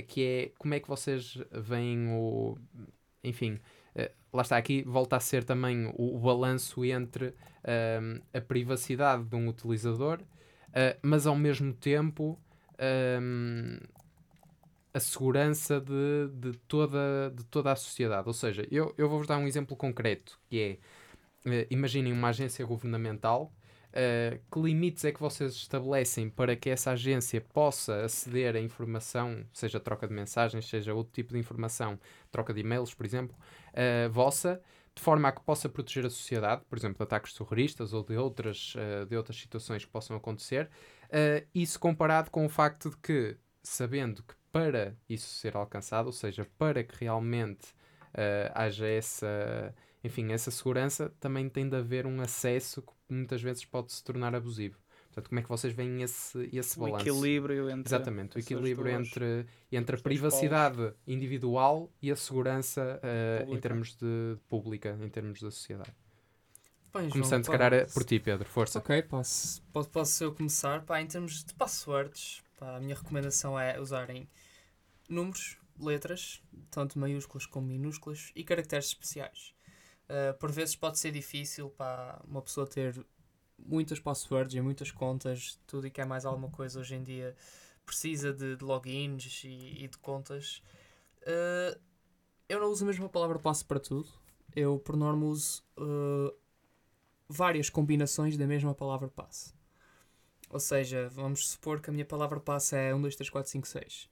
que 0.07 0.23
é 0.23 0.51
como 0.57 0.73
é 0.73 0.79
que 0.79 0.87
vocês 0.87 1.37
veem 1.51 2.09
o. 2.09 2.57
Enfim, 3.23 3.59
lá 4.33 4.41
está, 4.41 4.57
aqui 4.57 4.83
volta 4.83 5.15
a 5.15 5.19
ser 5.19 5.43
também 5.43 5.85
o, 5.95 6.15
o 6.15 6.19
balanço 6.19 6.83
entre 6.83 7.35
a 8.33 8.41
privacidade 8.41 9.23
de 9.25 9.35
um 9.35 9.47
utilizador, 9.47 10.19
mas 11.03 11.27
ao 11.27 11.35
mesmo 11.35 11.71
tempo. 11.71 12.37
A 14.93 14.99
segurança 14.99 15.79
de, 15.79 16.27
de, 16.33 16.57
toda, 16.67 17.31
de 17.33 17.43
toda 17.45 17.71
a 17.71 17.75
sociedade. 17.75 18.27
Ou 18.27 18.33
seja, 18.33 18.67
eu, 18.69 18.93
eu 18.97 19.09
vou-vos 19.09 19.27
dar 19.27 19.37
um 19.37 19.47
exemplo 19.47 19.75
concreto, 19.75 20.39
que 20.49 20.79
é, 21.45 21.49
uh, 21.49 21.67
imaginem 21.69 22.11
uma 22.11 22.29
agência 22.29 22.65
governamental, 22.65 23.53
uh, 23.89 24.39
que 24.51 24.59
limites 24.59 25.05
é 25.05 25.11
que 25.11 25.19
vocês 25.19 25.53
estabelecem 25.53 26.29
para 26.29 26.55
que 26.55 26.69
essa 26.69 26.91
agência 26.91 27.39
possa 27.39 28.03
aceder 28.03 28.55
à 28.55 28.59
informação, 28.59 29.45
seja 29.53 29.79
troca 29.79 30.07
de 30.07 30.13
mensagens, 30.13 30.67
seja 30.67 30.93
outro 30.93 31.13
tipo 31.13 31.33
de 31.33 31.39
informação, 31.39 31.97
troca 32.29 32.53
de 32.53 32.59
e-mails, 32.59 32.93
por 32.93 33.05
exemplo, 33.05 33.35
uh, 33.69 34.11
vossa, 34.11 34.61
de 34.93 35.01
forma 35.01 35.29
a 35.29 35.31
que 35.31 35.41
possa 35.41 35.69
proteger 35.69 36.05
a 36.05 36.09
sociedade, 36.09 36.63
por 36.69 36.77
exemplo, 36.77 36.97
de 36.97 37.03
ataques 37.03 37.33
terroristas 37.33 37.93
ou 37.93 38.03
de 38.03 38.17
outras, 38.17 38.73
de 39.07 39.15
outras 39.15 39.37
situações 39.37 39.85
que 39.85 39.89
possam 39.89 40.17
acontecer, 40.17 40.69
isso 41.55 41.79
comparado 41.79 42.29
com 42.29 42.45
o 42.45 42.49
facto 42.49 42.89
de 42.89 42.97
que, 42.97 43.37
sabendo 43.63 44.21
que 44.21 44.35
para 44.51 44.95
isso 45.07 45.27
ser 45.35 45.55
alcançado, 45.55 46.07
ou 46.07 46.11
seja, 46.11 46.47
para 46.57 46.83
que 46.83 46.95
realmente 46.99 47.67
uh, 48.13 48.51
haja 48.53 48.87
essa, 48.87 49.73
enfim, 50.03 50.31
essa 50.31 50.51
segurança, 50.51 51.13
também 51.19 51.47
tem 51.49 51.67
de 51.67 51.75
haver 51.75 52.05
um 52.05 52.21
acesso 52.21 52.81
que 52.81 52.93
muitas 53.09 53.41
vezes 53.41 53.65
pode 53.65 53.91
se 53.91 54.03
tornar 54.03 54.35
abusivo. 54.35 54.77
Portanto, 55.07 55.27
como 55.27 55.39
é 55.39 55.43
que 55.43 55.49
vocês 55.49 55.73
veem 55.73 56.01
esse, 56.01 56.49
esse 56.53 56.77
o 56.77 56.81
balanço? 56.81 57.05
equilíbrio 57.05 57.69
entre. 57.69 57.87
Exatamente, 57.87 58.37
o 58.37 58.39
equilíbrio 58.39 58.87
entre, 58.87 59.45
entre 59.69 59.95
a 59.97 59.99
privacidade 59.99 60.77
polos. 60.77 60.93
individual 61.05 61.91
e 62.01 62.09
a 62.09 62.15
segurança 62.15 63.01
uh, 63.03 63.53
em 63.53 63.59
termos 63.59 63.93
de 63.95 64.37
pública, 64.47 64.97
em 65.01 65.09
termos 65.09 65.41
da 65.41 65.51
sociedade. 65.51 65.93
Bem, 66.93 67.09
Começando, 67.09 67.45
João, 67.45 67.55
se 67.55 67.59
calhar, 67.59 67.93
por 67.93 68.03
ti, 68.03 68.19
Pedro, 68.19 68.47
força. 68.47 68.79
Ok, 68.79 69.01
posso, 69.03 69.61
posso, 69.73 69.89
posso 69.89 70.23
eu 70.23 70.33
começar? 70.33 70.81
Pá, 70.83 71.01
em 71.01 71.07
termos 71.07 71.43
de 71.43 71.53
passwords, 71.53 72.41
pá, 72.61 72.77
a 72.77 72.79
minha 72.79 72.95
recomendação 72.95 73.59
é 73.59 73.79
usarem 73.79 74.29
números, 75.09 75.57
letras, 75.79 76.43
tanto 76.69 76.99
maiúsculas 76.99 77.47
como 77.47 77.65
minúsculas, 77.65 78.31
e 78.35 78.43
caracteres 78.43 78.85
especiais. 78.85 79.55
Uh, 80.03 80.37
por 80.37 80.51
vezes 80.51 80.75
pode 80.75 80.99
ser 80.99 81.11
difícil 81.11 81.71
para 81.71 82.21
uma 82.27 82.41
pessoa 82.41 82.67
ter 82.67 83.03
muitas 83.57 83.99
passwords 83.99 84.53
e 84.53 84.61
muitas 84.61 84.91
contas, 84.91 85.59
tudo 85.65 85.87
e 85.87 85.91
que 85.91 86.01
é 86.01 86.05
mais 86.05 86.23
alguma 86.23 86.49
coisa 86.49 86.79
hoje 86.79 86.95
em 86.95 87.03
dia 87.03 87.35
precisa 87.83 88.31
de, 88.31 88.55
de 88.55 88.63
logins 88.63 89.43
e, 89.43 89.83
e, 89.83 89.87
de 89.87 89.97
contas. 89.97 90.61
Uh, 91.23 91.79
eu 92.47 92.59
não 92.59 92.69
uso 92.69 92.83
a 92.83 92.87
mesma 92.87 93.09
palavra 93.09 93.39
passe 93.39 93.65
para 93.65 93.79
tudo. 93.79 94.07
Eu, 94.55 94.77
por 94.77 94.95
norma, 94.95 95.25
uso 95.25 95.63
uh, 95.77 96.33
várias 97.27 97.69
combinações 97.69 98.37
da 98.37 98.45
mesma 98.45 98.75
palavra 98.75 99.07
passe. 99.07 99.53
Ou 100.51 100.59
seja, 100.59 101.07
vamos 101.09 101.49
supor 101.51 101.79
que 101.79 101.89
a 101.89 101.93
minha 101.93 102.05
palavra 102.05 102.39
passe 102.39 102.75
é 102.75 102.93
1, 102.93 103.01
2, 103.01 103.15
3, 103.15 103.29
4, 103.29 103.51
5, 103.51 103.67
6. 103.67 104.09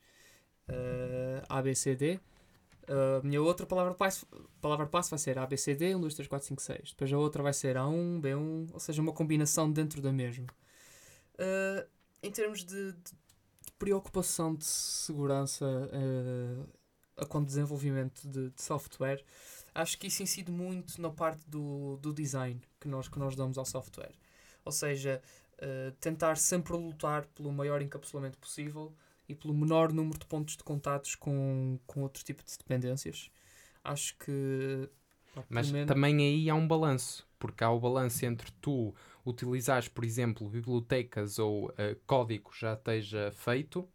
Uh, 0.70 1.46
A, 1.50 1.62
B, 1.62 1.76
C, 1.76 1.96
D. 1.96 2.20
Uh, 2.88 3.20
a 3.20 3.24
minha 3.24 3.42
outra 3.42 3.66
palavra 3.66 3.94
passe, 3.94 4.26
palavra 4.62 4.88
passe 4.88 5.10
vai 5.10 5.20
ser 5.20 5.38
A, 5.38 5.46
B, 5.46 5.58
C, 5.58 5.76
D, 5.76 5.94
1, 5.94 6.00
2, 6.00 6.14
3, 6.14 6.28
4, 6.30 6.48
5, 6.48 6.62
6. 6.62 6.92
Depois 6.92 7.12
a 7.12 7.18
outra 7.18 7.44
vai 7.44 7.52
ser 7.52 7.76
A1, 7.76 8.22
B1, 8.22 8.70
ou 8.74 8.80
seja, 8.80 9.02
uma 9.02 9.12
combinação 9.12 9.70
dentro 9.70 10.02
da 10.02 10.14
mesma. 10.14 10.48
Uh, 11.36 11.86
em 12.24 12.32
termos 12.32 12.64
de, 12.64 12.94
de, 12.94 13.12
preocupação 13.78 14.56
de 14.56 14.66
segurança 14.66 15.66
uh, 15.66 17.26
com 17.28 17.44
desenvolvimento 17.44 18.28
de, 18.28 18.50
de, 18.50 18.62
software, 18.62 19.24
acho 19.76 19.98
que 19.98 20.08
isso 20.08 20.24
incide 20.24 20.52
muito 20.52 21.02
na 21.02 21.10
parte 21.10 21.48
do, 21.50 21.98
do 21.98 22.14
design 22.14 22.62
que 22.80 22.88
nós, 22.88 23.10
que 23.10 23.20
nós 23.20 23.36
damos 23.36 23.58
ao 23.58 23.66
software. 23.66 24.14
Ou 24.66 24.72
seja, 24.72 25.22
uh, 25.62 25.91
tentar 25.99 26.38
sempre 26.38 26.74
lutar 26.74 27.26
pelo 27.28 27.51
maior 27.51 27.82
encapsulamento 27.82 28.38
possível 28.38 28.93
e 29.28 29.36
pelo 29.36 29.53
menor 29.53 29.93
número 29.93 30.18
de 30.18 30.26
pontos 30.26 30.57
de 30.57 30.64
contatos 30.64 31.16
com, 31.16 31.80
com 31.86 32.01
outro 32.01 32.24
tipo 32.24 32.43
de 32.43 32.57
dependências. 32.57 33.30
Acho 33.84 34.18
que. 34.18 34.89
Mas 35.47 35.72
menos... 35.72 35.88
também 35.88 36.18
aí 36.18 36.49
há 36.49 36.55
um 36.55 36.68
balanço, 36.68 37.28
porque 37.38 37.64
há 37.64 37.70
o 37.70 37.80
balanço 37.80 38.26
entre 38.26 38.51
tu 38.60 38.93
utilizares, 39.26 39.88
por 39.88 40.03
exemplo, 40.03 40.49
bibliotecas 40.49 41.38
ou 41.38 41.68
uh, 41.68 41.95
código 42.05 42.51
já 42.53 42.74
esteja 42.74 43.32
feito, 43.32 43.88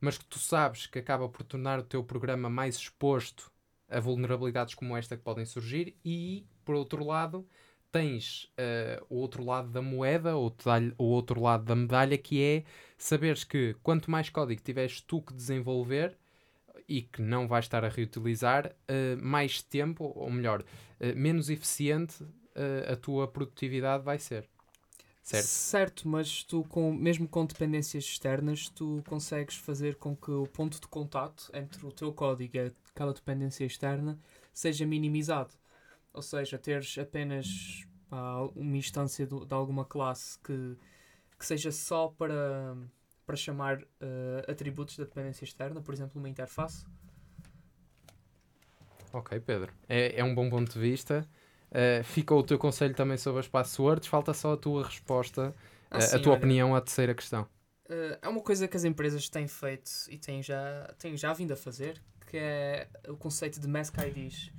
mas 0.00 0.18
que 0.18 0.24
tu 0.24 0.38
sabes 0.38 0.86
que 0.86 0.98
acaba 0.98 1.28
por 1.28 1.44
tornar 1.44 1.78
o 1.78 1.84
teu 1.84 2.02
programa 2.02 2.50
mais 2.50 2.76
exposto 2.76 3.50
a 3.88 4.00
vulnerabilidades 4.00 4.74
como 4.74 4.96
esta 4.96 5.16
que 5.16 5.22
podem 5.22 5.46
surgir, 5.46 5.96
e 6.04 6.44
por 6.64 6.74
outro 6.74 7.04
lado, 7.04 7.46
tens 7.94 8.50
uh, 8.58 9.06
o 9.08 9.18
outro 9.18 9.44
lado 9.44 9.68
da 9.68 9.80
moeda, 9.80 10.34
ou 10.34 10.52
o 10.98 11.04
outro 11.04 11.40
lado 11.40 11.62
da 11.62 11.76
medalha, 11.76 12.18
que 12.18 12.42
é 12.42 12.64
saberes 12.98 13.44
que 13.44 13.76
quanto 13.84 14.10
mais 14.10 14.28
código 14.28 14.60
tiveres 14.60 15.00
tu 15.00 15.22
que 15.22 15.32
desenvolver 15.32 16.18
e 16.88 17.02
que 17.02 17.22
não 17.22 17.46
vais 17.46 17.66
estar 17.66 17.84
a 17.84 17.88
reutilizar, 17.88 18.66
uh, 18.66 19.24
mais 19.24 19.62
tempo, 19.62 20.12
ou 20.16 20.28
melhor, 20.28 20.62
uh, 20.62 21.16
menos 21.16 21.48
eficiente 21.48 22.24
a 22.88 22.94
tua 22.94 23.26
produtividade 23.26 24.04
vai 24.04 24.16
ser. 24.16 24.48
Certo? 25.20 25.46
certo, 25.46 26.08
mas 26.08 26.44
tu, 26.44 26.62
com, 26.68 26.92
mesmo 26.92 27.26
com 27.26 27.44
dependências 27.44 28.04
externas, 28.04 28.68
tu 28.68 29.02
consegues 29.08 29.56
fazer 29.56 29.96
com 29.96 30.14
que 30.14 30.30
o 30.30 30.46
ponto 30.46 30.80
de 30.80 30.86
contato 30.86 31.50
entre 31.52 31.84
o 31.84 31.90
teu 31.90 32.12
código 32.12 32.56
e 32.56 32.72
aquela 32.92 33.12
dependência 33.12 33.64
externa 33.64 34.16
seja 34.52 34.86
minimizado. 34.86 35.50
Ou 36.14 36.22
seja, 36.22 36.56
teres 36.56 36.96
apenas 36.96 37.84
pá, 38.08 38.48
uma 38.54 38.76
instância 38.76 39.26
de, 39.26 39.44
de, 39.44 39.52
alguma 39.52 39.84
classe 39.84 40.38
que, 40.38 40.76
que 41.36 41.44
seja 41.44 41.72
só 41.72 42.08
para, 42.16 42.76
para 43.26 43.34
chamar 43.34 43.82
uh, 43.82 44.48
atributos 44.48 44.96
da 44.96 45.04
dependência 45.04 45.44
externa, 45.44 45.80
por 45.80 45.92
exemplo, 45.92 46.20
uma 46.20 46.28
interface. 46.28 46.86
Ok, 49.12 49.38
Pedro. 49.40 49.72
É, 49.88 50.20
é 50.20 50.24
um 50.24 50.34
bom 50.34 50.48
ponto 50.48 50.72
de 50.72 50.78
vista. 50.78 51.28
Uh, 51.70 52.04
fica 52.04 52.32
o 52.32 52.42
teu 52.44 52.58
conselho 52.58 52.94
também 52.94 53.16
sobre 53.16 53.40
as 53.40 53.48
passwords. 53.48 54.06
Falta 54.06 54.32
só 54.32 54.52
a 54.52 54.56
tua 54.56 54.84
resposta, 54.84 55.52
ah, 55.90 55.98
uh, 55.98 56.00
sim, 56.00 56.16
a 56.16 56.18
tua 56.20 56.32
olha, 56.32 56.38
opinião 56.38 56.76
à 56.76 56.80
terceira 56.80 57.12
questão. 57.12 57.48
É 58.22 58.28
uma 58.28 58.40
coisa 58.40 58.66
que 58.66 58.76
as 58.76 58.84
empresas 58.84 59.28
têm 59.28 59.46
feito 59.46 59.90
e 60.08 60.16
têm 60.16 60.42
já, 60.42 60.94
têm 60.98 61.16
já 61.16 61.32
vindo 61.34 61.52
a 61.52 61.56
fazer, 61.56 62.00
que 62.26 62.36
é 62.38 62.88
o 63.08 63.16
conceito 63.16 63.60
de 63.60 63.68
mask 63.68 63.96
IDs. 63.98 64.50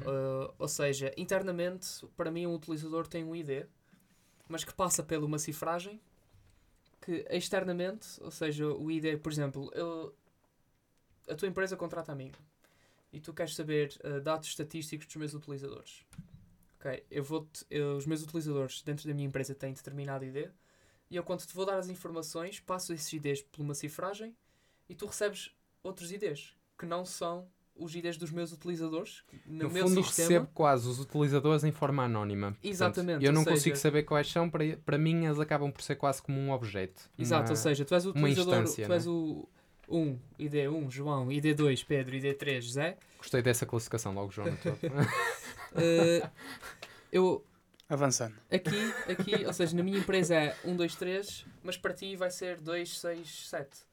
Uh, 0.00 0.52
ou 0.58 0.68
seja, 0.68 1.12
internamente, 1.16 2.06
para 2.16 2.30
mim, 2.30 2.46
um 2.46 2.54
utilizador 2.54 3.06
tem 3.06 3.24
um 3.24 3.34
ID, 3.34 3.66
mas 4.48 4.64
que 4.64 4.72
passa 4.74 5.02
por 5.02 5.18
uma 5.18 5.38
cifragem 5.38 6.00
que 7.00 7.26
externamente, 7.30 8.22
ou 8.22 8.30
seja, 8.30 8.66
o 8.66 8.90
ID, 8.90 9.18
por 9.20 9.32
exemplo, 9.32 9.70
eu, 9.74 10.14
a 11.28 11.34
tua 11.34 11.48
empresa 11.48 11.76
contrata 11.76 12.12
a 12.12 12.14
mim 12.14 12.32
e 13.12 13.20
tu 13.20 13.34
queres 13.34 13.54
saber 13.54 13.92
uh, 14.04 14.20
dados 14.20 14.48
estatísticos 14.48 15.06
dos 15.06 15.16
meus 15.16 15.34
utilizadores. 15.34 16.04
Ok, 16.78 17.04
eu 17.10 17.22
vou 17.22 17.48
eu, 17.70 17.96
os 17.96 18.06
meus 18.06 18.22
utilizadores 18.22 18.82
dentro 18.82 19.06
da 19.06 19.14
minha 19.14 19.26
empresa 19.26 19.54
têm 19.54 19.72
determinado 19.72 20.24
ID 20.24 20.50
e 21.10 21.16
eu, 21.16 21.22
quando 21.22 21.44
te 21.44 21.54
vou 21.54 21.66
dar 21.66 21.76
as 21.76 21.88
informações, 21.88 22.58
passo 22.60 22.92
esses 22.92 23.12
IDs 23.12 23.42
por 23.42 23.60
uma 23.60 23.74
cifragem 23.74 24.34
e 24.88 24.94
tu 24.94 25.06
recebes 25.06 25.54
outros 25.82 26.10
IDs 26.10 26.56
que 26.78 26.86
não 26.86 27.04
são 27.04 27.48
os 27.76 27.94
IDs 27.94 28.16
dos 28.16 28.30
meus 28.30 28.52
utilizadores 28.52 29.22
no, 29.46 29.64
no 29.64 29.70
meu 29.70 29.88
fundo 29.88 30.02
sistema. 30.04 30.28
recebo 30.28 30.48
quase 30.54 30.88
os 30.88 31.00
utilizadores 31.00 31.64
em 31.64 31.72
forma 31.72 32.04
anónima. 32.04 32.56
Exatamente. 32.62 33.06
Portanto, 33.06 33.24
eu 33.24 33.32
não 33.32 33.44
consigo 33.44 33.76
saber 33.76 34.02
quais 34.02 34.30
são, 34.30 34.48
para, 34.48 34.76
para 34.84 34.98
mim 34.98 35.24
eles 35.24 35.40
acabam 35.40 35.70
por 35.70 35.82
ser 35.82 35.96
quase 35.96 36.22
como 36.22 36.38
um 36.38 36.50
objeto. 36.52 37.10
Exato, 37.18 37.44
uma, 37.44 37.50
ou 37.50 37.56
seja, 37.56 37.84
tu 37.84 37.94
és 37.94 38.06
o 38.06 38.10
utilizador, 38.10 38.64
tu 38.64 38.92
és 38.92 39.06
né? 39.06 39.12
o 39.12 39.48
1, 39.88 40.18
ID1, 40.38 40.90
João, 40.90 41.28
ID2, 41.28 41.84
Pedro, 41.86 42.16
ID3, 42.16 42.60
José. 42.60 42.96
Gostei 43.18 43.42
dessa 43.42 43.66
classificação 43.66 44.14
logo, 44.14 44.30
João. 44.30 44.48
uh, 44.48 46.30
eu... 47.10 47.44
Avançando. 47.88 48.34
Aqui, 48.50 48.92
aqui, 49.10 49.44
ou 49.44 49.52
seja, 49.52 49.76
na 49.76 49.82
minha 49.82 49.98
empresa 49.98 50.34
é 50.34 50.56
1, 50.64 50.76
2, 50.76 50.94
3, 50.96 51.46
mas 51.62 51.76
para 51.76 51.92
ti 51.92 52.16
vai 52.16 52.30
ser 52.30 52.58
2, 52.58 52.98
6, 52.98 53.48
7. 53.50 53.91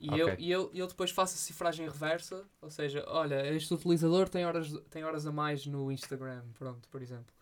E, 0.00 0.08
okay. 0.08 0.22
eu, 0.22 0.36
e 0.38 0.50
eu, 0.50 0.70
eu 0.72 0.86
depois 0.86 1.10
faço 1.10 1.34
a 1.34 1.36
cifragem 1.36 1.86
reversa, 1.86 2.48
ou 2.62 2.70
seja, 2.70 3.04
olha, 3.06 3.46
este 3.54 3.74
utilizador 3.74 4.30
tem 4.30 4.46
horas, 4.46 4.72
tem 4.88 5.04
horas 5.04 5.26
a 5.26 5.32
mais 5.32 5.66
no 5.66 5.92
Instagram, 5.92 6.42
pronto, 6.58 6.88
por 6.88 7.02
exemplo. 7.02 7.34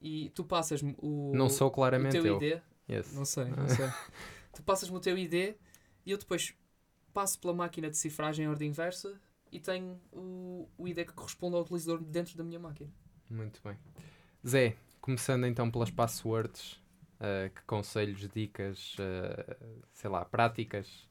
E 0.00 0.30
tu 0.30 0.44
passas-me 0.44 0.94
o, 0.98 1.32
não 1.34 1.48
sou 1.48 1.68
claramente 1.72 2.16
o 2.16 2.22
teu 2.22 2.40
eu. 2.40 2.40
ID. 2.40 2.62
Yes. 2.88 3.12
Não 3.14 3.24
sei, 3.24 3.46
não 3.46 3.66
sei. 3.68 3.90
tu 4.54 4.62
passas-me 4.62 4.96
o 4.96 5.00
teu 5.00 5.18
ID 5.18 5.56
e 6.06 6.12
eu 6.12 6.16
depois 6.16 6.54
passo 7.12 7.36
pela 7.40 7.52
máquina 7.52 7.90
de 7.90 7.96
cifragem 7.96 8.44
em 8.44 8.48
ordem 8.48 8.68
inversa 8.68 9.20
e 9.50 9.58
tenho 9.58 10.00
o, 10.12 10.68
o 10.78 10.86
ID 10.86 10.98
que 10.98 11.12
corresponde 11.12 11.56
ao 11.56 11.62
utilizador 11.62 12.00
dentro 12.00 12.38
da 12.38 12.44
minha 12.44 12.60
máquina. 12.60 12.92
Muito 13.28 13.60
bem. 13.64 13.76
Zé, 14.46 14.76
começando 15.00 15.46
então 15.46 15.68
pelas 15.68 15.90
passwords, 15.90 16.74
uh, 17.14 17.52
que 17.52 17.62
conselhos, 17.62 18.28
dicas, 18.28 18.94
uh, 18.94 19.82
sei 19.92 20.08
lá, 20.08 20.24
práticas 20.24 21.07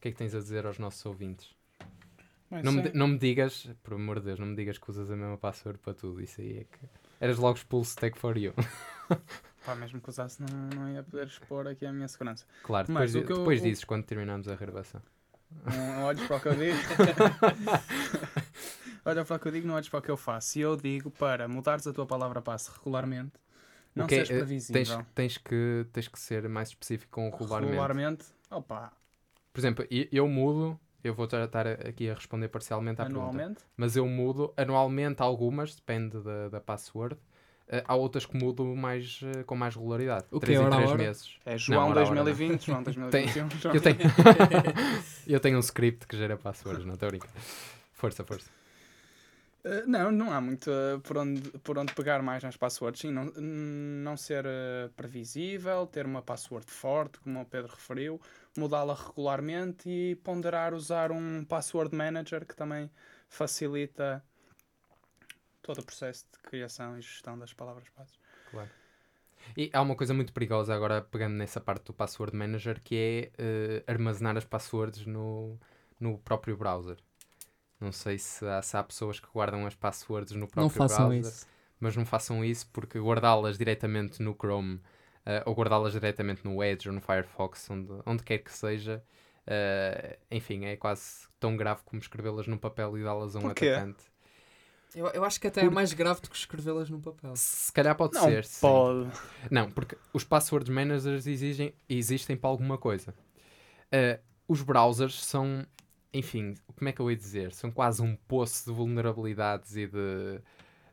que 0.00 0.08
é 0.08 0.12
que 0.12 0.16
tens 0.16 0.34
a 0.34 0.38
dizer 0.38 0.66
aos 0.66 0.78
nossos 0.78 1.04
ouvintes? 1.04 1.54
não, 2.50 2.72
me, 2.72 2.90
não 2.92 3.08
me 3.08 3.18
digas, 3.18 3.68
por 3.82 3.94
amor 3.94 4.18
de 4.18 4.26
Deus, 4.26 4.38
não 4.38 4.46
me 4.46 4.56
digas 4.56 4.78
que 4.78 4.90
usas 4.90 5.10
a 5.10 5.16
mesma 5.16 5.38
password 5.38 5.78
para 5.78 5.94
tudo. 5.94 6.20
Isso 6.20 6.40
aí 6.40 6.58
é 6.58 6.64
que. 6.64 6.88
Eras 7.20 7.38
logo 7.38 7.56
expulso 7.56 7.96
take 7.96 8.18
for 8.18 8.36
you. 8.36 8.54
Pá, 9.64 9.74
mesmo 9.74 10.00
que 10.00 10.08
usasse, 10.08 10.40
não, 10.40 10.48
não 10.74 10.90
ia 10.90 11.02
poder 11.02 11.26
expor 11.26 11.68
aqui 11.68 11.84
a 11.84 11.92
minha 11.92 12.08
segurança. 12.08 12.46
Claro, 12.62 12.88
depois, 12.88 13.14
Mas, 13.14 13.26
depois 13.26 13.60
eu, 13.60 13.68
dizes 13.68 13.84
quando 13.84 14.04
terminamos 14.04 14.48
a 14.48 14.56
gravação. 14.56 15.02
Não 15.66 16.04
olhes 16.04 16.26
para 16.26 16.36
o 16.36 16.40
que 16.40 16.48
eu 16.48 16.54
digo. 16.54 16.78
Olha 19.04 19.24
para 19.24 19.36
o 19.36 19.38
que 19.38 19.48
eu 19.48 19.52
digo, 19.52 19.66
não 19.66 19.74
olhes 19.74 19.88
para 19.88 19.98
o 19.98 20.02
que 20.02 20.10
eu 20.10 20.16
faço. 20.16 20.58
E 20.58 20.62
eu 20.62 20.76
digo 20.76 21.10
para 21.10 21.48
mudares 21.48 21.86
a 21.86 21.92
tua 21.92 22.06
palavra 22.06 22.40
passe 22.40 22.70
regularmente, 22.70 23.32
não 23.94 24.04
okay, 24.04 24.18
sejas 24.18 24.38
previsível. 24.38 24.82
Tens, 24.82 25.06
tens, 25.14 25.38
que, 25.38 25.86
tens 25.92 26.08
que 26.08 26.18
ser 26.18 26.48
mais 26.48 26.68
específico 26.68 27.10
com 27.10 27.30
regularmente. 27.30 27.70
Regularmente, 27.70 28.24
opa, 28.50 28.92
por 29.52 29.60
exemplo, 29.60 29.86
eu 29.90 30.28
mudo, 30.28 30.78
eu 31.02 31.14
vou 31.14 31.24
estar 31.24 31.66
aqui 31.66 32.08
a 32.10 32.14
responder 32.14 32.48
parcialmente 32.48 33.00
à 33.00 33.06
anualmente? 33.06 33.38
pergunta. 33.38 33.62
Mas 33.76 33.96
eu 33.96 34.06
mudo 34.06 34.52
anualmente 34.56 35.22
algumas, 35.22 35.74
depende 35.74 36.18
da, 36.20 36.48
da 36.48 36.60
password. 36.60 37.14
Uh, 37.14 37.82
há 37.86 37.94
outras 37.94 38.26
que 38.26 38.36
mudo 38.36 38.64
mais, 38.64 39.20
uh, 39.22 39.44
com 39.44 39.54
mais 39.54 39.76
regularidade. 39.76 40.26
O 40.32 40.40
que 40.40 40.52
é 40.52 40.58
hora 40.58 40.76
3 40.76 40.92
meses. 40.94 41.38
É 41.46 41.56
João 41.56 41.88
não, 41.88 41.94
2020, 41.94 42.70
hora, 42.72 42.92
João 42.92 43.10
2021. 43.10 43.70
Tem, 43.70 43.76
eu, 43.76 43.80
tenho, 43.80 43.98
eu 45.26 45.40
tenho 45.40 45.56
um 45.56 45.60
script 45.60 46.06
que 46.06 46.16
gera 46.16 46.36
passwords, 46.36 46.84
não 46.84 46.94
estou 46.94 47.06
a 47.06 47.10
brincar. 47.10 47.30
Força, 47.92 48.24
força. 48.24 48.50
Uh, 49.64 49.86
não, 49.86 50.10
não 50.10 50.32
há 50.32 50.40
muito 50.40 50.70
uh, 50.70 50.98
por, 51.00 51.18
onde, 51.18 51.42
por 51.58 51.78
onde 51.78 51.92
pegar 51.94 52.22
mais 52.22 52.42
nas 52.42 52.56
passwords. 52.56 53.02
Sim, 53.02 53.10
não, 53.10 53.26
não 53.36 54.16
ser 54.16 54.46
uh, 54.46 54.88
previsível, 54.96 55.86
ter 55.86 56.06
uma 56.06 56.22
password 56.22 56.70
forte, 56.70 57.20
como 57.20 57.40
o 57.42 57.44
Pedro 57.44 57.70
referiu, 57.70 58.20
mudá-la 58.56 58.94
regularmente 58.94 59.88
e 59.88 60.16
ponderar 60.16 60.72
usar 60.72 61.12
um 61.12 61.44
password 61.44 61.94
manager 61.94 62.46
que 62.46 62.56
também 62.56 62.90
facilita 63.28 64.24
todo 65.60 65.80
o 65.80 65.84
processo 65.84 66.24
de 66.32 66.38
criação 66.38 66.96
e 66.96 67.02
gestão 67.02 67.38
das 67.38 67.52
palavras-passe. 67.52 68.14
Claro. 68.50 68.70
E 69.56 69.70
há 69.74 69.82
uma 69.82 69.94
coisa 69.94 70.14
muito 70.14 70.32
perigosa 70.32 70.74
agora, 70.74 71.02
pegando 71.02 71.34
nessa 71.34 71.60
parte 71.60 71.84
do 71.84 71.92
password 71.92 72.34
manager, 72.34 72.80
que 72.82 73.32
é 73.36 73.84
armazenar 73.90 74.36
as 74.36 74.44
passwords 74.44 75.04
no, 75.06 75.58
no 75.98 76.18
próprio 76.18 76.56
browser. 76.56 76.98
Não 77.80 77.92
sei 77.92 78.18
se 78.18 78.44
há, 78.46 78.60
se 78.60 78.76
há 78.76 78.82
pessoas 78.82 79.18
que 79.18 79.26
guardam 79.32 79.66
as 79.66 79.74
passwords 79.74 80.32
no 80.32 80.46
próprio 80.46 80.62
não 80.64 80.70
façam 80.70 81.08
browser. 81.08 81.30
Isso. 81.32 81.46
Mas 81.78 81.96
não 81.96 82.04
façam 82.04 82.44
isso 82.44 82.68
porque 82.72 82.98
guardá-las 82.98 83.56
diretamente 83.56 84.22
no 84.22 84.34
Chrome 84.34 84.74
uh, 84.74 85.42
ou 85.46 85.54
guardá-las 85.54 85.92
diretamente 85.92 86.44
no 86.44 86.62
Edge 86.62 86.88
ou 86.88 86.94
no 86.94 87.00
Firefox, 87.00 87.70
onde, 87.70 87.90
onde 88.04 88.22
quer 88.22 88.38
que 88.38 88.52
seja. 88.52 89.02
Uh, 89.46 90.16
enfim, 90.30 90.66
é 90.66 90.76
quase 90.76 91.26
tão 91.40 91.56
grave 91.56 91.80
como 91.84 92.00
escrevê-las 92.00 92.46
no 92.46 92.58
papel 92.58 92.98
e 92.98 93.02
dá-las 93.02 93.34
a 93.34 93.38
um 93.38 93.42
Porquê? 93.42 93.70
atacante. 93.70 94.04
Eu, 94.94 95.06
eu 95.08 95.24
acho 95.24 95.40
que 95.40 95.46
até 95.46 95.60
é 95.60 95.64
Por- 95.64 95.72
mais 95.72 95.92
grave 95.92 96.20
do 96.20 96.28
que 96.28 96.36
escrevê-las 96.36 96.90
no 96.90 97.00
papel. 97.00 97.32
Se 97.36 97.72
calhar 97.72 97.94
pode 97.96 98.14
Não 98.14 98.24
ser. 98.24 98.44
sim. 98.44 98.60
pode. 98.60 99.10
Não, 99.50 99.70
porque 99.70 99.96
os 100.12 100.22
password 100.24 100.70
managers 100.70 101.26
exigem, 101.26 101.72
existem 101.88 102.36
para 102.36 102.50
alguma 102.50 102.76
coisa. 102.76 103.14
Uh, 103.86 104.20
os 104.48 104.62
browsers 104.62 105.24
são, 105.24 105.64
enfim, 106.12 106.54
como 106.76 106.88
é 106.88 106.92
que 106.92 107.00
eu 107.00 107.10
ia 107.10 107.16
dizer? 107.16 107.52
São 107.52 107.70
quase 107.70 108.02
um 108.02 108.16
poço 108.16 108.66
de 108.66 108.72
vulnerabilidades 108.76 109.76
e 109.76 109.86
de, 109.86 109.96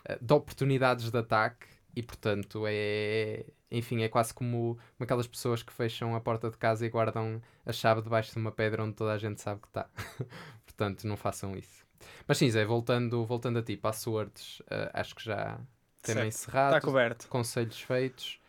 uh, 0.09 0.17
de 0.21 0.33
oportunidades 0.33 1.09
de 1.11 1.17
ataque 1.17 1.65
e, 1.95 2.03
portanto, 2.03 2.63
é, 2.67 3.45
enfim, 3.71 4.03
é 4.03 4.09
quase 4.09 4.33
como, 4.33 4.75
como 4.97 5.03
aquelas 5.03 5.25
pessoas 5.27 5.63
que 5.63 5.73
fecham 5.73 6.15
a 6.15 6.21
porta 6.21 6.49
de 6.49 6.57
casa 6.57 6.85
e 6.85 6.89
guardam 6.89 7.41
a 7.65 7.71
chave 7.73 8.01
debaixo 8.01 8.31
de 8.31 8.37
uma 8.37 8.51
pedra 8.51 8.83
onde 8.83 8.93
toda 8.95 9.13
a 9.13 9.17
gente 9.17 9.41
sabe 9.41 9.61
que 9.61 9.67
está. 9.67 9.89
portanto, 10.65 11.07
não 11.07 11.17
façam 11.17 11.55
isso. 11.55 11.85
Mas 12.27 12.37
sim, 12.37 12.49
Zé, 12.51 12.63
voltando, 12.63 13.25
voltando 13.25 13.57
a 13.59 13.63
ti, 13.63 13.75
passwords, 13.75 14.59
uh, 14.61 14.91
acho 14.93 15.15
que 15.15 15.23
já 15.25 15.59
tema 16.03 16.21
Certo. 16.21 16.27
encerrado, 16.27 16.75
Está 16.75 16.85
coberto. 16.87 17.27
conselhos 17.27 17.81
feitos. 17.81 18.39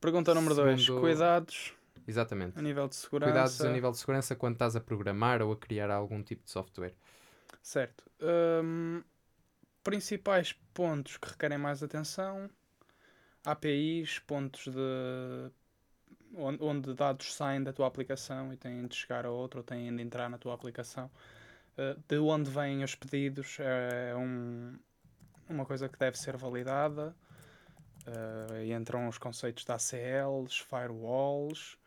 Pergunta 0.00 0.34
número 0.34 0.54
2. 0.54 0.84
Segundo- 0.84 1.00
Cuidados 1.00 1.72
Exatamente. 2.06 2.58
a 2.58 2.62
nível 2.62 2.88
de 2.88 2.96
segurança. 2.96 3.32
Cuidados 3.32 3.60
a 3.60 3.70
nível 3.70 3.90
de 3.90 3.98
segurança 3.98 4.34
quando 4.36 4.54
estás 4.54 4.76
a 4.76 4.80
programar 4.80 5.42
ou 5.42 5.52
a 5.52 5.56
criar 5.56 5.90
algum 5.90 6.22
tipo 6.22 6.44
de 6.44 6.50
software. 6.50 6.94
Certo. 7.62 8.04
Hum, 8.20 9.02
principais 9.84 10.52
pontos 10.74 11.16
que 11.16 11.28
requerem 11.28 11.58
mais 11.58 11.82
atenção. 11.82 12.50
APIs, 13.44 14.18
pontos 14.20 14.66
de 14.68 15.50
onde, 16.34 16.94
dados 16.94 17.34
saem 17.34 17.62
da 17.62 17.72
tua 17.72 17.86
aplicação 17.86 18.52
e 18.52 18.56
têm 18.56 18.86
de 18.86 18.96
chegar 18.96 19.26
a 19.26 19.30
outro 19.30 19.60
ou 19.60 19.64
têm 19.64 19.94
de 19.94 20.02
entrar 20.02 20.28
na 20.30 20.38
tua 20.38 20.54
aplicação. 20.54 21.10
Uh, 21.76 22.00
de 22.08 22.18
onde 22.18 22.50
vêm 22.50 22.84
os 22.84 22.94
pedidos 22.94 23.58
é 23.60 24.14
um, 24.16 24.78
uma 25.48 25.64
coisa 25.64 25.88
que 25.88 25.98
deve 25.98 26.18
ser 26.18 26.36
validada. 26.36 27.14
Uh, 28.06 28.72
entram 28.72 29.08
os 29.08 29.18
conceitos 29.18 29.64
de 29.64 29.72
ACLs, 29.72 30.58
firewalls 30.58 31.78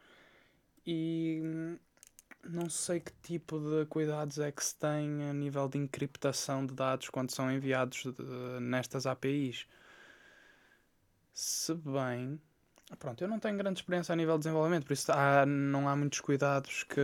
e 0.85 1.41
não 2.43 2.69
sei 2.69 2.99
que 2.99 3.11
tipo 3.23 3.59
de 3.59 3.85
cuidados 3.87 4.39
é 4.39 4.51
que 4.51 4.63
se 4.63 4.75
tem 4.77 5.29
a 5.29 5.33
nível 5.33 5.67
de 5.67 5.77
encriptação 5.77 6.65
de 6.65 6.73
dados 6.73 7.09
quando 7.09 7.31
são 7.31 7.51
enviados 7.51 8.03
de- 8.03 8.59
nestas 8.61 9.05
APIs. 9.05 9.67
Se 11.33 11.73
bem. 11.75 12.39
Pronto, 12.99 13.21
eu 13.21 13.27
não 13.27 13.39
tenho 13.39 13.57
grande 13.57 13.79
experiência 13.79 14.13
a 14.13 14.15
nível 14.15 14.35
de 14.37 14.43
desenvolvimento, 14.43 14.85
por 14.85 14.93
isso 14.93 15.11
há- 15.11 15.45
não 15.45 15.89
há 15.89 15.95
muitos 15.95 16.21
cuidados 16.21 16.83
que, 16.83 17.01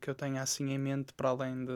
que 0.00 0.10
eu 0.10 0.14
tenha 0.14 0.42
assim 0.42 0.70
em 0.70 0.78
mente 0.78 1.12
para 1.14 1.30
além 1.30 1.64
de 1.64 1.72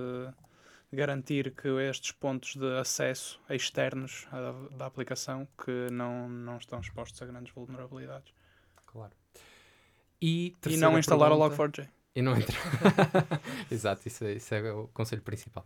garantir 0.93 1.51
que 1.55 1.69
estes 1.69 2.13
pontos 2.13 2.55
de 2.57 2.79
acesso 2.79 3.41
externos 3.51 4.29
da 4.77 4.87
aplicação 4.87 5.49
que 5.65 5.91
não, 5.91 6.29
não 6.29 6.59
estão 6.59 6.81
expostos 6.81 7.21
a 7.23 7.27
grandes 7.27 7.53
vulnerabilidades. 7.55 8.33
Claro. 8.87 9.13
E, 10.23 10.55
E 10.69 10.77
não 10.77 10.97
instalar 10.99 11.33
o 11.33 11.37
pergunta- 11.49 11.63
Log4j. 11.83 11.89
E 12.15 12.21
não 12.23 12.37
entrar. 12.37 12.61
Exato, 13.71 14.07
isso, 14.07 14.23
é- 14.25 14.35
isso 14.35 14.55
é 14.55 14.71
o 14.73 14.87
conselho 14.89 15.23
principal. 15.23 15.65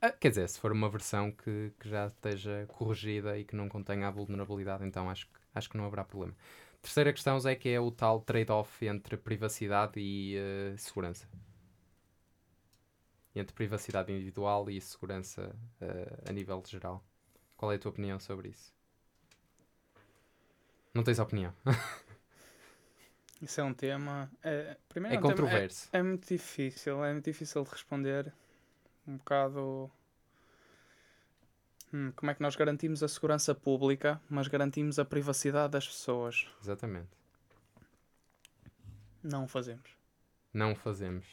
Ah, 0.00 0.10
quer 0.18 0.30
dizer, 0.30 0.48
se 0.48 0.58
for 0.58 0.72
uma 0.72 0.88
versão 0.88 1.30
que, 1.30 1.70
que 1.78 1.88
já 1.88 2.06
esteja 2.06 2.64
corrigida 2.68 3.38
e 3.38 3.44
que 3.44 3.54
não 3.54 3.68
contenha 3.68 4.08
a 4.08 4.10
vulnerabilidade, 4.10 4.84
então 4.86 5.08
acho, 5.10 5.26
que- 5.26 5.38
acho 5.54 5.68
que 5.70 5.76
não 5.76 5.84
haverá 5.84 6.02
problema. 6.02 6.34
Terceira 6.80 7.12
questão 7.12 7.36
é 7.46 7.54
que 7.54 7.68
é 7.68 7.78
o 7.78 7.90
tal 7.92 8.20
trade-off 8.22 8.84
entre 8.86 9.16
privacidade 9.16 10.00
e 10.00 10.34
eh, 10.36 10.74
segurança. 10.78 11.28
Entre 13.34 13.54
privacidade 13.54 14.10
individual 14.12 14.68
e 14.68 14.80
segurança 14.80 15.54
eh, 15.80 16.18
a 16.28 16.32
nível 16.32 16.62
geral. 16.66 17.04
Qual 17.56 17.70
é 17.70 17.76
a 17.76 17.78
tua 17.78 17.90
opinião 17.90 18.18
sobre 18.18 18.48
isso? 18.48 18.72
Não 20.94 21.02
tens 21.04 21.18
opinião? 21.18 21.52
Isso 23.42 23.60
é 23.60 23.64
um 23.64 23.74
tema. 23.74 24.30
É, 24.42 24.76
primeiro 24.88 25.16
É 25.16 25.18
um 25.18 25.22
tema- 25.22 25.34
controverso. 25.34 25.88
É, 25.92 26.00
muito 26.02 26.26
difícil, 26.28 27.04
é 27.04 27.12
muito 27.12 27.24
difícil 27.24 27.62
de 27.64 27.70
responder. 27.70 28.32
Um 29.06 29.16
bocado. 29.16 29.90
Hum, 31.92 32.12
como 32.16 32.30
é 32.30 32.34
que 32.34 32.40
nós 32.40 32.54
garantimos 32.56 33.02
a 33.02 33.08
segurança 33.08 33.54
pública, 33.54 34.20
mas 34.30 34.46
garantimos 34.48 34.98
a 34.98 35.04
privacidade 35.04 35.72
das 35.72 35.86
pessoas? 35.86 36.46
Exatamente. 36.62 37.08
Não 39.22 39.44
o 39.44 39.48
fazemos. 39.48 39.90
Não 40.54 40.72
o 40.72 40.76
fazemos. 40.76 41.26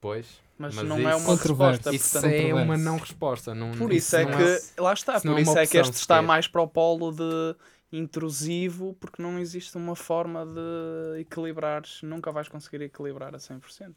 Pois. 0.00 0.40
Mas, 0.56 0.74
Mas 0.76 0.84
não 0.86 0.98
isso- 0.98 1.08
é 1.08 1.16
uma 1.16 1.26
Controverso. 1.26 1.72
resposta. 1.90 1.94
Isso 1.96 2.12
portanto, 2.12 2.30
é 2.32 2.36
controverso. 2.42 2.64
uma 2.70 2.76
não 2.78 2.96
resposta. 2.98 3.54
Não, 3.54 3.72
por 3.72 3.92
isso 3.92 4.16
é 4.16 4.24
não 4.24 4.38
que. 4.38 4.80
Lá 4.80 4.92
está, 4.92 5.16
isso 5.16 5.26
não 5.26 5.32
por 5.34 5.38
é 5.38 5.42
isso 5.42 5.58
é 5.58 5.66
que 5.66 5.76
este 5.78 5.94
está 5.94 6.22
mais 6.22 6.46
para 6.46 6.62
o 6.62 6.68
polo 6.68 7.10
de 7.12 7.56
intrusivo, 7.96 8.94
porque 9.00 9.22
não 9.22 9.38
existe 9.38 9.76
uma 9.76 9.94
forma 9.94 10.44
de 10.46 11.20
equilibrares. 11.20 12.00
Nunca 12.02 12.32
vais 12.32 12.48
conseguir 12.48 12.82
equilibrar 12.82 13.34
a 13.34 13.38
100%. 13.38 13.94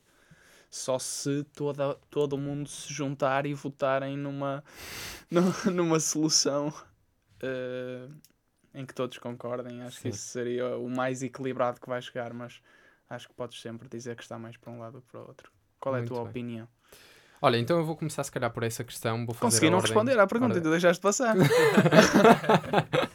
Só 0.70 1.00
se 1.00 1.44
toda, 1.56 1.96
todo 2.10 2.38
mundo 2.38 2.68
se 2.70 2.92
juntar 2.94 3.46
e 3.46 3.54
votarem 3.54 4.18
numa, 4.18 4.64
nu- 5.32 5.72
numa 5.72 6.00
solução 6.00 6.74
eh, 7.42 8.08
em 8.74 8.86
que 8.86 8.94
todos 8.94 9.18
concordem. 9.18 9.82
Acho 9.84 9.98
que 9.98 10.04
Sim. 10.04 10.10
isso 10.10 10.28
seria 10.28 10.78
o 10.78 10.90
mais 10.90 11.24
equilibrado 11.24 11.80
que 11.80 11.88
vai 11.88 12.02
chegar, 12.02 12.34
mas 12.34 12.62
acho 13.10 13.28
que 13.30 13.34
podes 13.34 13.62
sempre 13.62 13.88
dizer 13.88 14.16
que 14.16 14.24
está 14.24 14.38
mais 14.38 14.58
para 14.58 14.72
um 14.72 14.80
lado 14.80 14.96
ou 14.96 15.02
para 15.02 15.22
o 15.22 15.28
outro. 15.28 15.50
Qual 15.80 15.96
é 15.96 16.02
a 16.02 16.06
tua 16.06 16.20
bem. 16.22 16.30
opinião? 16.30 16.68
Olha, 17.42 17.58
então 17.58 17.78
eu 17.78 17.86
vou 17.86 17.96
começar 17.96 18.24
se 18.24 18.32
calhar 18.32 18.52
por 18.52 18.64
essa 18.64 18.84
questão. 18.84 19.26
Vou 19.26 19.34
fazer 19.36 19.40
Consegui 19.46 19.70
não 19.70 19.78
ordem- 19.78 19.92
responder 19.94 20.20
à 20.20 20.26
pergunta 20.28 20.56
ordem- 20.56 20.60
e 20.60 20.64
tu 20.64 20.72
deixaste 20.72 21.00
passar. 21.02 21.36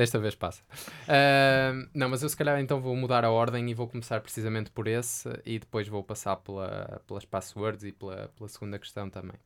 Desta 0.00 0.18
vez 0.18 0.34
passa. 0.34 0.62
Ahm, 1.06 1.86
não, 1.92 2.08
mas 2.08 2.22
eu 2.22 2.28
se 2.30 2.34
calhar 2.34 2.58
então 2.58 2.80
vou 2.80 2.96
mudar 2.96 3.22
a 3.22 3.30
ordem 3.30 3.70
e 3.70 3.74
vou 3.74 3.86
começar 3.86 4.18
precisamente 4.22 4.70
por 4.70 4.86
esse 4.86 5.28
e 5.44 5.58
depois 5.58 5.88
vou 5.88 6.02
passar 6.02 6.36
pela, 6.36 7.02
pelas 7.06 7.26
passwords 7.26 7.84
e 7.84 7.92
pela, 7.92 8.32
pela 8.34 8.48
segunda 8.48 8.78
questão 8.78 9.10
também. 9.10 9.36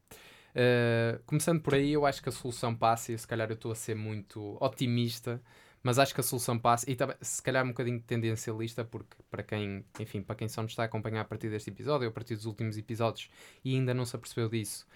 Ah, 0.55 1.18
começando 1.26 1.61
por 1.61 1.74
aí, 1.74 1.92
eu 1.92 2.07
acho 2.07 2.22
que 2.22 2.28
a 2.28 2.32
solução 2.32 2.72
passa 2.72 3.11
e 3.11 3.18
se 3.18 3.26
calhar 3.26 3.50
eu 3.50 3.55
estou 3.55 3.72
a 3.72 3.74
ser 3.74 3.96
muito 3.96 4.57
otimista, 4.61 5.42
mas 5.82 5.98
acho 5.98 6.14
que 6.14 6.20
a 6.20 6.22
solução 6.22 6.57
passa 6.57 6.88
e 6.88 6.96
se 7.20 7.42
calhar 7.42 7.64
um 7.64 7.70
bocadinho 7.70 8.00
tendencialista, 8.00 8.84
porque 8.84 9.16
para 9.28 9.42
quem, 9.42 9.84
enfim, 9.98 10.22
para 10.22 10.36
quem 10.36 10.48
só 10.48 10.62
nos 10.62 10.70
está 10.70 10.84
a 10.84 10.86
acompanhar 10.86 11.22
a 11.22 11.24
partir 11.24 11.50
deste 11.50 11.70
episódio 11.70 12.07
ou 12.07 12.11
a 12.11 12.14
partir 12.14 12.36
dos 12.36 12.46
últimos 12.46 12.78
episódios 12.78 13.28
e 13.64 13.74
ainda 13.74 13.92
não 13.92 14.07
se 14.07 14.14
apercebeu 14.14 14.48
disso, 14.48 14.86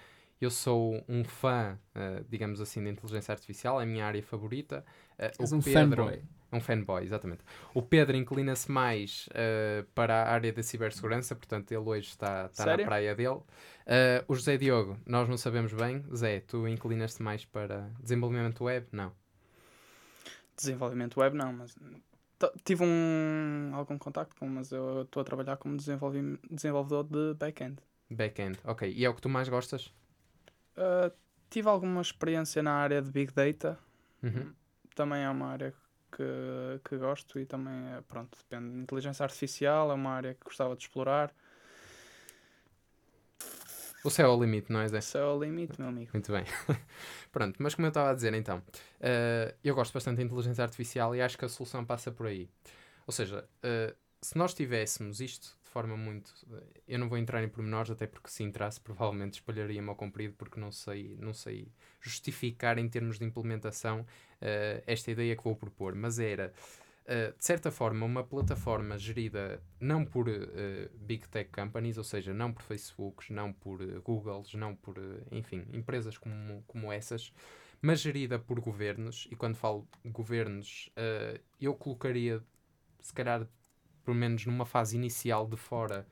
eu 0.45 0.51
sou 0.51 1.03
um 1.09 1.24
fã, 1.24 1.78
ah, 1.95 2.22
digamos 2.28 2.61
assim, 2.61 2.82
da 2.82 2.91
inteligência 2.91 3.32
artificial, 3.32 3.80
é 3.80 3.84
a 3.84 3.86
minha 3.86 4.05
área 4.07 4.22
favorita. 4.22 4.84
Ah, 5.18 5.30
És 5.39 5.53
o 5.53 5.57
um 5.57 5.61
Pedro- 5.62 6.05
fanboy. 6.05 6.22
é 6.51 6.57
um 6.57 6.61
fanboy, 6.61 7.03
exatamente. 7.05 7.43
O 7.74 7.82
Pedro 7.82 8.16
inclina-se 8.16 8.70
mais 8.70 9.28
ah, 9.34 9.84
para 9.95 10.22
a 10.24 10.32
área 10.32 10.53
da 10.53 10.62
cibersegurança, 10.62 11.34
portanto, 11.34 11.70
ele 11.72 11.80
hoje 11.80 12.09
está, 12.09 12.47
está 12.47 12.64
na 12.66 12.76
praia 12.84 13.14
dele. 13.14 13.41
Ah, 13.86 14.24
o 14.28 14.34
José 14.34 14.57
Diogo, 14.57 14.97
nós 15.07 15.28
não 15.28 15.36
sabemos 15.36 15.72
bem. 15.72 16.05
Zé, 16.14 16.41
tu 16.41 16.66
inclinas-te 16.68 17.22
mais 17.22 17.45
para 17.45 17.91
desenvolvimento 18.01 18.64
web? 18.64 18.86
Não. 18.93 19.12
Desenvolvimento 20.57 21.20
web 21.20 21.36
não, 21.36 21.53
mas 21.53 21.76
tive 22.64 22.84
um 22.84 23.70
algum 23.74 23.97
contacto 23.99 24.34
com, 24.36 24.49
mas 24.49 24.72
eu 24.72 25.03
estou 25.03 25.20
a 25.20 25.24
trabalhar 25.24 25.57
como 25.57 25.76
desenvolvedor 25.76 27.05
de 27.05 27.34
back-end. 27.39 27.76
Back-end, 28.11 28.59
ok. 28.64 28.93
E 28.93 29.05
é 29.05 29.09
o 29.09 29.14
que 29.14 29.20
tu 29.20 29.28
mais 29.28 29.49
gostas? 29.49 29.93
Uh, 30.78 31.12
tive 31.50 31.68
alguma 31.68 32.00
experiência 32.00 32.62
na 32.62 32.72
área 32.72 33.02
de 33.02 33.10
Big 33.10 33.32
Data, 33.32 33.78
Uhum. 34.22 34.52
também 34.94 35.22
é 35.22 35.30
uma 35.30 35.46
área 35.46 35.72
que, 36.12 36.80
que 36.88 36.96
gosto 36.96 37.38
e 37.38 37.46
também, 37.46 37.74
é, 37.94 38.00
pronto, 38.02 38.36
depende. 38.38 38.78
Inteligência 38.78 39.22
artificial 39.24 39.90
é 39.90 39.94
uma 39.94 40.10
área 40.10 40.34
que 40.34 40.44
gostava 40.44 40.74
de 40.76 40.82
explorar. 40.82 41.32
O 44.04 44.10
céu 44.10 44.30
é 44.30 44.34
o 44.34 44.40
limite, 44.40 44.72
não 44.72 44.80
é, 44.80 44.88
Zé? 44.88 44.98
Esse 44.98 45.18
é 45.18 45.24
o 45.24 45.38
limite, 45.38 45.78
meu 45.80 45.88
amigo. 45.88 46.10
Muito 46.12 46.30
bem. 46.32 46.44
Pronto, 47.32 47.56
mas 47.58 47.74
como 47.74 47.86
eu 47.86 47.90
estava 47.90 48.10
a 48.10 48.14
dizer 48.14 48.32
então, 48.34 48.62
eh, 49.00 49.54
eu 49.62 49.74
gosto 49.74 49.92
bastante 49.92 50.18
da 50.18 50.22
inteligência 50.22 50.62
artificial 50.62 51.14
e 51.14 51.20
acho 51.20 51.36
que 51.36 51.44
a 51.44 51.48
solução 51.48 51.84
passa 51.84 52.10
por 52.12 52.26
aí. 52.26 52.48
Ou 53.06 53.12
seja, 53.12 53.48
eh, 53.62 53.94
se 54.22 54.38
nós 54.38 54.54
tivéssemos 54.54 55.20
isto 55.20 55.56
de 55.64 55.67
forma 55.78 55.96
muito. 55.96 56.34
eh, 56.52 56.80
eu 56.88 56.98
não 56.98 57.08
vou 57.08 57.16
entrar 57.18 57.42
em 57.44 57.48
pormenores, 57.48 57.90
até 57.90 58.06
porque 58.06 58.28
se 58.28 58.42
entrasse, 58.42 58.80
provavelmente 58.80 59.34
espalharia-me 59.34 59.88
ao 59.88 59.94
comprido, 59.94 60.34
porque 60.36 60.58
não 60.58 60.72
sei, 60.72 61.16
não 61.20 61.32
sei 61.32 61.68
justificar 62.00 62.78
em 62.78 62.88
termos 62.88 63.18
de 63.18 63.24
implementação 63.24 64.04
eh, 64.40 64.82
esta 64.86 65.10
ideia 65.10 65.36
que 65.36 65.44
vou 65.44 65.54
propor. 65.54 65.94
Mas 65.94 66.18
era. 66.18 66.52
Uh, 67.08 67.32
de 67.38 67.42
certa 67.42 67.70
forma, 67.70 68.04
uma 68.04 68.22
plataforma 68.22 68.98
gerida 68.98 69.62
não 69.80 70.04
por 70.04 70.28
uh, 70.28 70.90
big 70.94 71.26
tech 71.28 71.48
companies, 71.50 71.96
ou 71.96 72.04
seja, 72.04 72.34
não 72.34 72.52
por 72.52 72.62
Facebooks, 72.62 73.30
não 73.30 73.50
por 73.50 73.80
uh, 73.80 74.02
Googles, 74.02 74.52
não 74.52 74.76
por, 74.76 74.98
uh, 74.98 75.26
enfim, 75.32 75.64
empresas 75.72 76.18
como, 76.18 76.62
como 76.66 76.92
essas, 76.92 77.32
mas 77.80 78.00
gerida 78.00 78.38
por 78.38 78.60
governos, 78.60 79.26
e 79.30 79.36
quando 79.36 79.56
falo 79.56 79.88
governos, 80.04 80.90
uh, 80.98 81.40
eu 81.58 81.74
colocaria, 81.74 82.44
se 83.00 83.14
calhar, 83.14 83.48
pelo 84.09 84.16
menos 84.16 84.46
numa 84.46 84.64
fase 84.64 84.96
inicial 84.96 85.46
de 85.46 85.56
fora, 85.59 86.06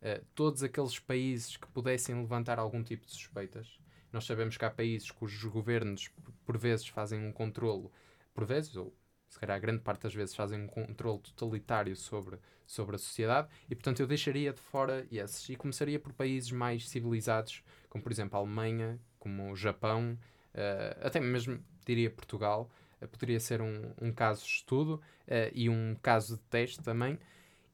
uh, 0.00 0.24
todos 0.34 0.62
aqueles 0.62 0.98
países 0.98 1.58
que 1.58 1.66
pudessem 1.66 2.14
levantar 2.14 2.58
algum 2.58 2.82
tipo 2.82 3.04
de 3.04 3.12
suspeitas. 3.12 3.78
Nós 4.10 4.24
sabemos 4.24 4.56
que 4.56 4.64
há 4.64 4.70
países 4.70 5.10
cujos 5.10 5.44
governos, 5.52 6.10
por 6.46 6.56
vezes, 6.56 6.88
fazem 6.88 7.20
um 7.20 7.30
controlo, 7.30 7.92
por 8.32 8.46
vezes, 8.46 8.74
ou 8.74 8.96
se 9.28 9.38
calhar 9.38 9.54
a 9.54 9.60
grande 9.60 9.82
parte 9.82 10.04
das 10.04 10.14
vezes, 10.14 10.34
fazem 10.34 10.62
um 10.62 10.66
controle 10.66 11.18
totalitário 11.18 11.94
sobre, 11.94 12.38
sobre 12.66 12.96
a 12.96 12.98
sociedade, 12.98 13.48
e 13.68 13.74
portanto 13.74 14.00
eu 14.00 14.06
deixaria 14.06 14.50
de 14.50 14.60
fora 14.60 15.06
esses 15.12 15.46
e 15.50 15.54
começaria 15.54 16.00
por 16.00 16.14
países 16.14 16.50
mais 16.50 16.88
civilizados, 16.88 17.62
como 17.90 18.02
por 18.02 18.12
exemplo 18.12 18.38
a 18.38 18.40
Alemanha, 18.40 18.98
como 19.18 19.52
o 19.52 19.56
Japão, 19.56 20.18
uh, 20.54 21.06
até 21.06 21.20
mesmo 21.20 21.62
diria 21.84 22.10
Portugal, 22.10 22.70
uh, 23.02 23.08
poderia 23.08 23.40
ser 23.40 23.60
um, 23.60 23.92
um 24.00 24.10
caso 24.10 24.40
de 24.40 24.48
estudo 24.48 24.94
uh, 24.94 25.52
e 25.54 25.68
um 25.68 25.94
caso 26.00 26.36
de 26.36 26.42
teste 26.44 26.82
também. 26.82 27.18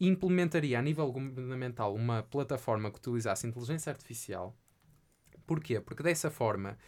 Implementaria 0.00 0.78
a 0.78 0.82
nível 0.82 1.10
governamental 1.10 1.94
uma 1.94 2.22
plataforma 2.22 2.90
que 2.90 2.98
utilizasse 2.98 3.46
inteligência 3.46 3.90
artificial. 3.90 4.56
Porquê? 5.46 5.80
Porque 5.80 6.02
dessa 6.02 6.30
forma 6.30 6.78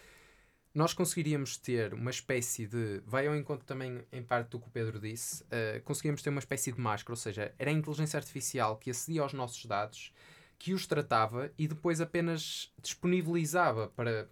nós 0.72 0.94
conseguiríamos 0.94 1.56
ter 1.56 1.92
uma 1.92 2.10
espécie 2.10 2.66
de. 2.66 3.02
Vai 3.04 3.26
ao 3.26 3.34
encontro 3.34 3.66
também, 3.66 4.02
em 4.12 4.22
parte, 4.22 4.50
do 4.50 4.60
que 4.60 4.68
o 4.68 4.70
Pedro 4.70 5.00
disse. 5.00 5.42
Uh, 5.44 5.82
conseguiríamos 5.84 6.22
ter 6.22 6.30
uma 6.30 6.38
espécie 6.38 6.70
de 6.70 6.80
máscara, 6.80 7.12
ou 7.12 7.16
seja, 7.16 7.52
era 7.58 7.70
a 7.70 7.72
inteligência 7.72 8.16
artificial 8.16 8.76
que 8.76 8.90
acedia 8.90 9.22
aos 9.22 9.32
nossos 9.32 9.64
dados, 9.66 10.12
que 10.58 10.72
os 10.72 10.86
tratava 10.86 11.50
e 11.58 11.66
depois 11.66 12.00
apenas 12.00 12.72
disponibilizava 12.80 13.88
para, 13.88 14.28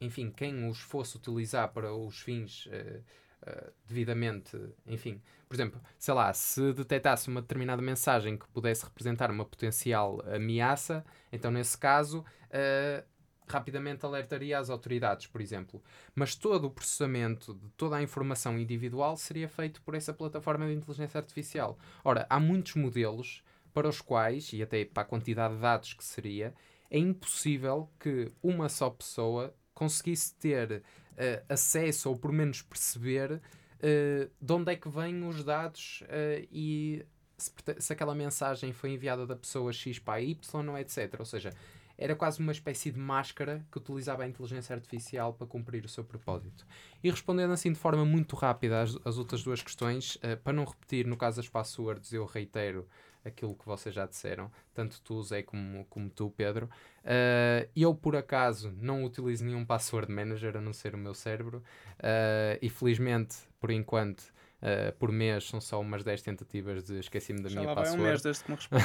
enfim, 0.00 0.30
quem 0.30 0.66
os 0.68 0.78
fosse 0.80 1.16
utilizar 1.18 1.70
para 1.72 1.92
os 1.94 2.18
fins. 2.18 2.66
Uh, 2.66 3.02
Uh, 3.46 3.70
devidamente, 3.86 4.58
enfim, 4.86 5.20
por 5.46 5.54
exemplo, 5.54 5.78
sei 5.98 6.14
lá, 6.14 6.32
se 6.32 6.72
detectasse 6.72 7.28
uma 7.28 7.42
determinada 7.42 7.82
mensagem 7.82 8.38
que 8.38 8.48
pudesse 8.48 8.84
representar 8.84 9.30
uma 9.30 9.44
potencial 9.44 10.22
ameaça, 10.34 11.04
então 11.30 11.50
nesse 11.50 11.76
caso 11.76 12.20
uh, 12.20 13.04
rapidamente 13.46 14.04
alertaria 14.04 14.58
as 14.58 14.70
autoridades, 14.70 15.26
por 15.26 15.40
exemplo. 15.40 15.82
Mas 16.14 16.34
todo 16.34 16.66
o 16.66 16.70
processamento 16.70 17.54
de 17.54 17.68
toda 17.76 17.96
a 17.96 18.02
informação 18.02 18.58
individual 18.58 19.16
seria 19.16 19.48
feito 19.48 19.82
por 19.82 19.94
essa 19.94 20.14
plataforma 20.14 20.66
de 20.66 20.72
inteligência 20.72 21.18
artificial. 21.18 21.78
Ora, 22.02 22.26
há 22.30 22.40
muitos 22.40 22.74
modelos 22.74 23.44
para 23.72 23.88
os 23.88 24.00
quais, 24.00 24.52
e 24.52 24.62
até 24.62 24.84
para 24.84 25.02
a 25.02 25.06
quantidade 25.06 25.54
de 25.54 25.60
dados 25.60 25.92
que 25.92 26.04
seria, 26.04 26.54
é 26.90 26.98
impossível 26.98 27.90
que 27.98 28.32
uma 28.42 28.68
só 28.68 28.88
pessoa 28.88 29.54
conseguisse 29.74 30.34
ter 30.36 30.82
uh, 31.14 31.44
acesso 31.48 32.10
ou, 32.10 32.16
por 32.16 32.32
menos, 32.32 32.62
perceber 32.62 33.32
uh, 33.32 34.30
de 34.40 34.52
onde 34.52 34.72
é 34.72 34.76
que 34.76 34.88
vêm 34.88 35.26
os 35.26 35.42
dados 35.42 36.02
uh, 36.02 36.46
e 36.50 37.04
se, 37.36 37.52
se, 37.78 37.92
aquela 37.92 38.14
mensagem 38.14 38.72
foi 38.72 38.90
enviada 38.90 39.26
da 39.26 39.36
pessoa 39.36 39.72
X 39.72 39.98
para 39.98 40.20
Y, 40.20 40.78
etc. 40.78 41.16
Ou 41.18 41.24
seja, 41.24 41.52
era 41.96 42.14
quase 42.14 42.40
uma 42.40 42.52
espécie 42.52 42.90
de 42.90 42.98
máscara 42.98 43.64
que 43.70 43.78
utilizava 43.78 44.24
a 44.24 44.28
inteligência 44.28 44.74
artificial 44.74 45.32
para 45.32 45.46
cumprir 45.46 45.84
o 45.84 45.88
seu 45.88 46.04
propósito. 46.04 46.66
E 47.02 47.10
respondendo 47.10 47.52
assim 47.52 47.72
de 47.72 47.78
forma 47.78 48.04
muito 48.04 48.34
rápida 48.34 48.82
às, 48.82 48.96
às 49.04 49.16
outras 49.16 49.42
duas 49.42 49.62
questões, 49.62 50.18
para 50.42 50.52
não 50.52 50.64
repetir, 50.64 51.06
no 51.06 51.16
caso 51.16 51.36
das 51.36 51.48
passwords, 51.48 52.12
eu 52.12 52.24
reitero 52.24 52.88
aquilo 53.24 53.54
que 53.54 53.64
vocês 53.66 53.94
já 53.94 54.06
disseram, 54.06 54.50
tanto 54.72 55.00
tu, 55.02 55.22
Zé, 55.22 55.42
como, 55.42 55.84
como 55.86 56.10
tu, 56.10 56.30
Pedro. 56.36 56.68
Uh, 57.04 57.68
eu, 57.74 57.94
por 57.94 58.16
acaso, 58.16 58.72
não 58.80 59.04
utilizo 59.04 59.44
nenhum 59.44 59.64
password 59.64 60.10
manager 60.12 60.56
a 60.56 60.60
não 60.60 60.72
ser 60.72 60.94
o 60.94 60.98
meu 60.98 61.14
cérebro, 61.14 61.62
uh, 61.98 62.58
e 62.60 62.68
felizmente, 62.68 63.36
por 63.60 63.70
enquanto, 63.70 64.34
Uh, 64.64 64.92
por 64.94 65.12
mês 65.12 65.46
são 65.46 65.60
só 65.60 65.78
umas 65.78 66.02
10 66.02 66.22
tentativas 66.22 66.84
de 66.84 66.98
esqueci-me 66.98 67.42
da 67.42 67.50
Já 67.50 67.60
minha 67.60 67.68
lá 67.68 67.74
password. 67.74 68.00
vai 68.00 68.06
um 68.06 68.10
mês 68.10 68.22
desde 68.22 68.44
que 68.44 68.50
me 68.50 68.56
respondi. 68.56 68.84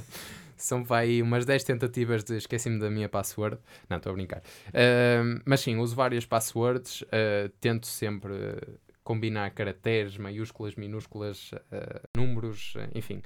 são 0.56 0.82
vai 0.82 1.20
umas 1.20 1.44
10 1.44 1.64
tentativas 1.64 2.24
de 2.24 2.38
esqueci-me 2.38 2.78
da 2.78 2.88
minha 2.88 3.06
password. 3.06 3.58
Não, 3.86 3.98
estou 3.98 4.10
a 4.10 4.14
brincar. 4.14 4.38
Uh, 4.68 5.42
mas 5.44 5.60
sim, 5.60 5.76
uso 5.76 5.94
várias 5.94 6.24
passwords, 6.24 7.02
uh, 7.02 7.50
tento 7.60 7.86
sempre 7.86 8.32
combinar 9.10 9.50
caracteres, 9.50 10.16
maiúsculas, 10.16 10.76
minúsculas, 10.76 11.50
números, 12.16 12.74
enfim, 12.94 13.20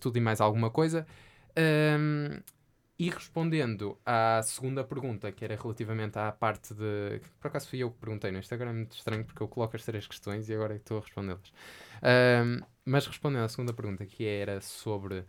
tudo 0.00 0.16
e 0.16 0.20
mais 0.22 0.40
alguma 0.40 0.70
coisa. 0.70 1.06
E 2.96 3.10
respondendo 3.10 3.98
à 4.06 4.40
segunda 4.42 4.82
pergunta, 4.82 5.30
que 5.30 5.44
era 5.44 5.56
relativamente 5.56 6.16
à 6.16 6.32
parte 6.32 6.72
de. 6.72 7.20
Por 7.38 7.48
acaso 7.48 7.68
fui 7.68 7.80
eu 7.80 7.90
que 7.90 7.98
perguntei 7.98 8.30
no 8.30 8.38
Instagram, 8.38 8.70
é 8.70 8.72
muito 8.72 8.96
estranho 8.96 9.24
porque 9.24 9.42
eu 9.42 9.48
coloco 9.48 9.76
as 9.76 9.84
três 9.84 10.06
questões 10.06 10.48
e 10.48 10.54
agora 10.54 10.72
é 10.72 10.76
estou 10.76 10.96
a 10.96 11.00
respondê-las. 11.00 11.52
Um, 12.02 12.64
mas 12.84 13.06
respondendo 13.06 13.42
à 13.42 13.48
segunda 13.48 13.74
pergunta, 13.74 14.06
que 14.06 14.24
era 14.24 14.60
sobre 14.60 15.18
uh, 15.18 15.26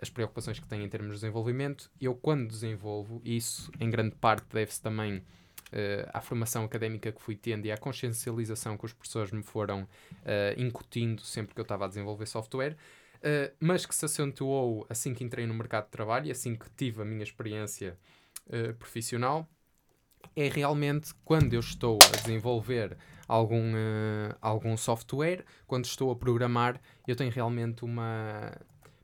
as 0.00 0.10
preocupações 0.10 0.60
que 0.60 0.68
tenho 0.68 0.84
em 0.84 0.88
termos 0.88 1.12
de 1.12 1.16
desenvolvimento, 1.16 1.90
eu 2.00 2.14
quando 2.14 2.46
desenvolvo, 2.46 3.20
isso 3.24 3.72
em 3.80 3.90
grande 3.90 4.14
parte 4.14 4.46
deve-se 4.52 4.80
também 4.80 5.24
uh, 5.72 6.10
à 6.12 6.20
formação 6.20 6.64
académica 6.64 7.12
que 7.12 7.20
fui 7.20 7.36
tendo 7.36 7.66
e 7.66 7.72
à 7.72 7.76
consciencialização 7.76 8.76
que 8.76 8.84
os 8.84 8.92
professores 8.92 9.32
me 9.32 9.42
foram 9.42 9.82
uh, 9.82 9.88
incutindo 10.60 11.22
sempre 11.22 11.54
que 11.54 11.60
eu 11.60 11.64
estava 11.64 11.84
a 11.84 11.88
desenvolver 11.88 12.26
software. 12.26 12.76
Uh, 13.16 13.52
mas 13.60 13.84
que 13.84 13.94
se 13.94 14.04
acentuou 14.04 14.86
assim 14.88 15.12
que 15.12 15.22
entrei 15.22 15.46
no 15.46 15.54
mercado 15.54 15.84
de 15.84 15.90
trabalho 15.90 16.26
e 16.26 16.30
assim 16.30 16.54
que 16.56 16.70
tive 16.70 17.02
a 17.02 17.04
minha 17.04 17.22
experiência 17.22 17.96
profissional, 18.80 19.48
é 20.34 20.48
realmente 20.48 21.14
quando 21.24 21.54
eu 21.54 21.60
estou 21.60 21.98
a 22.02 22.16
desenvolver 22.16 22.96
algum, 23.28 23.74
algum 24.40 24.76
software, 24.76 25.44
quando 25.68 25.84
estou 25.84 26.10
a 26.10 26.16
programar, 26.16 26.80
eu 27.06 27.14
tenho 27.14 27.30
realmente 27.30 27.84
uma. 27.84 28.50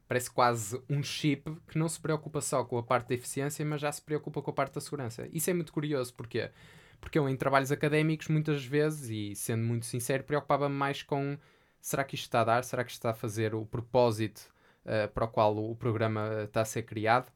Parece 0.09 0.31
quase 0.31 0.81
um 0.89 1.03
chip 1.03 1.57
que 1.67 1.79
não 1.79 1.89
se 1.89 2.01
preocupa 2.01 2.41
só 2.41 2.65
com 2.65 2.79
a 2.79 2.83
parte 2.83 3.09
da 3.09 3.15
eficiência, 3.15 3.65
mas 3.65 3.81
já 3.81 3.91
se 3.91 4.01
preocupa 4.03 4.41
com 4.41 4.51
a 4.51 4.55
parte 4.55 4.75
da 4.75 4.81
segurança. 4.81 5.29
Isso 5.33 5.51
é 5.51 5.53
muito 5.53 5.73
curioso, 5.73 6.15
porque 6.15 6.51
Porque 7.01 7.19
eu, 7.19 7.29
em 7.29 7.37
trabalhos 7.37 7.71
académicos, 7.73 8.29
muitas 8.29 8.65
vezes, 8.65 9.11
e 9.11 9.35
sendo 9.35 9.65
muito 9.65 9.87
sincero, 9.87 10.25
preocupava-me 10.25 10.75
mais 10.75 11.03
com 11.03 11.37
será 11.81 12.05
que 12.05 12.15
isto 12.15 12.25
está 12.25 12.41
a 12.41 12.45
dar? 12.45 12.65
Será 12.65 12.83
que 12.85 12.91
isto 12.91 12.99
está 12.99 13.11
a 13.11 13.15
fazer 13.15 13.55
o 13.55 13.65
propósito 13.65 14.41
uh, 14.85 15.09
para 15.13 15.25
o 15.25 15.29
qual 15.29 15.57
o, 15.57 15.77
programa 15.77 16.43
está 16.45 16.63
a 16.63 16.65
ser 16.65 16.83
criado? 16.83 17.31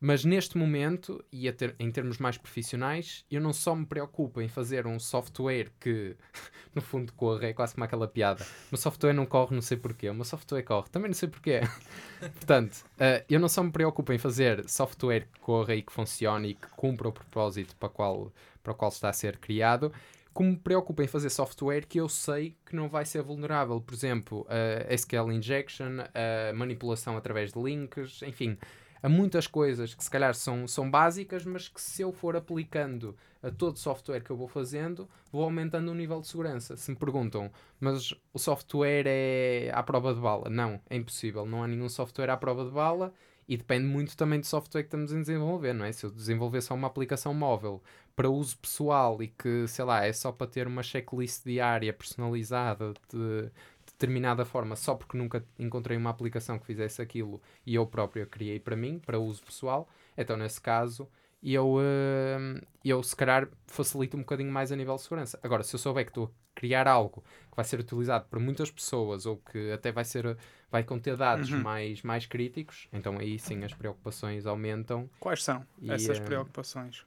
Mas 0.00 0.24
neste 0.24 0.58
momento, 0.58 1.24
e 1.32 1.50
ter, 1.52 1.74
em 1.78 1.90
termos 1.90 2.18
mais 2.18 2.36
profissionais, 2.36 3.24
eu 3.30 3.40
não 3.40 3.52
só 3.52 3.74
me 3.74 3.86
preocupo 3.86 4.40
em 4.40 4.48
fazer 4.48 4.86
um 4.86 4.98
software 4.98 5.70
que, 5.80 6.16
no 6.74 6.82
fundo, 6.82 7.12
corre, 7.14 7.48
é 7.48 7.52
quase 7.52 7.74
como 7.74 7.84
aquela 7.84 8.06
piada. 8.06 8.44
Meu 8.70 8.78
software 8.78 9.14
não 9.14 9.24
corre, 9.24 9.54
não 9.54 9.62
sei 9.62 9.76
porquê. 9.76 10.12
Meu 10.12 10.24
software 10.24 10.62
corre, 10.62 10.88
também 10.90 11.08
não 11.08 11.14
sei 11.14 11.28
porquê. 11.28 11.60
Portanto, 12.34 12.84
uh, 12.96 13.24
eu 13.28 13.40
não 13.40 13.48
só 13.48 13.62
me 13.62 13.72
preocupo 13.72 14.12
em 14.12 14.18
fazer 14.18 14.68
software 14.68 15.28
que 15.32 15.40
corra 15.40 15.74
e 15.74 15.82
que 15.82 15.92
funcione 15.92 16.50
e 16.50 16.54
que 16.54 16.68
cumpra 16.76 17.08
o 17.08 17.12
propósito 17.12 17.74
para, 17.76 17.88
qual, 17.88 18.32
para 18.62 18.72
o 18.72 18.76
qual 18.76 18.90
está 18.90 19.08
a 19.08 19.12
ser 19.14 19.38
criado, 19.38 19.90
como 20.36 20.50
me 20.50 20.56
preocupa 20.56 21.02
em 21.02 21.06
fazer 21.06 21.30
software 21.30 21.86
que 21.86 21.98
eu 21.98 22.10
sei 22.10 22.54
que 22.66 22.76
não 22.76 22.90
vai 22.90 23.06
ser 23.06 23.22
vulnerável. 23.22 23.80
Por 23.80 23.94
exemplo, 23.94 24.46
a 24.50 24.92
SQL 24.94 25.32
injection, 25.32 26.00
a 26.12 26.52
manipulação 26.52 27.16
através 27.16 27.54
de 27.54 27.58
links, 27.58 28.20
enfim, 28.22 28.58
há 29.02 29.08
muitas 29.08 29.46
coisas 29.46 29.94
que 29.94 30.02
se 30.02 30.10
calhar 30.10 30.34
são, 30.34 30.66
são 30.66 30.90
básicas, 30.90 31.44
mas 31.44 31.68
que 31.68 31.80
se 31.80 32.02
eu 32.02 32.12
for 32.12 32.36
aplicando 32.36 33.16
a 33.42 33.50
todo 33.50 33.78
software 33.78 34.20
que 34.20 34.30
eu 34.30 34.36
vou 34.36 34.48
fazendo, 34.48 35.08
vou 35.30 35.44
aumentando 35.44 35.90
o 35.90 35.94
nível 35.94 36.20
de 36.20 36.26
segurança. 36.26 36.76
Se 36.76 36.90
me 36.90 36.96
perguntam, 36.96 37.50
mas 37.78 38.12
o 38.32 38.38
software 38.38 39.04
é 39.06 39.70
à 39.72 39.82
prova 39.82 40.14
de 40.14 40.20
bala? 40.20 40.48
Não, 40.50 40.80
é 40.90 40.96
impossível. 40.96 41.46
Não 41.46 41.62
há 41.62 41.68
nenhum 41.68 41.88
software 41.88 42.30
à 42.30 42.36
prova 42.36 42.64
de 42.64 42.70
bala 42.70 43.12
e 43.48 43.56
depende 43.56 43.86
muito 43.86 44.16
também 44.16 44.40
do 44.40 44.46
software 44.46 44.82
que 44.82 44.88
estamos 44.88 45.12
a 45.12 45.18
desenvolver, 45.18 45.72
não 45.72 45.84
é? 45.84 45.92
Se 45.92 46.04
eu 46.04 46.10
desenvolver 46.10 46.60
só 46.60 46.74
uma 46.74 46.88
aplicação 46.88 47.32
móvel 47.32 47.82
para 48.16 48.28
uso 48.28 48.58
pessoal 48.58 49.22
e 49.22 49.28
que, 49.28 49.68
sei 49.68 49.84
lá, 49.84 50.04
é 50.04 50.12
só 50.12 50.32
para 50.32 50.46
ter 50.46 50.66
uma 50.66 50.82
checklist 50.82 51.44
diária 51.44 51.92
personalizada 51.92 52.94
de 53.12 53.50
determinada 53.98 54.44
forma, 54.44 54.76
só 54.76 54.94
porque 54.94 55.16
nunca 55.16 55.44
encontrei 55.58 55.96
uma 55.96 56.10
aplicação 56.10 56.58
que 56.58 56.66
fizesse 56.66 57.00
aquilo 57.00 57.40
e 57.64 57.74
eu 57.74 57.86
próprio 57.86 58.22
a 58.22 58.26
criei 58.26 58.60
para 58.60 58.76
mim, 58.76 59.00
para 59.04 59.18
uso 59.18 59.42
pessoal, 59.42 59.88
então 60.16 60.36
nesse 60.36 60.60
caso 60.60 61.08
eu, 61.42 61.76
uh, 61.76 62.66
eu 62.84 63.02
se 63.02 63.14
calhar 63.14 63.48
facilito 63.66 64.16
um 64.16 64.20
bocadinho 64.20 64.50
mais 64.50 64.72
a 64.72 64.76
nível 64.76 64.96
de 64.96 65.02
segurança. 65.02 65.38
Agora, 65.42 65.62
se 65.62 65.74
eu 65.74 65.78
souber 65.78 66.04
que 66.04 66.10
estou 66.10 66.24
a 66.24 66.58
criar 66.58 66.88
algo 66.88 67.22
que 67.50 67.56
vai 67.56 67.64
ser 67.64 67.78
utilizado 67.78 68.26
por 68.28 68.40
muitas 68.40 68.70
pessoas 68.70 69.26
ou 69.26 69.36
que 69.38 69.70
até 69.70 69.92
vai 69.92 70.04
ser 70.04 70.36
vai 70.70 70.82
conter 70.82 71.16
dados 71.16 71.50
uhum. 71.50 71.62
mais, 71.62 72.02
mais 72.02 72.26
críticos, 72.26 72.88
então 72.92 73.18
aí 73.18 73.38
sim 73.38 73.62
as 73.62 73.72
preocupações 73.72 74.46
aumentam. 74.46 75.08
Quais 75.20 75.42
são 75.42 75.64
e, 75.80 75.90
essas 75.90 76.18
uh, 76.18 76.22
preocupações? 76.22 77.06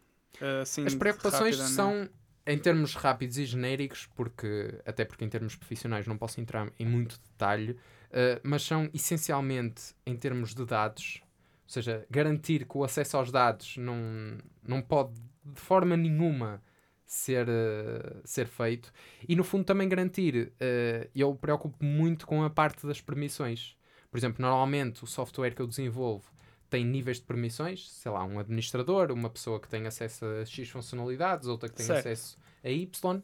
Assim, 0.62 0.86
as 0.86 0.96
preocupações 0.96 1.58
são 1.58 2.08
em 2.50 2.58
termos 2.58 2.96
rápidos 2.96 3.38
e 3.38 3.46
genéricos, 3.46 4.10
porque 4.16 4.82
até 4.84 5.06
porque 5.06 5.24
em 5.24 5.30
termos 5.30 5.56
profissionais 5.56 6.08
não 6.08 6.18
posso 6.18 6.42
entrar 6.42 6.72
em 6.80 6.86
muito 6.86 7.20
detalhe, 7.20 7.74
uh, 7.74 8.42
mas 8.42 8.64
são 8.64 8.90
essencialmente 8.92 9.94
em 10.04 10.16
termos 10.16 10.56
de 10.56 10.66
dados, 10.66 11.22
ou 11.22 11.70
seja, 11.70 12.08
garantir 12.10 12.66
que 12.66 12.76
o 12.76 12.84
acesso 12.84 13.18
aos 13.18 13.32
dados 13.32 13.78
não, 13.78 14.40
não 14.68 14.82
pode 14.82 15.14
de 15.46 15.62
forma 15.62 15.96
nenhuma 15.96 16.60
ser, 17.06 17.48
uh, 17.48 18.22
ser 18.26 18.48
feito. 18.48 18.92
E 19.28 19.36
no 19.36 19.44
fundo 19.44 19.64
também 19.64 19.88
garantir, 19.88 20.52
uh, 20.56 21.10
eu 21.16 21.36
preocupo 21.36 21.86
muito 21.86 22.26
com 22.26 22.44
a 22.44 22.50
parte 22.50 22.88
das 22.88 23.00
permissões. 23.00 23.78
Por 24.10 24.18
exemplo, 24.18 24.42
normalmente 24.42 25.04
o 25.04 25.08
software 25.08 25.54
que 25.54 25.62
eu 25.62 25.68
desenvolvo 25.68 26.32
tem 26.70 26.86
níveis 26.86 27.18
de 27.18 27.24
permissões, 27.24 27.90
sei 27.90 28.12
lá, 28.12 28.24
um 28.24 28.40
administrador, 28.40 29.12
uma 29.12 29.30
pessoa 29.30 29.60
que 29.60 29.68
tem 29.68 29.88
acesso 29.88 30.26
a 30.26 30.46
X 30.46 30.70
funcionalidades, 30.70 31.48
outra 31.48 31.70
que 31.70 31.76
tem 31.76 31.86
certo. 31.86 32.00
acesso 32.00 32.38
a 32.64 32.70
Y, 32.70 33.22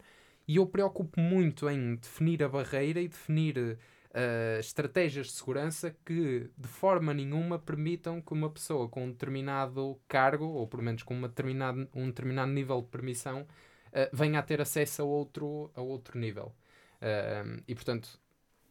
e 0.47 0.57
eu 0.57 0.65
preocupo 0.65 1.19
muito 1.19 1.69
em 1.69 1.95
definir 1.95 2.43
a 2.43 2.49
barreira 2.49 2.99
e 2.99 3.07
definir 3.07 3.57
uh, 3.57 4.59
estratégias 4.59 5.27
de 5.27 5.33
segurança 5.33 5.95
que 6.05 6.49
de 6.57 6.67
forma 6.67 7.13
nenhuma 7.13 7.59
permitam 7.59 8.21
que 8.21 8.33
uma 8.33 8.49
pessoa 8.49 8.87
com 8.87 9.05
um 9.05 9.11
determinado 9.11 9.99
cargo, 10.07 10.45
ou 10.45 10.67
pelo 10.67 10.83
menos 10.83 11.03
com 11.03 11.13
uma 11.13 11.27
determinado, 11.27 11.87
um 11.93 12.07
determinado 12.07 12.51
nível 12.51 12.81
de 12.81 12.87
permissão, 12.87 13.41
uh, 13.41 14.09
venha 14.13 14.39
a 14.39 14.43
ter 14.43 14.61
acesso 14.61 15.01
a 15.01 15.05
outro, 15.05 15.71
a 15.75 15.81
outro 15.81 16.17
nível. 16.19 16.55
Uh, 17.01 17.61
e 17.67 17.75
portanto, 17.75 18.19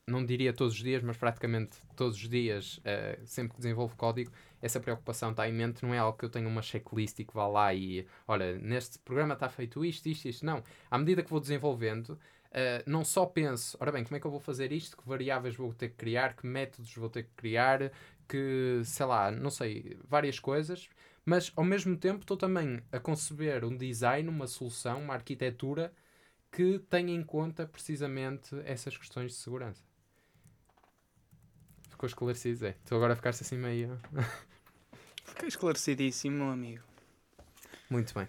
não 0.07 0.24
diria 0.24 0.52
todos 0.52 0.74
os 0.74 0.82
dias, 0.82 1.02
mas 1.02 1.16
praticamente 1.16 1.78
todos 1.96 2.16
os 2.16 2.28
dias, 2.28 2.78
uh, 2.78 3.26
sempre 3.26 3.55
que 3.55 3.62
desenvolvo 3.62 3.96
código, 3.96 4.30
essa 4.61 4.78
preocupação 4.78 5.30
está 5.30 5.48
em 5.48 5.52
mente. 5.52 5.82
Não 5.82 5.94
é 5.94 5.98
algo 5.98 6.18
que 6.18 6.24
eu 6.24 6.30
tenha 6.30 6.46
uma 6.46 6.62
checklist 6.62 7.18
e 7.20 7.24
que 7.24 7.34
vá 7.34 7.46
lá 7.46 7.72
e, 7.74 8.07
olha, 8.28 8.59
neste 8.59 8.98
programa 8.98 9.34
está 9.34 9.48
feito 9.48 9.84
isto, 9.84 10.07
isto, 10.09 10.28
isto. 10.28 10.46
Não. 10.46 10.62
À 10.90 10.98
medida 10.98 11.22
que 11.22 11.30
vou 11.30 11.40
desenvolvendo, 11.40 12.11
uh, 12.11 12.82
não 12.86 13.05
só 13.05 13.24
penso, 13.24 13.76
ora 13.80 13.90
bem, 13.90 14.05
como 14.05 14.16
é 14.16 14.20
que 14.20 14.26
eu 14.26 14.30
vou 14.30 14.40
fazer 14.40 14.72
isto? 14.72 14.96
Que 14.96 15.09
variáveis 15.09 15.57
vou 15.57 15.72
ter 15.72 15.88
que 15.88 15.96
criar? 15.96 16.36
Que 16.36 16.46
métodos 16.46 16.94
vou 16.94 17.09
ter 17.09 17.24
que 17.24 17.32
criar? 17.36 17.90
Que, 18.28 18.82
sei 18.84 19.07
lá, 19.07 19.30
não 19.30 19.50
sei, 19.50 19.98
várias 20.07 20.38
coisas. 20.38 20.88
Mas, 21.24 21.50
ao 21.57 21.64
mesmo 21.64 21.96
tempo, 21.96 22.20
estou 22.20 22.36
também 22.36 22.82
a 22.92 23.00
conceber 23.00 23.64
um 23.64 23.74
design, 23.74 24.28
uma 24.28 24.46
solução, 24.46 25.00
uma 25.02 25.14
arquitetura 25.14 25.92
que 26.52 26.78
tenha 26.90 27.14
em 27.14 27.22
conta 27.22 27.66
precisamente 27.66 28.55
essas 28.64 28.96
questões 28.96 29.32
de 29.32 29.38
segurança. 29.38 29.82
Ficou 32.05 32.07
esclarecido, 32.07 32.66
é. 32.66 32.74
Tu 32.84 32.94
agora 32.94 33.16
ficaste 33.16 33.42
assim 33.42 33.57
meio. 33.57 33.98
Fiquei 35.24 35.48
esclarecidíssimo, 35.48 36.36
meu 36.36 36.50
amigo. 36.50 36.82
Muito 37.88 38.12
bem. 38.12 38.28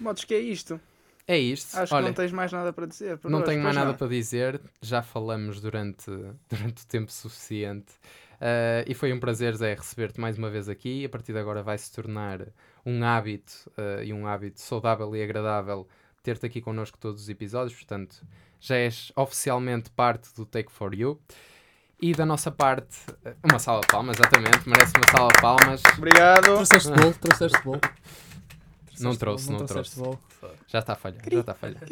Modos 0.00 0.24
que 0.24 0.34
é 0.34 0.38
isto. 0.38 0.80
É 1.26 1.38
isto. 1.38 1.76
Acho 1.76 1.94
Olha, 1.94 2.04
que 2.04 2.08
não 2.10 2.14
tens 2.14 2.32
mais 2.32 2.50
nada 2.50 2.72
para 2.72 2.86
dizer. 2.86 3.18
Não 3.24 3.40
hoje, 3.40 3.48
tenho 3.48 3.62
mais 3.62 3.76
nada 3.76 3.92
para 3.94 4.08
dizer. 4.08 4.60
Já 4.80 5.02
falamos 5.02 5.60
durante, 5.60 6.10
durante 6.48 6.82
o 6.82 6.86
tempo 6.86 7.12
suficiente. 7.12 7.92
Uh, 8.34 8.84
e 8.86 8.94
foi 8.94 9.12
um 9.12 9.20
prazer, 9.20 9.54
Zé, 9.54 9.74
receber-te 9.74 10.18
mais 10.18 10.38
uma 10.38 10.48
vez 10.48 10.68
aqui. 10.68 11.04
A 11.04 11.08
partir 11.08 11.32
de 11.32 11.38
agora 11.38 11.62
vai 11.62 11.76
se 11.76 11.92
tornar 11.92 12.40
um 12.86 13.04
hábito 13.04 13.70
uh, 13.76 14.02
e 14.02 14.12
um 14.14 14.26
hábito 14.26 14.60
saudável 14.60 15.14
e 15.14 15.22
agradável 15.22 15.86
ter-te 16.22 16.46
aqui 16.46 16.60
connosco 16.60 16.96
todos 16.98 17.22
os 17.22 17.28
episódios. 17.28 17.74
Portanto, 17.74 18.26
já 18.58 18.76
és 18.76 19.12
oficialmente 19.14 19.90
parte 19.90 20.34
do 20.34 20.46
Take 20.46 20.72
for 20.72 20.94
You. 20.94 21.20
E 22.04 22.12
da 22.12 22.26
nossa 22.26 22.50
parte, 22.50 22.98
uma 23.42 23.58
sala 23.58 23.80
de 23.80 23.86
palmas, 23.86 24.18
exatamente, 24.18 24.68
merece 24.68 24.92
uma 24.94 25.10
sala 25.10 25.32
de 25.32 25.40
palmas. 25.40 25.82
Obrigado. 25.96 26.42
Trouxeste 26.42 26.92
bolo, 26.92 27.14
trouxeste 27.14 27.62
bolo. 27.64 27.80
Não 29.00 29.16
trouxe, 29.16 29.50
não, 29.50 29.60
não 29.60 29.66
trouxe. 29.66 29.98
Bolo. 29.98 30.20
Já 30.68 30.80
está 30.80 30.92
a 30.92 30.96
falhar, 30.96 31.22
já 31.26 31.40
está 31.40 31.52
a 31.52 31.54
falhar. 31.54 31.82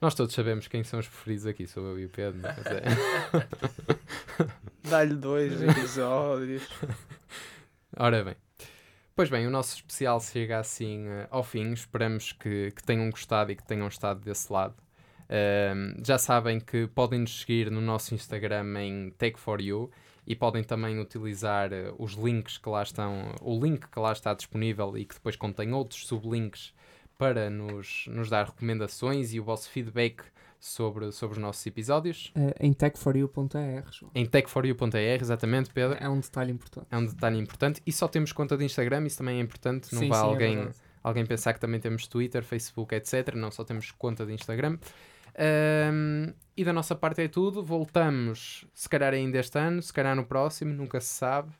Nós 0.00 0.14
todos 0.14 0.34
sabemos 0.34 0.68
quem 0.68 0.82
são 0.82 1.00
os 1.00 1.06
preferidos 1.06 1.44
aqui, 1.44 1.66
sou 1.66 1.84
eu 1.88 1.98
e 1.98 2.06
o 2.06 2.08
Pedro. 2.08 2.40
Dá-lhe 4.88 5.14
dois 5.14 5.60
episódios. 5.60 6.66
Ora 7.98 8.24
bem. 8.24 8.36
Pois 9.14 9.28
bem, 9.28 9.46
o 9.46 9.50
nosso 9.50 9.76
especial 9.76 10.18
chega 10.22 10.58
assim 10.58 11.06
uh, 11.06 11.26
ao 11.30 11.44
fim. 11.44 11.74
Esperamos 11.74 12.32
que, 12.32 12.70
que 12.70 12.82
tenham 12.82 13.10
gostado 13.10 13.52
e 13.52 13.56
que 13.56 13.64
tenham 13.64 13.86
estado 13.86 14.20
desse 14.20 14.50
lado 14.50 14.74
já 16.04 16.18
sabem 16.18 16.58
que 16.58 16.86
podem 16.88 17.20
nos 17.20 17.40
seguir 17.40 17.70
no 17.70 17.80
nosso 17.80 18.14
Instagram 18.14 18.80
em 18.80 19.12
Take4You 19.12 19.90
e 20.26 20.36
podem 20.36 20.62
também 20.62 20.98
utilizar 20.98 21.72
uh, 21.72 21.94
os 21.98 22.12
links 22.12 22.58
que 22.58 22.68
lá 22.68 22.82
estão, 22.82 23.34
o 23.40 23.58
link 23.58 23.88
que 23.88 23.98
lá 23.98 24.12
está 24.12 24.34
disponível 24.34 24.96
e 24.96 25.04
que 25.04 25.14
depois 25.14 25.34
contém 25.34 25.72
outros 25.72 26.06
sublinks 26.06 26.72
para 27.18 27.50
nos, 27.50 28.06
nos 28.08 28.30
dar 28.30 28.46
recomendações 28.46 29.34
e 29.34 29.40
o 29.40 29.44
vosso 29.44 29.68
feedback 29.68 30.22
sobre, 30.58 31.10
sobre 31.10 31.36
os 31.36 31.42
nossos 31.42 31.66
episódios. 31.66 32.32
Uh, 32.36 32.54
em 32.60 32.72
tech4you.er. 32.72 33.84
Em 34.14 34.26
tech4you.er, 34.26 35.20
exatamente, 35.20 35.70
Pedro. 35.70 35.96
É 36.00 36.08
um 36.08 36.20
detalhe 36.20 36.52
importante. 36.52 36.86
É 36.90 36.96
um 36.96 37.06
detalhe 37.06 37.38
importante. 37.38 37.82
E 37.86 37.92
só 37.92 38.06
temos 38.06 38.32
conta 38.32 38.56
de 38.56 38.64
Instagram, 38.64 39.06
isso 39.06 39.18
também 39.18 39.38
é 39.38 39.40
importante. 39.40 39.92
Não 39.92 40.00
sim, 40.00 40.08
vai 40.08 40.18
sim, 40.18 40.24
é 40.24 40.28
alguém, 40.28 40.58
é 40.58 40.70
alguém 41.02 41.26
pensar 41.26 41.54
que 41.54 41.60
também 41.60 41.80
temos 41.80 42.06
Twitter, 42.06 42.44
Facebook, 42.44 42.94
etc. 42.94 43.34
Não, 43.34 43.50
só 43.50 43.64
temos 43.64 43.90
conta 43.90 44.24
de 44.24 44.32
Instagram. 44.32 44.78
Um, 45.40 46.34
e 46.56 46.64
da 46.64 46.72
nossa 46.72 46.94
parte 46.94 47.22
é 47.22 47.28
tudo. 47.28 47.62
Voltamos, 47.62 48.66
se 48.74 48.88
calhar 48.88 49.14
ainda 49.14 49.38
este 49.38 49.58
ano, 49.58 49.82
se 49.82 49.92
calhar 49.92 50.14
no 50.14 50.26
próximo, 50.26 50.72
nunca 50.72 51.00
se 51.00 51.08
sabe. 51.08 51.50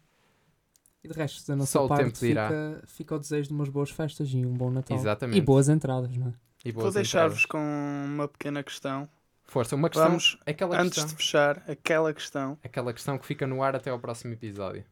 E 1.02 1.08
de 1.08 1.14
resto, 1.14 1.46
da 1.48 1.56
nossa 1.56 1.72
Só 1.72 1.88
parte, 1.88 2.02
o 2.02 2.04
tempo 2.04 2.18
fica, 2.18 2.82
fica 2.86 3.14
o 3.14 3.18
desejo 3.18 3.48
de 3.48 3.54
umas 3.54 3.70
boas 3.70 3.90
festas 3.90 4.28
e 4.28 4.44
um 4.44 4.52
bom 4.52 4.70
Natal. 4.70 4.96
Exatamente. 4.96 5.38
E 5.38 5.40
boas 5.40 5.68
entradas, 5.70 6.14
não 6.14 6.28
é? 6.28 6.32
E 6.62 6.72
Vou 6.72 6.92
deixar-vos 6.92 7.46
com 7.46 7.58
uma 7.58 8.28
pequena 8.28 8.62
questão. 8.62 9.08
Força, 9.44 9.74
uma 9.74 9.88
questão. 9.88 10.08
Vamos, 10.08 10.38
aquela 10.44 10.76
antes 10.76 11.02
questão, 11.02 11.06
de 11.06 11.14
fechar, 11.16 11.64
aquela 11.66 12.12
questão. 12.12 12.58
Aquela 12.62 12.92
questão 12.92 13.18
que 13.18 13.24
fica 13.24 13.46
no 13.46 13.62
ar 13.62 13.74
até 13.74 13.88
ao 13.88 13.98
próximo 13.98 14.34
episódio. 14.34 14.84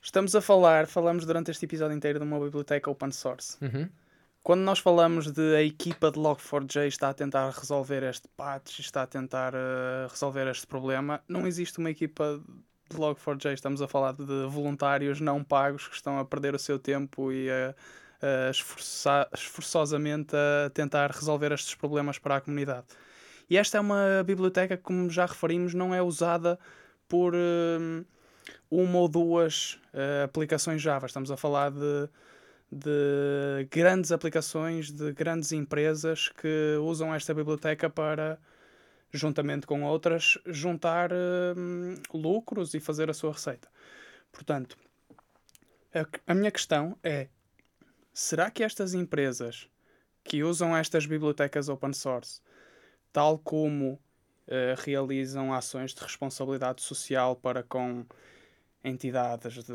Estamos 0.00 0.34
a 0.34 0.40
falar, 0.40 0.86
falamos 0.86 1.26
durante 1.26 1.50
este 1.50 1.66
episódio 1.66 1.94
inteiro 1.94 2.18
de 2.18 2.24
uma 2.24 2.40
biblioteca 2.40 2.90
open 2.90 3.12
source. 3.12 3.58
Uhum. 3.62 3.88
Quando 4.42 4.62
nós 4.62 4.78
falamos 4.78 5.30
de 5.30 5.54
a 5.54 5.62
equipa 5.62 6.10
de 6.10 6.18
Log4j 6.18 6.86
está 6.86 7.10
a 7.10 7.14
tentar 7.14 7.50
resolver 7.50 8.02
este 8.02 8.26
patch, 8.28 8.78
está 8.78 9.02
a 9.02 9.06
tentar 9.06 9.54
uh, 9.54 10.08
resolver 10.08 10.46
este 10.48 10.66
problema, 10.66 11.22
não 11.28 11.46
existe 11.46 11.78
uma 11.78 11.90
equipa 11.90 12.40
de 12.88 12.96
Log4j. 12.96 13.52
Estamos 13.52 13.82
a 13.82 13.86
falar 13.86 14.14
de 14.14 14.46
voluntários 14.48 15.20
não 15.20 15.44
pagos 15.44 15.86
que 15.86 15.94
estão 15.94 16.18
a 16.18 16.24
perder 16.24 16.54
o 16.54 16.58
seu 16.58 16.78
tempo 16.78 17.30
e 17.30 17.50
a, 17.50 17.74
a 18.48 18.50
esforçar, 18.50 19.28
esforçosamente 19.34 20.34
a 20.34 20.70
tentar 20.70 21.10
resolver 21.10 21.52
estes 21.52 21.74
problemas 21.74 22.18
para 22.18 22.36
a 22.36 22.40
comunidade. 22.40 22.86
E 23.48 23.58
esta 23.58 23.76
é 23.76 23.80
uma 23.80 24.24
biblioteca 24.24 24.74
que, 24.74 24.82
como 24.82 25.10
já 25.10 25.26
referimos, 25.26 25.74
não 25.74 25.94
é 25.94 26.00
usada 26.00 26.58
por 27.06 27.34
uh, 27.34 28.06
uma 28.70 28.98
ou 28.98 29.08
duas 29.08 29.78
uh, 29.92 30.24
aplicações 30.24 30.80
Java. 30.80 31.06
Estamos 31.06 31.30
a 31.30 31.36
falar 31.36 31.70
de 31.70 32.08
de 32.70 33.66
grandes 33.70 34.12
aplicações, 34.12 34.90
de 34.90 35.12
grandes 35.12 35.50
empresas 35.52 36.28
que 36.28 36.76
usam 36.80 37.12
esta 37.14 37.34
biblioteca 37.34 37.90
para, 37.90 38.38
juntamente 39.12 39.66
com 39.66 39.82
outras, 39.82 40.38
juntar 40.46 41.10
hum, 41.12 41.94
lucros 42.14 42.72
e 42.74 42.80
fazer 42.80 43.10
a 43.10 43.14
sua 43.14 43.32
receita. 43.32 43.68
Portanto, 44.30 44.78
a, 45.92 46.32
a 46.32 46.34
minha 46.34 46.50
questão 46.50 46.96
é: 47.02 47.28
será 48.12 48.50
que 48.50 48.62
estas 48.62 48.94
empresas 48.94 49.68
que 50.22 50.44
usam 50.44 50.76
estas 50.76 51.06
bibliotecas 51.06 51.68
open 51.68 51.92
source, 51.92 52.40
tal 53.12 53.38
como 53.38 53.94
uh, 53.94 54.00
realizam 54.78 55.52
ações 55.52 55.92
de 55.92 56.00
responsabilidade 56.02 56.82
social 56.82 57.34
para 57.34 57.64
com 57.64 58.06
entidades 58.84 59.64
de 59.64 59.72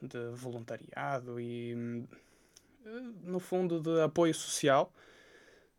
de 0.00 0.30
voluntariado 0.34 1.40
e, 1.40 2.06
no 3.22 3.38
fundo, 3.38 3.80
de 3.80 4.00
apoio 4.00 4.34
social, 4.34 4.92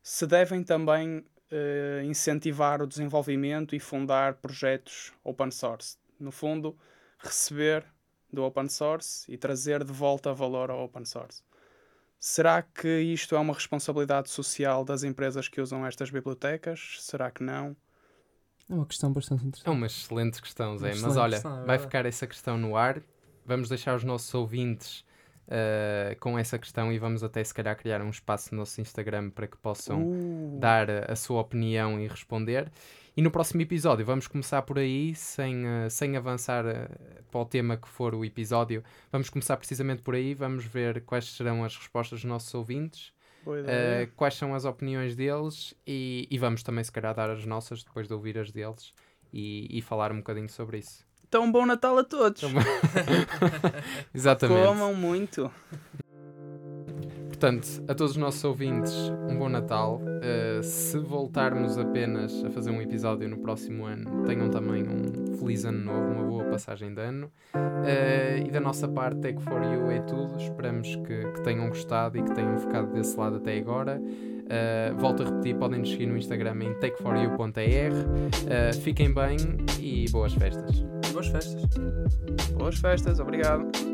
se 0.01 0.26
devem 0.26 0.63
também 0.63 1.19
uh, 1.19 2.03
incentivar 2.03 2.82
o 2.82 2.88
desenvolvimento 2.88 3.76
e 3.76 3.80
fundar 3.80 4.36
projetos 4.36 5.11
open 5.24 5.51
source. 5.51 5.97
No 6.19 6.32
fundo, 6.32 6.78
receber 7.19 7.86
do 8.32 8.43
open 8.43 8.69
source 8.69 9.32
e 9.32 9.38
trazer 9.38 9.84
de 9.84 9.91
volta 9.91 10.34
valor 10.34 10.72
ao 10.72 10.84
open 10.84 11.05
source. 11.05 11.43
Será 12.19 12.61
que 12.61 12.88
isto 12.88 13.36
é 13.36 13.39
uma 13.39 13.53
responsabilidade 13.53 14.30
social 14.30 14.86
das 14.86 15.03
empresas 15.03 15.47
que 15.47 15.59
usam 15.59 15.86
estas 15.86 16.11
bibliotecas? 16.11 16.97
Será 16.99 17.32
que 17.32 17.43
não? 17.43 17.76
É 18.69 18.74
uma 18.74 18.86
questão 18.86 19.11
bastante 19.11 19.43
interessante. 19.43 19.67
É 19.67 19.72
uma 19.72 19.88
excelente 19.88 20.41
questão, 20.41 20.78
Zé. 20.78 20.93
Mas 20.95 21.17
olha, 21.17 21.34
questão, 21.34 21.63
é 21.63 21.65
vai 21.65 21.80
ficar 21.80 22.05
essa 22.05 22.28
questão 22.28 22.57
no 22.57 22.78
ar 22.78 23.01
vamos 23.46 23.70
deixar 23.70 23.96
os 23.96 24.04
nossos 24.04 24.34
ouvintes 24.34 25.06
uh, 25.48 26.16
com 26.20 26.38
essa 26.38 26.58
questão 26.58 26.92
e 26.92 26.98
vamos 26.98 27.24
até 27.24 27.44
se 27.44 27.54
calhar 27.54 27.76
criar 27.76 28.02
um 28.02 28.10
espaço 28.10 28.54
no 28.54 28.60
nosso 28.60 28.80
Instagram 28.82 29.30
para 29.30 29.48
que 29.48 29.58
possam 29.58 30.04
uh. 30.04 30.60
dar 30.60 30.89
a, 31.12 31.16
sua 31.16 31.42
opinião 31.42 32.00
e 32.00 32.08
responder. 32.08 32.72
E 33.16 33.22
no 33.22 33.30
próximo 33.30 33.62
episódio 33.62 34.06
vamos 34.06 34.28
começar 34.28 34.62
por 34.62 34.80
aí, 34.80 35.14
sem, 35.16 35.66
uh, 35.66 35.89
sem 35.89 36.16
avançar 36.16 36.66
uh, 36.66 37.24
para 37.30 37.42
o 37.42 37.46
tema 37.46 37.78
que 37.78 37.88
for 37.88 38.16
o 38.16 38.24
episódio. 38.24 38.84
Vamos 39.12 39.30
começar 39.30 39.58
precisamente 39.58 40.02
por 40.02 40.16
aí, 40.16 40.34
vamos 40.34 40.66
ver 40.66 41.02
quais 41.02 41.26
serão 41.26 41.64
as 41.64 41.76
respostas 41.76 42.22
dos 42.22 42.30
nossos 42.30 42.54
ouvintes. 42.54 43.14
Uh, 43.44 44.06
quais 44.16 44.36
são 44.36 44.54
as 44.54 44.66
opiniões 44.66 45.16
deles 45.16 45.74
e, 45.86 46.28
e, 46.30 46.38
vamos 46.38 46.62
também 46.62 46.84
se 46.84 46.92
calhar 46.92 47.16
dar 47.16 47.28
as 47.28 47.44
nossas 47.44 47.84
depois 47.84 48.08
de 48.08 48.14
ouvir 48.14 48.38
as 48.38 48.52
deles 48.52 48.94
e, 49.34 49.68
e 49.76 49.82
falar 49.82 50.12
um 50.12 50.18
bocadinho 50.18 50.48
sobre 50.48 50.78
isso. 50.78 51.04
Então, 51.32 51.50
bom 51.50 51.66
Natal 51.66 51.98
a 51.98 52.04
todos. 52.04 52.44
Exatamente. 54.14 54.68
Comam 54.68 54.94
muito. 54.94 55.50
portanto, 57.30 57.82
a 57.88 57.96
todos 57.96 58.12
os 58.12 58.18
nossos 58.18 58.44
ouvintes, 58.44 58.94
um 59.30 59.38
bom 59.38 59.48
Natal. 59.48 60.02
Uh, 60.02 60.62
se 60.62 61.00
voltarmos 61.00 61.78
apenas 61.78 62.44
a 62.44 62.50
fazer 62.50 62.70
um 62.70 62.82
episódio 62.82 63.30
no 63.30 63.38
próximo 63.38 63.86
ano, 63.86 64.26
tenham 64.26 64.50
também 64.50 64.84
um 64.84 65.38
feliz 65.38 65.64
ano 65.64 65.80
novo, 65.86 66.12
uma 66.12 66.26
boa 66.26 66.44
passagem 66.44 66.94
de 66.94 67.00
ano. 67.00 67.32
Uh, 67.56 68.46
e 68.46 68.52
da 68.52 68.60
nossa 68.60 68.90
parte, 68.90 69.22
Take 69.22 69.42
for 69.42 69.64
You 69.64 69.90
é 69.90 70.02
tudo. 70.02 70.36
Esperamos 70.36 70.98
que, 70.98 71.32
que 71.32 71.42
tenham 71.46 71.70
gostado 71.70 72.18
e 72.18 72.24
que 72.24 72.36
tenham 72.36 72.58
ficado 72.58 72.92
desse 72.92 73.18
lado 73.18 73.38
até 73.38 73.58
agora. 73.58 74.02
Uh, 74.02 75.00
volto 75.00 75.24
a 75.24 75.28
repetir, 75.28 75.56
podem 75.56 75.80
nos 75.80 75.92
seguir 75.92 76.08
no 76.08 76.18
Instagram 76.18 76.58
em 76.62 76.74
takeforyou.er. 76.74 77.94
Uh, 77.94 78.82
fiquem 78.82 79.14
bem 79.14 79.38
e 79.80 80.10
boas 80.12 80.34
festas. 80.34 80.91
Boas 81.12 81.28
festas. 81.28 81.62
Boas 82.53 82.76
festas, 82.78 83.20
obrigado. 83.20 83.91